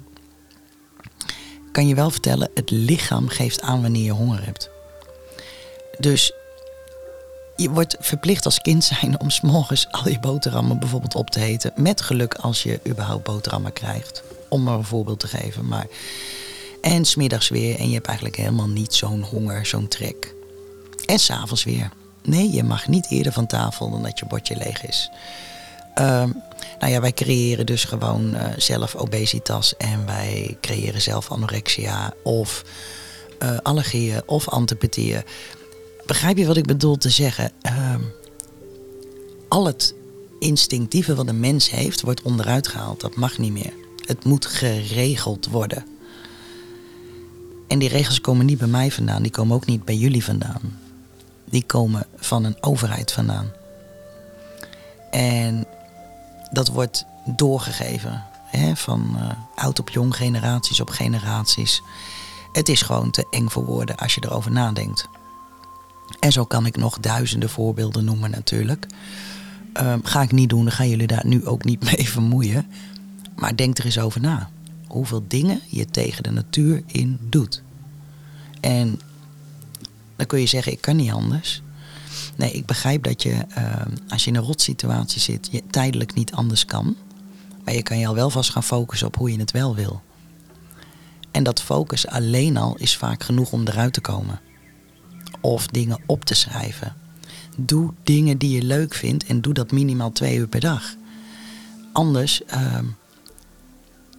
kan 1.72 1.86
je 1.86 1.94
wel 1.94 2.10
vertellen, 2.10 2.50
het 2.54 2.70
lichaam 2.70 3.28
geeft 3.28 3.60
aan 3.60 3.82
wanneer 3.82 4.04
je 4.04 4.10
honger 4.10 4.44
hebt. 4.44 4.70
Dus 5.98 6.32
je 7.56 7.70
wordt 7.70 7.96
verplicht 8.00 8.44
als 8.44 8.60
kind 8.60 8.84
zijn 8.84 9.20
om 9.20 9.30
s'morgens 9.30 9.88
al 9.90 10.08
je 10.08 10.20
boterhammen 10.20 10.78
bijvoorbeeld 10.78 11.14
op 11.14 11.30
te 11.30 11.40
eten. 11.40 11.72
Met 11.76 12.00
geluk 12.00 12.34
als 12.34 12.62
je 12.62 12.80
überhaupt 12.86 13.24
boterhammen 13.24 13.72
krijgt. 13.72 14.22
Om 14.48 14.62
maar 14.62 14.78
een 14.78 14.84
voorbeeld 14.84 15.20
te 15.20 15.28
geven. 15.28 15.66
Maar... 15.66 15.86
En 16.84 17.04
smiddags 17.04 17.48
weer 17.48 17.78
en 17.78 17.88
je 17.88 17.94
hebt 17.94 18.06
eigenlijk 18.06 18.36
helemaal 18.36 18.68
niet 18.68 18.94
zo'n 18.94 19.22
honger, 19.22 19.66
zo'n 19.66 19.88
trek. 19.88 20.34
En 21.06 21.18
s'avonds 21.18 21.64
weer. 21.64 21.90
Nee, 22.22 22.52
je 22.52 22.62
mag 22.62 22.88
niet 22.88 23.06
eerder 23.10 23.32
van 23.32 23.46
tafel 23.46 23.90
dan 23.90 24.02
dat 24.02 24.18
je 24.18 24.26
bordje 24.26 24.56
leeg 24.56 24.86
is. 24.86 25.10
Um, 25.98 26.42
nou 26.78 26.92
ja, 26.92 27.00
wij 27.00 27.12
creëren 27.12 27.66
dus 27.66 27.84
gewoon 27.84 28.34
uh, 28.34 28.42
zelf 28.56 28.94
obesitas 28.94 29.76
en 29.76 30.06
wij 30.06 30.56
creëren 30.60 31.00
zelf 31.00 31.30
anorexia 31.30 32.14
of 32.22 32.64
uh, 33.42 33.56
allergieën 33.62 34.22
of 34.26 34.48
antipathieën. 34.48 35.22
Begrijp 36.06 36.36
je 36.36 36.46
wat 36.46 36.56
ik 36.56 36.66
bedoel 36.66 36.96
te 36.96 37.10
zeggen? 37.10 37.52
Uh, 37.66 37.94
al 39.48 39.66
het 39.66 39.94
instinctieve 40.38 41.14
wat 41.14 41.28
een 41.28 41.40
mens 41.40 41.70
heeft, 41.70 42.00
wordt 42.00 42.22
onderuit 42.22 42.68
gehaald. 42.68 43.00
Dat 43.00 43.14
mag 43.14 43.38
niet 43.38 43.52
meer. 43.52 43.72
Het 44.06 44.24
moet 44.24 44.46
geregeld 44.46 45.46
worden. 45.46 45.93
En 47.68 47.78
die 47.78 47.88
regels 47.88 48.20
komen 48.20 48.46
niet 48.46 48.58
bij 48.58 48.68
mij 48.68 48.90
vandaan, 48.90 49.22
die 49.22 49.30
komen 49.30 49.56
ook 49.56 49.66
niet 49.66 49.84
bij 49.84 49.96
jullie 49.96 50.24
vandaan. 50.24 50.78
Die 51.44 51.62
komen 51.62 52.06
van 52.16 52.44
een 52.44 52.56
overheid 52.60 53.12
vandaan. 53.12 53.50
En 55.10 55.66
dat 56.50 56.68
wordt 56.68 57.04
doorgegeven. 57.36 58.24
Hè, 58.44 58.76
van 58.76 59.16
uh, 59.16 59.30
oud 59.54 59.78
op 59.78 59.90
jong, 59.90 60.16
generaties 60.16 60.80
op 60.80 60.90
generaties. 60.90 61.82
Het 62.52 62.68
is 62.68 62.82
gewoon 62.82 63.10
te 63.10 63.26
eng 63.30 63.48
voor 63.48 63.64
woorden 63.64 63.96
als 63.96 64.14
je 64.14 64.24
erover 64.24 64.50
nadenkt. 64.50 65.08
En 66.20 66.32
zo 66.32 66.44
kan 66.44 66.66
ik 66.66 66.76
nog 66.76 67.00
duizenden 67.00 67.50
voorbeelden 67.50 68.04
noemen 68.04 68.30
natuurlijk. 68.30 68.86
Uh, 69.82 69.94
ga 70.02 70.22
ik 70.22 70.32
niet 70.32 70.48
doen, 70.48 70.64
dan 70.64 70.72
gaan 70.72 70.88
jullie 70.88 71.06
daar 71.06 71.26
nu 71.26 71.46
ook 71.46 71.64
niet 71.64 71.84
mee 71.96 72.08
vermoeien. 72.08 72.66
Maar 73.36 73.56
denk 73.56 73.78
er 73.78 73.84
eens 73.84 73.98
over 73.98 74.20
na. 74.20 74.50
Hoeveel 74.94 75.24
dingen 75.28 75.60
je 75.68 75.86
tegen 75.86 76.22
de 76.22 76.30
natuur 76.30 76.82
in 76.86 77.18
doet. 77.20 77.62
En 78.60 79.00
dan 80.16 80.26
kun 80.26 80.40
je 80.40 80.46
zeggen, 80.46 80.72
ik 80.72 80.80
kan 80.80 80.96
niet 80.96 81.10
anders. 81.10 81.62
Nee, 82.36 82.52
ik 82.52 82.66
begrijp 82.66 83.02
dat 83.02 83.22
je 83.22 83.30
uh, 83.58 83.82
als 84.08 84.24
je 84.24 84.30
in 84.30 84.36
een 84.36 84.42
rotsituatie 84.42 85.20
zit, 85.20 85.48
je 85.50 85.62
tijdelijk 85.70 86.14
niet 86.14 86.32
anders 86.32 86.64
kan. 86.64 86.96
Maar 87.64 87.74
je 87.74 87.82
kan 87.82 87.98
je 87.98 88.06
al 88.06 88.14
wel 88.14 88.30
vast 88.30 88.50
gaan 88.50 88.62
focussen 88.62 89.06
op 89.06 89.16
hoe 89.16 89.32
je 89.32 89.38
het 89.38 89.50
wel 89.50 89.74
wil. 89.74 90.02
En 91.30 91.42
dat 91.42 91.62
focus 91.62 92.06
alleen 92.06 92.56
al 92.56 92.76
is 92.76 92.96
vaak 92.96 93.22
genoeg 93.22 93.52
om 93.52 93.66
eruit 93.66 93.92
te 93.92 94.00
komen. 94.00 94.40
Of 95.40 95.66
dingen 95.66 96.02
op 96.06 96.24
te 96.24 96.34
schrijven. 96.34 96.96
doe 97.56 97.92
dingen 98.02 98.38
die 98.38 98.50
je 98.50 98.62
leuk 98.62 98.94
vindt 98.94 99.26
en 99.26 99.40
doe 99.40 99.54
dat 99.54 99.72
minimaal 99.72 100.12
twee 100.12 100.36
uur 100.36 100.48
per 100.48 100.60
dag. 100.60 100.94
Anders, 101.92 102.44
ehm, 102.44 102.84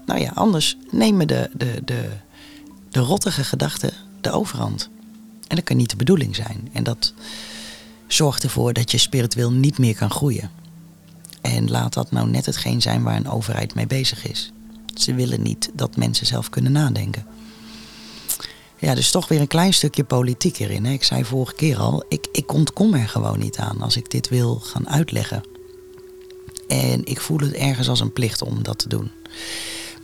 nou 0.06 0.20
ja, 0.20 0.32
anders 0.34 0.78
nemen 0.92 1.28
de, 1.28 1.50
de, 1.54 1.82
de, 1.86 2.10
de 2.90 3.00
rottige 3.00 3.44
gedachten 3.44 3.92
de 4.22 4.32
overhand. 4.32 4.90
En 5.48 5.56
dat 5.56 5.66
kan 5.66 5.78
niet 5.78 5.90
de 5.90 5.96
bedoeling 5.96 6.36
zijn. 6.36 6.70
En 6.74 6.84
dat 6.84 7.14
zorgt 8.08 8.44
ervoor 8.44 8.74
dat 8.74 8.92
je 8.92 8.98
spiritueel 8.98 9.52
niet 9.52 9.78
meer 9.78 9.96
kan 9.96 10.12
groeien. 10.12 10.52
En 11.42 11.70
laat 11.70 11.94
dat 11.94 12.12
nou 12.12 12.30
net 12.30 12.46
hetgeen 12.46 12.82
zijn 12.82 13.04
waar 13.04 13.16
een 13.16 13.30
overheid 13.30 13.76
mee 13.76 13.88
bezig 13.88 14.28
is. 14.28 14.52
Ze 14.94 15.14
willen 15.14 15.42
niet 15.42 15.70
dat 15.74 15.98
mensen 15.98 16.26
zelf 16.26 16.50
kunnen 16.50 16.72
nadenken. 16.72 17.26
Ja, 18.80 18.96
dus 18.96 19.12
toch 19.12 19.28
weer 19.28 19.40
een 19.40 19.48
klein 19.48 19.74
stukje 19.74 20.04
politiek 20.04 20.60
erin. 20.60 20.86
Hè. 20.86 20.92
Ik 20.92 21.04
zei 21.04 21.26
vorige 21.26 21.56
keer 21.56 21.78
al, 21.78 22.06
ik, 22.10 22.28
ik 22.32 22.54
ontkom 22.54 22.94
er 22.94 23.08
gewoon 23.10 23.40
niet 23.40 23.58
aan 23.58 23.82
als 23.82 23.96
ik 23.96 24.12
dit 24.12 24.30
wil 24.30 24.56
gaan 24.56 24.90
uitleggen. 24.90 25.44
En 26.68 27.06
ik 27.06 27.22
voel 27.22 27.40
het 27.40 27.54
ergens 27.54 27.90
als 27.90 28.00
een 28.00 28.14
plicht 28.14 28.42
om 28.42 28.64
dat 28.64 28.78
te 28.78 28.90
doen. 28.90 29.12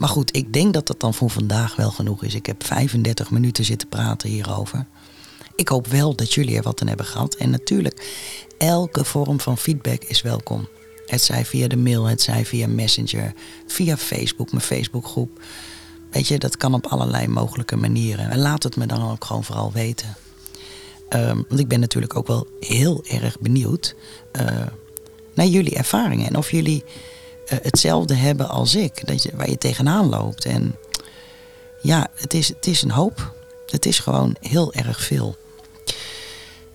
Maar 0.02 0.10
goed, 0.10 0.36
ik 0.36 0.52
denk 0.52 0.72
dat 0.74 0.86
dat 0.86 1.00
dan 1.00 1.14
voor 1.14 1.30
vandaag 1.30 1.76
wel 1.76 1.90
genoeg 1.90 2.24
is. 2.24 2.34
Ik 2.34 2.46
heb 2.46 2.64
35 2.64 3.30
minuten 3.30 3.64
zitten 3.64 3.88
praten 3.88 4.28
hierover. 4.28 4.86
Ik 5.54 5.68
hoop 5.68 5.86
wel 5.86 6.16
dat 6.16 6.34
jullie 6.34 6.56
er 6.56 6.62
wat 6.62 6.80
aan 6.80 6.88
hebben 6.88 7.06
gehad. 7.06 7.34
En 7.34 7.50
natuurlijk, 7.50 8.06
elke 8.58 9.04
vorm 9.04 9.40
van 9.40 9.58
feedback 9.58 10.04
is 10.04 10.22
welkom. 10.22 10.68
Het 11.06 11.22
zij 11.22 11.44
via 11.44 11.68
de 11.68 11.76
mail, 11.76 12.04
het 12.04 12.22
zij 12.22 12.44
via 12.44 12.68
Messenger, 12.68 13.32
via 13.66 13.96
Facebook, 13.96 14.50
mijn 14.50 14.64
Facebookgroep. 14.64 15.40
Weet 16.10 16.28
je, 16.28 16.38
dat 16.38 16.56
kan 16.56 16.74
op 16.74 16.86
allerlei 16.86 17.28
mogelijke 17.28 17.76
manieren. 17.76 18.30
En 18.30 18.38
laat 18.38 18.62
het 18.62 18.76
me 18.76 18.86
dan 18.86 19.10
ook 19.10 19.24
gewoon 19.24 19.44
vooral 19.44 19.72
weten. 19.72 20.16
Um, 21.10 21.44
want 21.48 21.60
ik 21.60 21.68
ben 21.68 21.80
natuurlijk 21.80 22.16
ook 22.16 22.26
wel 22.26 22.46
heel 22.60 23.04
erg 23.08 23.40
benieuwd 23.40 23.94
uh, 24.40 24.66
naar 25.34 25.46
jullie 25.46 25.74
ervaringen. 25.74 26.26
En 26.26 26.36
of 26.36 26.50
jullie 26.50 26.84
hetzelfde 27.44 28.14
hebben 28.14 28.48
als 28.48 28.74
ik. 28.74 29.06
Dat 29.06 29.22
je, 29.22 29.30
waar 29.34 29.50
je 29.50 29.58
tegenaan 29.58 30.08
loopt. 30.08 30.44
En 30.44 30.76
ja, 31.82 32.06
het 32.14 32.34
is, 32.34 32.48
het 32.48 32.66
is 32.66 32.82
een 32.82 32.90
hoop. 32.90 33.34
Het 33.66 33.86
is 33.86 33.98
gewoon 33.98 34.36
heel 34.40 34.72
erg 34.72 35.00
veel. 35.00 35.36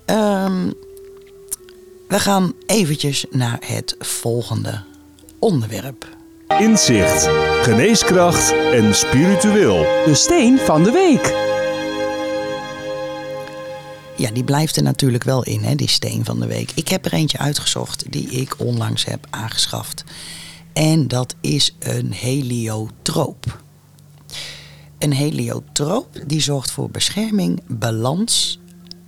Um, 0.06 0.74
we 2.08 2.20
gaan 2.20 2.54
eventjes 2.66 3.26
naar 3.30 3.58
het 3.66 3.96
volgende 4.00 4.84
onderwerp. 5.40 6.08
Inzicht, 6.48 7.30
geneeskracht 7.62 8.54
en 8.72 8.96
spiritueel. 8.96 9.78
De 10.06 10.14
steen 10.14 10.58
van 10.58 10.84
de 10.84 10.92
week. 10.92 11.36
Ja, 14.18 14.32
die 14.32 14.44
blijft 14.44 14.76
er 14.76 14.84
natuurlijk 14.84 15.24
wel 15.24 15.44
in, 15.44 15.64
hè, 15.64 15.76
die 15.76 15.90
steen 15.90 16.26
van 16.26 16.40
de 16.40 16.48
week. 16.48 16.72
Ik 16.76 16.88
heb 16.88 17.06
er 17.06 17.14
eentje 17.14 17.38
uitgezocht 17.38 18.12
die 18.12 18.30
ik 18.30 18.56
onlangs 18.58 19.06
heb 19.06 19.28
aangeschaft. 19.30 20.04
En 20.78 21.08
dat 21.08 21.36
is 21.42 21.76
een 21.80 22.12
heliotroop. 22.12 23.62
Een 24.98 25.14
heliotroop 25.14 26.08
die 26.28 26.42
zorgt 26.42 26.72
voor 26.72 26.90
bescherming, 26.90 27.62
balans 27.68 28.60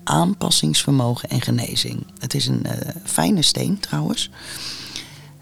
aanpassingsvermogen 0.04 1.30
en 1.30 1.42
genezing. 1.42 2.06
Het 2.20 2.34
is 2.34 2.48
een 2.48 2.66
uh, 2.66 2.72
fijne 3.04 3.42
steen 3.42 3.80
trouwens. 3.80 4.30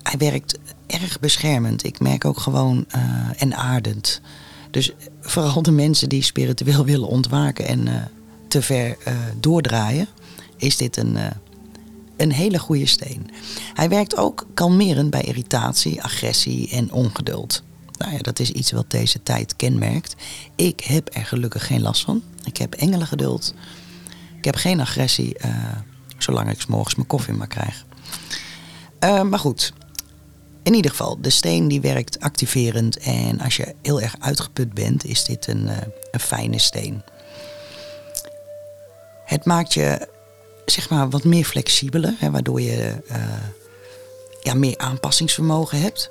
Hij 0.04 0.18
werkt 0.18 0.60
erg 0.88 1.20
beschermend. 1.20 1.84
Ik 1.84 2.00
merk 2.00 2.26
ook 2.26 2.40
gewoon 2.40 2.86
uh, 2.96 3.02
en 3.38 3.56
aardend. 3.56 4.22
Dus 4.72 4.94
vooral 5.22 5.62
de 5.62 5.72
mensen 5.72 6.10
die 6.10 6.24
spiritueel 6.24 6.86
willen 6.86 7.08
ontwaken 7.08 7.68
en 7.68 7.88
uh, 7.88 7.96
te 8.48 8.62
ver 8.62 8.98
doordraaien, 9.40 10.08
is 10.58 10.78
dit 10.78 10.98
een, 10.98 11.18
een 12.18 12.32
hele 12.32 12.60
goede 12.60 12.86
steen. 12.86 13.30
Hij 13.74 13.90
werkt 13.90 14.18
ook 14.18 14.46
kalmerend 14.54 15.10
bij 15.10 15.22
irritatie, 15.22 16.04
agressie 16.04 16.70
en 16.70 16.92
ongeduld. 16.92 17.64
Nou 17.98 18.12
ja, 18.12 18.18
dat 18.18 18.40
is 18.40 18.52
iets 18.52 18.72
wat 18.72 18.90
deze 18.92 19.24
tijd 19.24 19.56
kenmerkt. 19.56 20.16
Ik 20.56 20.80
heb 20.80 21.10
er 21.14 21.26
gelukkig 21.26 21.68
geen 21.68 21.82
last 21.82 22.04
van. 22.04 22.24
Ik 22.44 22.58
heb 22.58 22.74
engelengeduld. 22.74 23.54
Ik 24.38 24.46
heb 24.46 24.56
geen 24.56 24.80
agressie, 24.80 25.36
uh, 25.46 25.56
zolang 26.18 26.50
ik 26.50 26.68
morgens 26.68 26.96
mijn 26.96 27.08
koffie 27.08 27.34
maar 27.34 27.48
krijg. 27.48 27.86
Uh, 29.00 29.22
maar 29.22 29.40
goed, 29.40 29.74
in 30.64 30.74
ieder 30.74 30.92
geval, 30.92 31.18
de 31.22 31.30
steen 31.30 31.68
die 31.68 31.82
werkt 31.82 32.20
activerend. 32.20 32.98
En 32.98 33.40
als 33.40 33.56
je 33.56 33.76
heel 33.82 34.02
erg 34.02 34.16
uitgeput 34.20 34.74
bent, 34.74 35.06
is 35.06 35.24
dit 35.24 35.48
een, 35.48 35.64
uh, 35.66 35.78
een 36.12 36.20
fijne 36.20 36.60
steen. 36.60 37.02
Het 39.26 39.46
maakt 39.46 39.74
je 39.74 40.08
zeg 40.72 40.90
maar 40.90 41.10
wat 41.10 41.24
meer 41.24 41.46
flexibeler, 41.46 42.14
hè, 42.18 42.32
waardoor 42.32 42.62
je 42.62 42.96
ja, 44.42 44.54
meer 44.54 44.78
aanpassingsvermogen 44.78 45.82
hebt. 45.82 46.10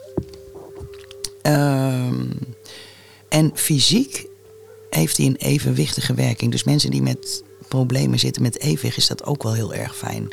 Ehm, 1.43 2.31
en 3.29 3.51
fysiek 3.55 4.27
heeft 4.91 5.17
hij 5.17 5.27
een 5.27 5.37
evenwichtige 5.37 6.15
werking. 6.15 6.51
Dus 6.51 6.65
mensen 6.65 6.91
die 6.91 7.03
met 7.03 7.43
problemen 7.69 8.19
zitten 8.19 8.43
met 8.43 8.61
evenwicht, 8.61 8.97
is 8.97 9.07
dat 9.07 9.25
ook 9.25 9.43
wel 9.43 9.53
heel 9.53 9.75
erg 9.75 9.97
fijn. 9.97 10.29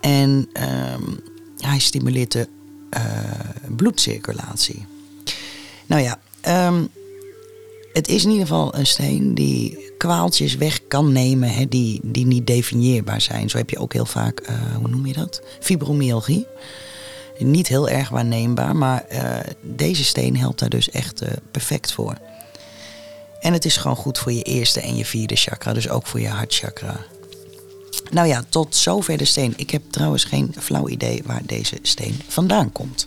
En 0.00 0.48
um, 0.92 1.20
hij 1.58 1.78
stimuleert 1.78 2.32
de 2.32 2.48
uh, 2.96 3.70
bloedcirculatie. 3.76 4.86
Nou 5.86 6.02
ja, 6.02 6.20
um, 6.68 6.88
het 7.94 8.08
is 8.08 8.24
in 8.24 8.30
ieder 8.30 8.46
geval 8.46 8.74
een 8.74 8.86
steen 8.86 9.34
die 9.34 9.92
kwaaltjes 9.98 10.54
weg 10.54 10.80
kan 10.88 11.12
nemen 11.12 11.48
hè, 11.48 11.68
die, 11.68 12.00
die 12.02 12.26
niet 12.26 12.46
definieerbaar 12.46 13.20
zijn. 13.20 13.50
Zo 13.50 13.56
heb 13.56 13.70
je 13.70 13.78
ook 13.78 13.92
heel 13.92 14.06
vaak, 14.06 14.40
uh, 14.40 14.76
hoe 14.76 14.88
noem 14.88 15.06
je 15.06 15.12
dat? 15.12 15.42
Fibromyalgie. 15.60 16.46
Niet 17.38 17.68
heel 17.68 17.88
erg 17.88 18.08
waarneembaar, 18.08 18.76
maar 18.76 19.04
uh, 19.12 19.36
deze 19.60 20.04
steen 20.04 20.36
helpt 20.36 20.58
daar 20.58 20.68
dus 20.68 20.90
echt 20.90 21.22
uh, 21.22 21.28
perfect 21.50 21.92
voor. 21.92 22.18
En 23.40 23.52
het 23.52 23.64
is 23.64 23.76
gewoon 23.76 23.96
goed 23.96 24.18
voor 24.18 24.32
je 24.32 24.42
eerste 24.42 24.80
en 24.80 24.96
je 24.96 25.04
vierde 25.04 25.36
chakra, 25.36 25.72
dus 25.72 25.88
ook 25.88 26.06
voor 26.06 26.20
je 26.20 26.28
hartchakra. 26.28 27.00
Nou 28.10 28.28
ja, 28.28 28.44
tot 28.48 28.76
zover 28.76 29.16
de 29.16 29.24
steen. 29.24 29.52
Ik 29.56 29.70
heb 29.70 29.82
trouwens 29.90 30.24
geen 30.24 30.54
flauw 30.58 30.88
idee 30.88 31.22
waar 31.24 31.42
deze 31.46 31.78
steen 31.82 32.20
vandaan 32.28 32.72
komt. 32.72 33.06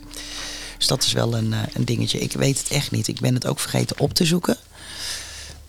Dus 0.78 0.86
dat 0.86 1.02
is 1.02 1.12
wel 1.12 1.36
een, 1.36 1.54
een 1.74 1.84
dingetje. 1.84 2.18
Ik 2.18 2.32
weet 2.32 2.58
het 2.58 2.68
echt 2.68 2.90
niet. 2.90 3.08
Ik 3.08 3.20
ben 3.20 3.34
het 3.34 3.46
ook 3.46 3.60
vergeten 3.60 3.98
op 3.98 4.14
te 4.14 4.24
zoeken. 4.24 4.56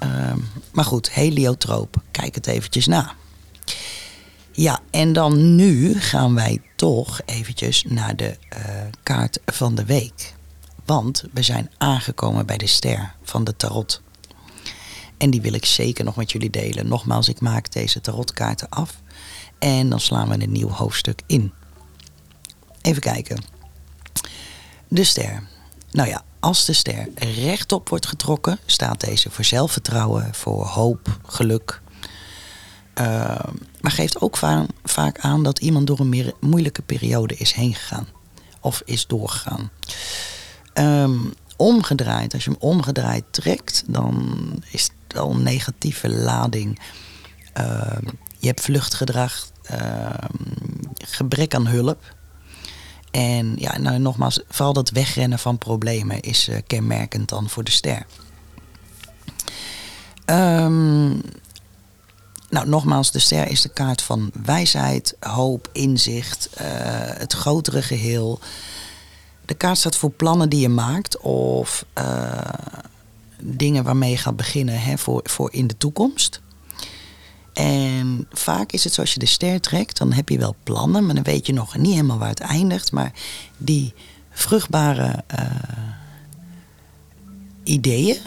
Uh, 0.03 0.33
maar 0.71 0.85
goed, 0.85 1.11
heliotroop. 1.11 2.01
Kijk 2.11 2.35
het 2.35 2.47
eventjes 2.47 2.87
na. 2.87 3.13
Ja, 4.51 4.79
en 4.91 5.13
dan 5.13 5.55
nu 5.55 5.99
gaan 5.99 6.35
wij 6.35 6.61
toch 6.75 7.21
eventjes 7.25 7.83
naar 7.87 8.15
de 8.15 8.37
uh, 8.53 8.59
kaart 9.03 9.39
van 9.45 9.75
de 9.75 9.85
week. 9.85 10.33
Want 10.85 11.23
we 11.33 11.41
zijn 11.41 11.71
aangekomen 11.77 12.45
bij 12.45 12.57
de 12.57 12.67
ster 12.67 13.15
van 13.23 13.43
de 13.43 13.55
tarot. 13.55 14.01
En 15.17 15.29
die 15.29 15.41
wil 15.41 15.53
ik 15.53 15.65
zeker 15.65 16.03
nog 16.05 16.15
met 16.15 16.31
jullie 16.31 16.49
delen. 16.49 16.87
Nogmaals, 16.87 17.29
ik 17.29 17.39
maak 17.39 17.71
deze 17.71 18.01
tarotkaarten 18.01 18.69
af. 18.69 19.01
En 19.59 19.89
dan 19.89 19.99
slaan 19.99 20.29
we 20.29 20.43
een 20.43 20.51
nieuw 20.51 20.69
hoofdstuk 20.69 21.21
in. 21.25 21.53
Even 22.81 23.01
kijken. 23.01 23.43
De 24.87 25.03
ster. 25.03 25.48
Nou 25.91 26.09
ja, 26.09 26.23
als 26.39 26.65
de 26.65 26.73
ster 26.73 27.07
rechtop 27.15 27.89
wordt 27.89 28.05
getrokken, 28.05 28.59
staat 28.65 28.99
deze 28.99 29.29
voor 29.29 29.45
zelfvertrouwen, 29.45 30.33
voor 30.33 30.65
hoop, 30.65 31.19
geluk. 31.25 31.81
Uh, 32.99 33.39
maar 33.81 33.91
geeft 33.91 34.21
ook 34.21 34.37
va 34.37 34.65
vaak 34.83 35.19
aan 35.19 35.43
dat 35.43 35.59
iemand 35.59 35.87
door 35.87 35.99
een 35.99 36.33
moeilijke 36.39 36.81
periode 36.81 37.35
is 37.35 37.51
heen 37.51 37.73
gegaan. 37.73 38.07
Of 38.59 38.81
is 38.85 39.07
doorgegaan. 39.07 39.71
Um, 40.73 41.33
omgedraaid, 41.57 42.33
als 42.33 42.43
je 42.43 42.49
hem 42.49 42.59
omgedraaid 42.59 43.23
trekt, 43.31 43.83
dan 43.87 44.35
is 44.71 44.89
het 45.07 45.19
al 45.19 45.31
een 45.31 45.43
negatieve 45.43 46.09
lading. 46.09 46.79
Uh, 47.57 47.97
je 48.37 48.47
hebt 48.47 48.61
vluchtgedrag, 48.61 49.49
gebrek 50.97 51.55
aan 51.55 51.67
hulp. 51.67 52.15
En 53.11 53.55
ja, 53.57 53.77
nou, 53.77 53.99
nogmaals, 53.99 54.39
vooral 54.47 54.73
dat 54.73 54.89
wegrennen 54.89 55.39
van 55.39 55.57
problemen 55.57 56.19
is 56.19 56.49
uh, 56.49 56.57
kenmerkend 56.67 57.29
dan 57.29 57.49
voor 57.49 57.63
de 57.63 57.71
ster. 57.71 58.05
Um, 60.25 61.21
nou, 62.49 62.67
nogmaals, 62.67 63.11
de 63.11 63.19
ster 63.19 63.47
is 63.47 63.61
de 63.61 63.69
kaart 63.69 64.01
van 64.01 64.31
wijsheid, 64.43 65.15
hoop, 65.19 65.69
inzicht, 65.71 66.49
uh, 66.53 66.67
het 67.17 67.33
grotere 67.33 67.81
geheel. 67.81 68.39
De 69.45 69.53
kaart 69.53 69.77
staat 69.77 69.95
voor 69.95 70.11
plannen 70.11 70.49
die 70.49 70.59
je 70.59 70.69
maakt 70.69 71.17
of 71.19 71.85
uh, 71.97 72.39
dingen 73.41 73.83
waarmee 73.83 74.11
je 74.11 74.17
gaat 74.17 74.35
beginnen 74.35 74.81
hè, 74.81 74.97
voor, 74.97 75.21
voor 75.23 75.53
in 75.53 75.67
de 75.67 75.77
toekomst. 75.77 76.41
En 77.59 78.27
vaak 78.31 78.71
is 78.71 78.83
het 78.83 78.93
zoals 78.93 79.13
je 79.13 79.19
de 79.19 79.25
ster 79.25 79.61
trekt, 79.61 79.97
dan 79.97 80.13
heb 80.13 80.29
je 80.29 80.37
wel 80.37 80.55
plannen, 80.63 81.05
maar 81.05 81.15
dan 81.15 81.23
weet 81.23 81.45
je 81.45 81.53
nog 81.53 81.77
niet 81.77 81.93
helemaal 81.93 82.17
waar 82.17 82.29
het 82.29 82.39
eindigt. 82.39 82.91
Maar 82.91 83.13
die 83.57 83.93
vruchtbare 84.31 85.23
uh, 85.33 85.45
ideeën, 87.63 88.17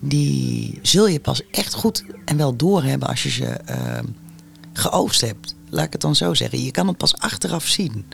die 0.00 0.78
zul 0.82 1.06
je 1.06 1.20
pas 1.20 1.42
echt 1.50 1.74
goed 1.74 2.04
en 2.24 2.36
wel 2.36 2.56
doorhebben 2.56 3.08
als 3.08 3.22
je 3.22 3.30
ze 3.30 3.60
uh, 3.70 3.98
geoogst 4.72 5.20
hebt. 5.20 5.54
Laat 5.68 5.86
ik 5.86 5.92
het 5.92 6.00
dan 6.00 6.16
zo 6.16 6.34
zeggen. 6.34 6.64
Je 6.64 6.70
kan 6.70 6.88
het 6.88 6.96
pas 6.96 7.16
achteraf 7.16 7.66
zien. 7.66 8.06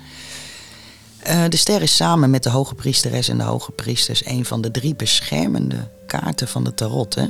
Eh, 1.19 1.45
de 1.49 1.57
ster 1.57 1.83
is 1.83 1.97
samen 1.97 2.31
met 2.31 2.43
de 2.43 2.51
hoge 2.51 2.75
priesteres 2.75 3.29
en 3.29 3.39
de 3.39 3.45
hoge 3.45 3.73
priesters 3.73 4.27
een 4.27 4.45
van 4.45 4.61
de 4.61 4.71
drie 4.71 4.95
beschermende 4.95 5.89
kaarten 6.07 6.49
van 6.49 6.65
de 6.65 6.75
tarot. 6.75 7.15
Hè? 7.15 7.27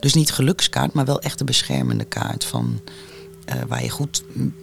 Dus 0.00 0.14
niet 0.14 0.32
gelukskaart, 0.32 0.92
maar 0.92 1.04
wel 1.04 1.20
echt 1.20 1.40
een 1.40 1.46
beschermende 1.46 2.04
kaart 2.04 2.44
van 2.44 2.80
uh, 3.48 3.54
waar 3.68 3.82
je 3.82 3.90
goed 3.90 4.22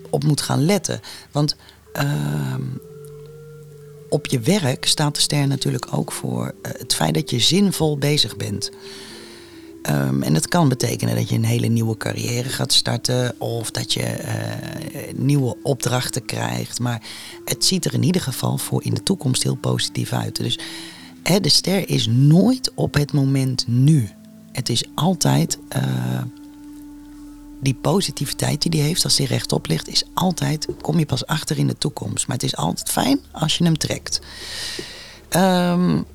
op 0.10 0.24
moet 0.24 0.42
gaan 0.42 0.66
letten. 0.66 1.00
Want 1.32 1.56
ehm, 1.94 2.62
op 4.10 4.26
je 4.28 4.40
werk 4.40 4.86
staat 4.86 5.16
de 5.16 5.22
ster 5.22 5.48
natuurlijk 5.48 5.88
ook 5.92 6.12
voor 6.12 6.46
uh, 6.46 6.72
het 6.78 6.96
feit 6.96 7.14
dat 7.14 7.30
je 7.30 7.40
zinvol 7.40 7.98
bezig 7.98 8.38
bent. 8.38 8.72
Um, 9.90 10.24
en 10.24 10.34
dat 10.34 10.48
kan 10.48 10.70
betekenen 10.70 11.16
dat 11.16 11.30
je 11.30 11.36
een 11.36 11.46
hele 11.46 11.68
nieuwe 11.68 11.98
carrière 11.98 12.50
gaat 12.50 12.74
starten 12.74 13.36
of 13.40 13.72
dat 13.72 13.94
je 13.94 14.18
uh, 14.20 15.14
nieuwe 15.16 15.56
opdrachten 15.64 16.26
krijgt. 16.26 16.80
Maar 16.80 17.02
het 17.46 17.66
ziet 17.66 17.86
er 17.86 17.94
in 17.94 18.04
ieder 18.04 18.22
geval 18.22 18.58
voor 18.58 18.84
in 18.84 18.94
de 18.94 19.04
toekomst 19.04 19.44
heel 19.44 19.56
positief 19.56 20.14
uit. 20.14 20.36
Dus 20.36 20.60
hè, 21.24 21.40
de 21.40 21.50
ster 21.50 21.90
is 21.90 22.08
nooit 22.08 22.72
op 22.76 22.94
het 22.94 23.14
moment 23.14 23.68
nu. 23.68 24.10
Het 24.58 24.70
is 24.70 24.84
altijd 24.96 25.58
uh, 25.76 26.22
die 27.62 27.74
positiviteit 27.74 28.62
die 28.62 28.72
die 28.72 28.82
heeft 28.82 29.04
als 29.04 29.16
die 29.16 29.28
rechtop 29.28 29.68
ligt, 29.68 29.88
is 29.88 30.04
altijd, 30.14 30.68
kom 30.82 31.00
je 31.00 31.06
pas 31.06 31.26
achter 31.26 31.58
in 31.58 31.68
de 31.68 31.78
toekomst. 31.78 32.28
Maar 32.28 32.36
het 32.36 32.46
is 32.46 32.56
altijd 32.56 32.92
fijn 32.92 33.20
als 33.32 33.58
je 33.58 33.64
hem 33.64 33.78
trekt. 33.78 34.22
Um, 35.30 36.06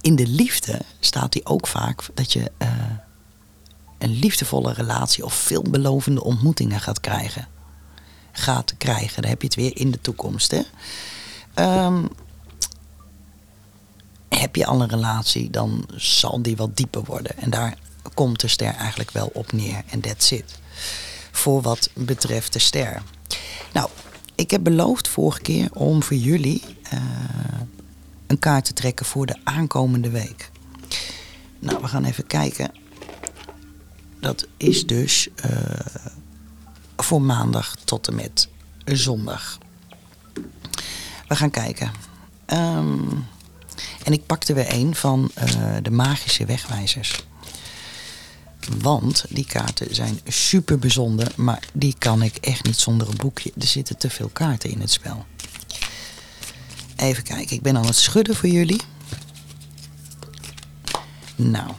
in 0.00 0.16
de 0.16 0.26
liefde 0.26 0.80
staat 1.00 1.34
hij 1.34 1.44
ook 1.44 1.66
vaak 1.66 2.04
dat 2.14 2.32
je 2.32 2.50
uh, 2.58 2.68
een 3.98 4.18
liefdevolle 4.18 4.72
relatie 4.72 5.24
of 5.24 5.34
veelbelovende 5.34 6.24
ontmoetingen 6.24 6.80
gaat 6.80 7.00
krijgen. 7.00 7.48
Gaat 8.32 8.74
krijgen, 8.78 9.22
dan 9.22 9.30
heb 9.30 9.40
je 9.40 9.46
het 9.46 9.56
weer 9.56 9.76
in 9.76 9.90
de 9.90 10.00
toekomst. 10.00 10.50
Hè? 10.50 10.62
Um, 11.84 12.08
heb 14.38 14.56
je 14.56 14.66
al 14.66 14.82
een 14.82 14.88
relatie, 14.88 15.50
dan 15.50 15.88
zal 15.96 16.42
die 16.42 16.56
wat 16.56 16.76
dieper 16.76 17.04
worden. 17.04 17.36
En 17.36 17.50
daar 17.50 17.76
komt 18.14 18.40
de 18.40 18.48
ster 18.48 18.74
eigenlijk 18.74 19.10
wel 19.10 19.30
op 19.32 19.52
neer. 19.52 19.82
En 19.90 20.00
that's 20.00 20.30
it. 20.30 20.58
Voor 21.30 21.62
wat 21.62 21.90
betreft 21.94 22.52
de 22.52 22.58
ster. 22.58 23.02
Nou, 23.72 23.88
ik 24.34 24.50
heb 24.50 24.62
beloofd 24.62 25.08
vorige 25.08 25.40
keer 25.40 25.68
om 25.72 26.02
voor 26.02 26.16
jullie 26.16 26.62
uh, 26.92 27.00
een 28.26 28.38
kaart 28.38 28.64
te 28.64 28.72
trekken 28.72 29.06
voor 29.06 29.26
de 29.26 29.36
aankomende 29.44 30.10
week. 30.10 30.50
Nou, 31.58 31.80
we 31.80 31.88
gaan 31.88 32.04
even 32.04 32.26
kijken. 32.26 32.70
Dat 34.20 34.46
is 34.56 34.86
dus 34.86 35.28
uh, 35.46 35.50
voor 36.96 37.22
maandag 37.22 37.74
tot 37.84 38.08
en 38.08 38.14
met 38.14 38.48
zondag. 38.84 39.58
We 41.28 41.36
gaan 41.36 41.50
kijken. 41.50 41.92
Um, 42.46 43.26
en 44.04 44.12
ik 44.12 44.26
pakte 44.26 44.54
weer 44.54 44.72
een 44.72 44.94
van 44.94 45.30
uh, 45.44 45.76
de 45.82 45.90
magische 45.90 46.44
wegwijzers. 46.44 47.24
Want 48.80 49.24
die 49.28 49.46
kaarten 49.46 49.94
zijn 49.94 50.20
super 50.26 50.78
bijzonder, 50.78 51.32
maar 51.36 51.62
die 51.72 51.94
kan 51.98 52.22
ik 52.22 52.36
echt 52.36 52.64
niet 52.64 52.78
zonder 52.78 53.08
een 53.08 53.16
boekje. 53.16 53.52
Er 53.58 53.66
zitten 53.66 53.96
te 53.96 54.10
veel 54.10 54.28
kaarten 54.28 54.70
in 54.70 54.80
het 54.80 54.90
spel. 54.90 55.24
Even 56.96 57.22
kijken, 57.22 57.56
ik 57.56 57.62
ben 57.62 57.76
aan 57.76 57.86
het 57.86 57.96
schudden 57.96 58.36
voor 58.36 58.48
jullie. 58.48 58.80
Nou, 61.36 61.70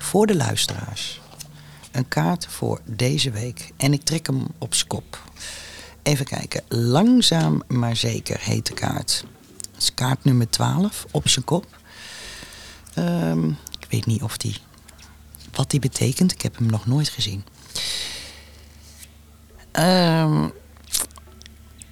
voor 0.00 0.26
de 0.26 0.36
luisteraars. 0.36 1.20
Een 1.90 2.08
kaart 2.08 2.46
voor 2.46 2.80
deze 2.84 3.30
week. 3.30 3.72
En 3.76 3.92
ik 3.92 4.02
trek 4.02 4.26
hem 4.26 4.46
op 4.58 4.74
skop. 4.74 5.22
Even 6.02 6.24
kijken. 6.24 6.62
Langzaam 6.68 7.62
maar 7.68 7.96
zeker 7.96 8.40
heet 8.40 8.66
de 8.66 8.74
kaart. 8.74 9.24
Kaart 9.94 10.24
nummer 10.24 10.50
12 10.50 11.06
op 11.10 11.28
zijn 11.28 11.44
kop. 11.44 11.66
Um, 12.98 13.58
ik 13.80 13.86
weet 13.90 14.06
niet 14.06 14.22
of 14.22 14.36
die 14.36 14.56
wat 15.52 15.70
die 15.70 15.80
betekent. 15.80 16.32
Ik 16.32 16.42
heb 16.42 16.56
hem 16.56 16.66
nog 16.66 16.86
nooit 16.86 17.08
gezien. 17.08 17.44
Um, 19.72 20.52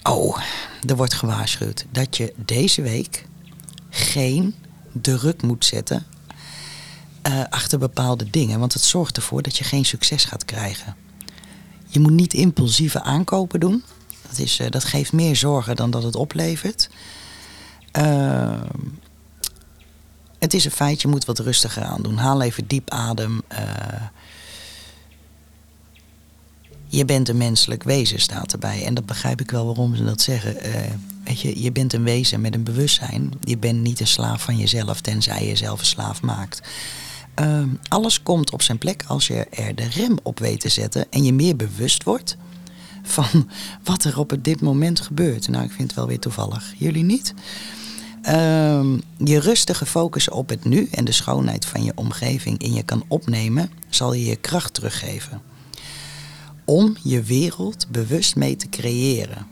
oh, 0.02 0.38
er 0.86 0.96
wordt 0.96 1.14
gewaarschuwd 1.14 1.86
dat 1.90 2.16
je 2.16 2.32
deze 2.36 2.82
week 2.82 3.26
geen 3.90 4.54
druk 4.92 5.42
moet 5.42 5.64
zetten 5.64 6.06
uh, 7.28 7.42
achter 7.50 7.78
bepaalde 7.78 8.30
dingen. 8.30 8.58
Want 8.58 8.72
het 8.72 8.82
zorgt 8.82 9.16
ervoor 9.16 9.42
dat 9.42 9.56
je 9.56 9.64
geen 9.64 9.84
succes 9.84 10.24
gaat 10.24 10.44
krijgen. 10.44 10.96
Je 11.86 12.00
moet 12.00 12.12
niet 12.12 12.34
impulsieve 12.34 13.02
aankopen 13.02 13.60
doen. 13.60 13.84
Dat, 14.28 14.38
is, 14.38 14.60
uh, 14.60 14.70
dat 14.70 14.84
geeft 14.84 15.12
meer 15.12 15.36
zorgen 15.36 15.76
dan 15.76 15.90
dat 15.90 16.02
het 16.02 16.16
oplevert. 16.16 16.88
Uh, 17.98 18.60
het 20.38 20.54
is 20.54 20.64
een 20.64 20.70
feit, 20.70 21.02
je 21.02 21.08
moet 21.08 21.24
wat 21.24 21.38
rustiger 21.38 21.82
aan 21.82 22.02
doen. 22.02 22.16
Haal 22.16 22.42
even 22.42 22.66
diep 22.66 22.90
adem. 22.90 23.42
Uh, 23.52 23.58
je 26.86 27.04
bent 27.04 27.28
een 27.28 27.36
menselijk 27.36 27.82
wezen, 27.82 28.20
staat 28.20 28.52
erbij. 28.52 28.84
En 28.84 28.94
dat 28.94 29.06
begrijp 29.06 29.40
ik 29.40 29.50
wel 29.50 29.66
waarom 29.66 29.96
ze 29.96 30.04
dat 30.04 30.20
zeggen. 30.20 30.66
Uh, 30.66 30.74
weet 31.24 31.40
je, 31.40 31.62
je 31.62 31.72
bent 31.72 31.92
een 31.92 32.02
wezen 32.02 32.40
met 32.40 32.54
een 32.54 32.62
bewustzijn. 32.62 33.32
Je 33.40 33.58
bent 33.58 33.80
niet 33.80 34.00
een 34.00 34.06
slaaf 34.06 34.42
van 34.42 34.56
jezelf, 34.56 35.00
tenzij 35.00 35.40
je 35.40 35.48
jezelf 35.48 35.78
een 35.78 35.86
slaaf 35.86 36.22
maakt. 36.22 36.60
Uh, 37.40 37.62
alles 37.88 38.22
komt 38.22 38.52
op 38.52 38.62
zijn 38.62 38.78
plek 38.78 39.04
als 39.06 39.26
je 39.26 39.44
er 39.44 39.74
de 39.74 39.88
rem 39.88 40.18
op 40.22 40.38
weet 40.38 40.60
te 40.60 40.68
zetten 40.68 41.06
en 41.10 41.24
je 41.24 41.32
meer 41.32 41.56
bewust 41.56 42.02
wordt 42.02 42.36
van 43.02 43.50
wat 43.84 44.04
er 44.04 44.18
op 44.18 44.36
dit 44.42 44.60
moment 44.60 45.00
gebeurt. 45.00 45.48
Nou, 45.48 45.64
ik 45.64 45.72
vind 45.72 45.88
het 45.88 45.94
wel 45.96 46.06
weer 46.06 46.18
toevallig. 46.18 46.74
Jullie 46.78 47.04
niet? 47.04 47.34
Um, 48.28 49.02
je 49.16 49.40
rustige 49.40 49.86
focus 49.86 50.28
op 50.28 50.48
het 50.48 50.64
nu 50.64 50.88
en 50.90 51.04
de 51.04 51.12
schoonheid 51.12 51.64
van 51.64 51.84
je 51.84 51.92
omgeving 51.94 52.62
in 52.62 52.72
je 52.72 52.82
kan 52.82 53.04
opnemen, 53.08 53.70
zal 53.88 54.12
je 54.12 54.24
je 54.24 54.36
kracht 54.36 54.74
teruggeven. 54.74 55.42
Om 56.64 56.96
je 57.02 57.22
wereld 57.22 57.86
bewust 57.90 58.36
mee 58.36 58.56
te 58.56 58.68
creëren. 58.68 59.46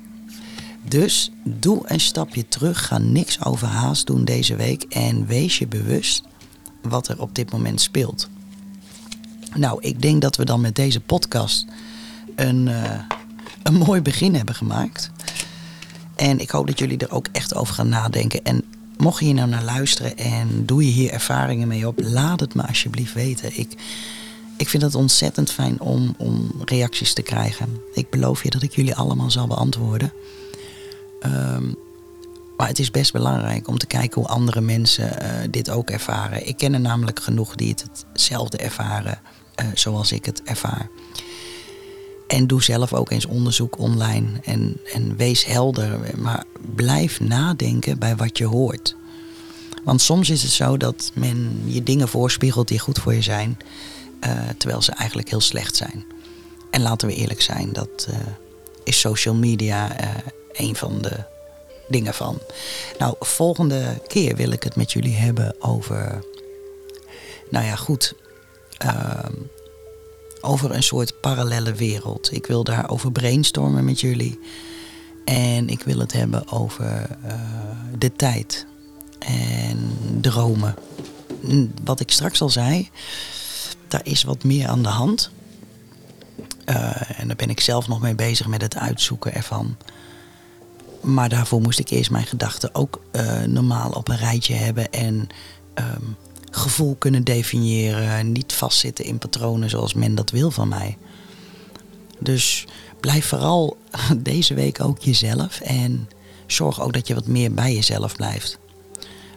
Dus 0.89 1.31
doe 1.45 1.83
een 1.85 2.01
stapje 2.01 2.49
terug, 2.49 2.87
ga 2.87 2.99
niks 2.99 3.45
overhaast 3.45 4.07
doen 4.07 4.25
deze 4.25 4.57
week 4.57 4.83
en 4.83 5.27
wees 5.27 5.59
je 5.59 5.67
bewust 5.67 6.23
wat 6.83 7.09
er 7.09 7.21
op 7.21 7.35
dit 7.35 7.53
moment 7.53 7.81
speelt. 7.81 8.29
Nou, 9.57 9.83
ik 9.83 10.03
denk 10.03 10.23
dat 10.23 10.37
we 10.37 10.45
dan 10.45 10.61
met 10.61 10.75
deze 10.75 11.01
podcast 11.01 11.67
een, 12.37 12.67
uh, 12.67 13.01
een 13.63 13.75
mooi 13.75 14.03
begin 14.03 14.35
hebben 14.35 14.55
gemaakt. 14.55 15.11
En 16.19 16.39
ik 16.39 16.51
hoop 16.51 16.67
dat 16.67 16.79
jullie 16.79 16.99
er 16.99 17.13
ook 17.13 17.29
echt 17.33 17.55
over 17.55 17.75
gaan 17.75 17.89
nadenken. 17.89 18.45
En 18.45 18.65
mocht 18.97 19.19
je 19.19 19.25
hier 19.25 19.35
nou 19.35 19.49
naar 19.49 19.65
luisteren 19.65 20.17
en 20.17 20.67
doe 20.67 20.85
je 20.85 20.91
hier 20.91 21.11
ervaringen 21.11 21.69
mee 21.69 21.87
op, 21.87 21.99
laat 22.01 22.41
het 22.41 22.55
me 22.55 22.67
alsjeblieft 22.67 23.13
weten. 23.13 23.59
Ik, 23.59 23.75
ik 24.57 24.69
vind 24.69 24.83
het 24.83 24.95
ontzettend 24.95 25.51
fijn 25.51 25.81
om, 25.81 26.15
om 26.19 26.51
reacties 26.65 27.13
te 27.13 27.23
krijgen. 27.23 27.81
Ik 27.95 28.11
beloof 28.11 28.43
je 28.43 28.51
dat 28.51 28.63
ik 28.63 28.75
jullie 28.75 28.95
allemaal 28.95 29.31
zal 29.31 29.47
beantwoorden. 29.47 30.13
Um, 31.23 31.77
maar 32.57 32.69
het 32.69 32.79
is 32.79 32.91
best 32.91 33.13
belangrijk 33.13 33.69
om 33.69 33.79
te 33.79 33.87
kijken 33.87 34.21
hoe 34.21 34.31
andere 34.31 34.61
mensen 34.61 35.23
uh, 35.23 35.29
dit 35.51 35.71
ook 35.71 35.91
ervaren. 35.91 36.47
Ik 36.49 36.57
ken 36.57 36.75
er 36.75 36.81
namelijk 36.81 37.21
genoeg 37.21 37.55
die 37.55 37.69
het 37.69 38.05
hetzelfde 38.13 38.57
ervaren 38.57 39.21
uh, 39.63 39.67
zoals 39.75 40.13
ik 40.13 40.25
het 40.25 40.43
ervaar. 40.43 40.89
En 42.29 42.47
doe 42.47 42.63
zelf 42.63 42.93
ook 42.93 43.11
eens 43.11 43.27
onderzoek 43.27 43.79
online. 43.79 44.27
En, 44.43 44.77
en 44.93 45.17
wees 45.17 45.45
helder. 45.45 46.01
Maar 46.17 46.45
blijf 46.75 47.21
nadenken 47.21 47.99
bij 47.99 48.17
wat 48.17 48.39
je 48.39 48.45
hoort. 48.45 48.97
Want 49.85 50.01
soms 50.01 50.31
is 50.31 50.43
het 50.43 50.51
zo 50.51 50.77
dat 50.77 51.11
men 51.15 51.63
je 51.65 51.83
dingen 51.83 52.09
voorspiegelt 52.09 52.69
die 52.69 52.79
goed 52.79 52.99
voor 52.99 53.15
je 53.15 53.23
zijn. 53.23 53.59
Uh, 54.27 54.49
terwijl 54.59 54.83
ze 54.83 54.93
eigenlijk 54.93 55.31
heel 55.31 55.41
slecht 55.41 55.77
zijn. 55.77 56.05
En 56.71 56.83
laten 56.83 57.09
we 57.09 57.15
eerlijk 57.15 57.43
zijn, 57.43 57.73
dat 57.73 58.07
uh, 58.11 58.17
is 58.85 59.01
social 59.01 59.35
media 59.35 60.01
uh, 60.01 60.09
een 60.53 60.77
van 60.77 61.03
de 61.03 61.25
dingen 61.89 62.15
van. 62.15 62.39
Nou, 62.99 63.15
volgende 63.21 64.01
keer 64.07 64.37
wil 64.37 64.51
ik 64.51 64.63
het 64.63 64.77
met 64.77 64.93
jullie 64.93 65.17
hebben 65.17 65.55
over. 65.59 66.25
Nou 67.51 67.65
ja, 67.65 67.77
goed. 67.77 68.15
Ehm, 70.41 70.51
over 70.51 70.75
een 70.75 70.83
soort 70.83 71.21
parallele 71.21 71.73
wereld. 71.73 72.33
Ik 72.33 72.47
wil 72.47 72.65
daarover 72.65 73.13
brainstormen 73.13 73.85
met 73.85 74.01
jullie. 74.01 74.39
En 75.25 75.69
ik 75.69 75.83
wil 75.83 75.99
het 75.99 76.13
hebben 76.13 76.53
over 76.53 77.09
uh, 77.25 77.33
de 77.99 78.13
tijd 78.13 78.67
en 79.19 79.91
dromen. 80.21 80.75
Wat 81.85 82.01
ik 82.01 82.11
straks 82.11 82.41
al 82.41 82.49
zei, 82.49 82.91
daar 83.89 84.01
is 84.05 84.23
wat 84.23 84.45
meer 84.45 84.69
aan 84.69 84.83
de 84.83 84.89
hand. 84.89 85.31
Uh, 86.67 87.21
en 87.21 87.27
daar 87.27 87.37
ben 87.37 87.51
ik 87.51 87.61
zelf 87.61 87.89
nog 87.89 88.01
mee 88.01 88.15
bezig 88.15 88.47
met 88.47 88.63
het 88.63 88.77
uitzoeken 88.77 89.35
ervan. 89.35 89.77
Maar 91.01 91.29
daarvoor 91.29 91.61
moest 91.61 91.79
ik 91.79 91.89
eerst 91.91 92.11
mijn 92.11 92.27
gedachten 92.27 92.75
ook 92.75 93.03
uh, 93.13 93.43
normaal 93.43 93.91
op 93.91 94.09
een 94.09 94.17
rijtje 94.17 94.55
hebben 94.55 94.93
en 94.93 95.29
um, 95.75 96.17
gevoel 96.51 96.97
kunnen 96.99 97.25
definiëren. 97.25 98.33
Niet 98.33 98.53
vastzitten 98.53 99.05
in 99.05 99.19
patronen 99.19 99.71
zoals 99.71 99.95
men 99.95 100.15
dat 100.15 100.31
wil 100.31 100.51
van 100.51 100.69
mij. 100.69 100.97
Dus 102.19 102.65
blijf 103.01 103.27
vooral 103.27 103.77
deze 104.17 104.55
week 104.55 104.81
ook 104.81 104.99
jezelf 104.99 105.61
en 105.61 106.09
zorg 106.47 106.81
ook 106.81 106.93
dat 106.93 107.07
je 107.07 107.15
wat 107.15 107.27
meer 107.27 107.53
bij 107.53 107.75
jezelf 107.75 108.17
blijft. 108.17 108.59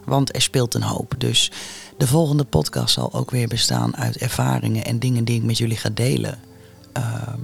Want 0.06 0.36
er 0.36 0.42
speelt 0.42 0.74
een 0.74 0.84
hoop. 0.84 1.14
Dus 1.18 1.52
de 1.98 2.08
volgende 2.08 2.44
podcast 2.44 2.94
zal 2.94 3.14
ook 3.14 3.32
weer 3.32 3.48
bestaan 3.48 3.96
uit 3.96 4.18
ervaringen 4.18 4.86
en 4.86 5.00
dingen 5.00 5.26
die 5.26 5.36
ik 5.36 5.44
met 5.44 5.58
jullie 5.58 5.78
ga 5.78 5.90
delen. 5.90 6.40
Ehm, 6.94 7.40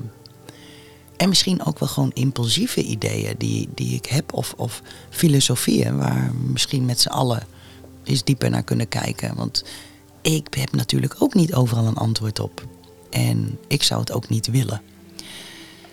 en 1.18 1.30
misschien 1.30 1.65
ook 1.65 1.80
wel 1.80 1.89
gewoon 1.89 2.11
impulsieve 2.13 2.84
ideeën 2.84 3.36
die, 3.38 3.70
die 3.76 3.95
ik 3.95 4.05
heb. 4.05 4.34
Of, 4.34 4.53
of 4.57 4.82
filosofieën 5.09 5.97
waar 5.97 6.32
misschien 6.34 6.86
met 6.86 6.99
z'n 6.99 7.07
allen 7.07 7.47
eens 8.08 8.24
dieper 8.24 8.49
naar 8.49 8.64
kunnen 8.64 8.88
kijken. 8.88 9.36
Want 9.36 9.64
ik 10.22 10.47
heb 10.53 10.76
natuurlijk 10.76 11.16
ook 11.20 11.34
niet 11.34 11.53
overal 11.53 11.86
een 11.86 11.97
antwoord 11.97 12.39
op. 12.39 12.66
En 13.10 13.60
ik 13.68 13.84
zou 13.84 13.99
het 13.99 14.12
ook 14.12 14.30
niet 14.30 14.47
willen. 14.47 14.82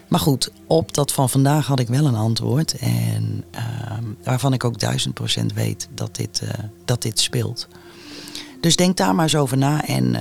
Maar 0.09 0.21
goed, 0.21 0.51
op 0.67 0.95
dat 0.95 1.13
van 1.13 1.31
vandaag 1.31 1.67
had 1.67 1.81
ik 1.81 1.89
wel 1.89 2.07
een 2.07 2.15
antwoord. 2.15 2.79
En 2.79 3.45
ehm, 3.51 4.05
waarvan 4.23 4.53
ik 4.53 4.65
ook 4.65 4.79
duizend 4.79 5.15
procent 5.15 5.53
weet 5.53 5.89
dat 5.95 6.17
dit, 6.17 6.41
uh, 6.45 6.51
dat 6.85 7.03
dit 7.03 7.21
speelt. 7.21 7.69
Dus 8.61 8.77
denk 8.77 8.97
daar 8.97 9.15
maar 9.15 9.25
eens 9.25 9.37
over 9.37 9.57
na 9.57 9.87
en 9.87 10.05
uh, 10.05 10.21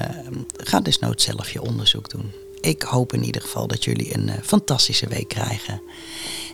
ga 0.57 0.79
desnoods 0.79 1.23
zelf 1.23 1.49
je 1.49 1.61
onderzoek 1.61 2.09
doen. 2.09 2.31
Ik 2.59 2.81
hoop 2.81 3.13
in 3.13 3.23
ieder 3.23 3.41
geval 3.41 3.67
dat 3.67 3.83
jullie 3.83 4.15
een 4.15 4.27
uh, 4.27 4.33
fantastische 4.43 5.07
week 5.07 5.27
krijgen. 5.27 5.81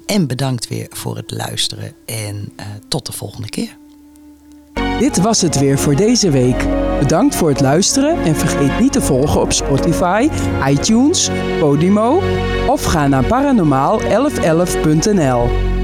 En 0.05 0.27
bedankt 0.27 0.67
weer 0.67 0.87
voor 0.89 1.15
het 1.15 1.31
luisteren 1.31 1.93
en 2.05 2.53
tot 2.87 3.05
de 3.05 3.11
volgende 3.11 3.49
keer. 3.49 3.78
Dit 4.99 5.21
was 5.21 5.41
het 5.41 5.59
weer 5.59 5.79
voor 5.79 5.95
deze 5.95 6.29
week. 6.29 6.67
Bedankt 6.99 7.35
voor 7.35 7.49
het 7.49 7.61
luisteren 7.61 8.21
en 8.21 8.35
vergeet 8.35 8.79
niet 8.79 8.91
te 8.91 9.01
volgen 9.01 9.41
op 9.41 9.51
Spotify, 9.51 10.29
iTunes, 10.67 11.29
Podimo 11.59 12.21
of 12.67 12.83
ga 12.83 13.07
naar 13.07 13.23
paranormaal1111.nl. 13.23 15.78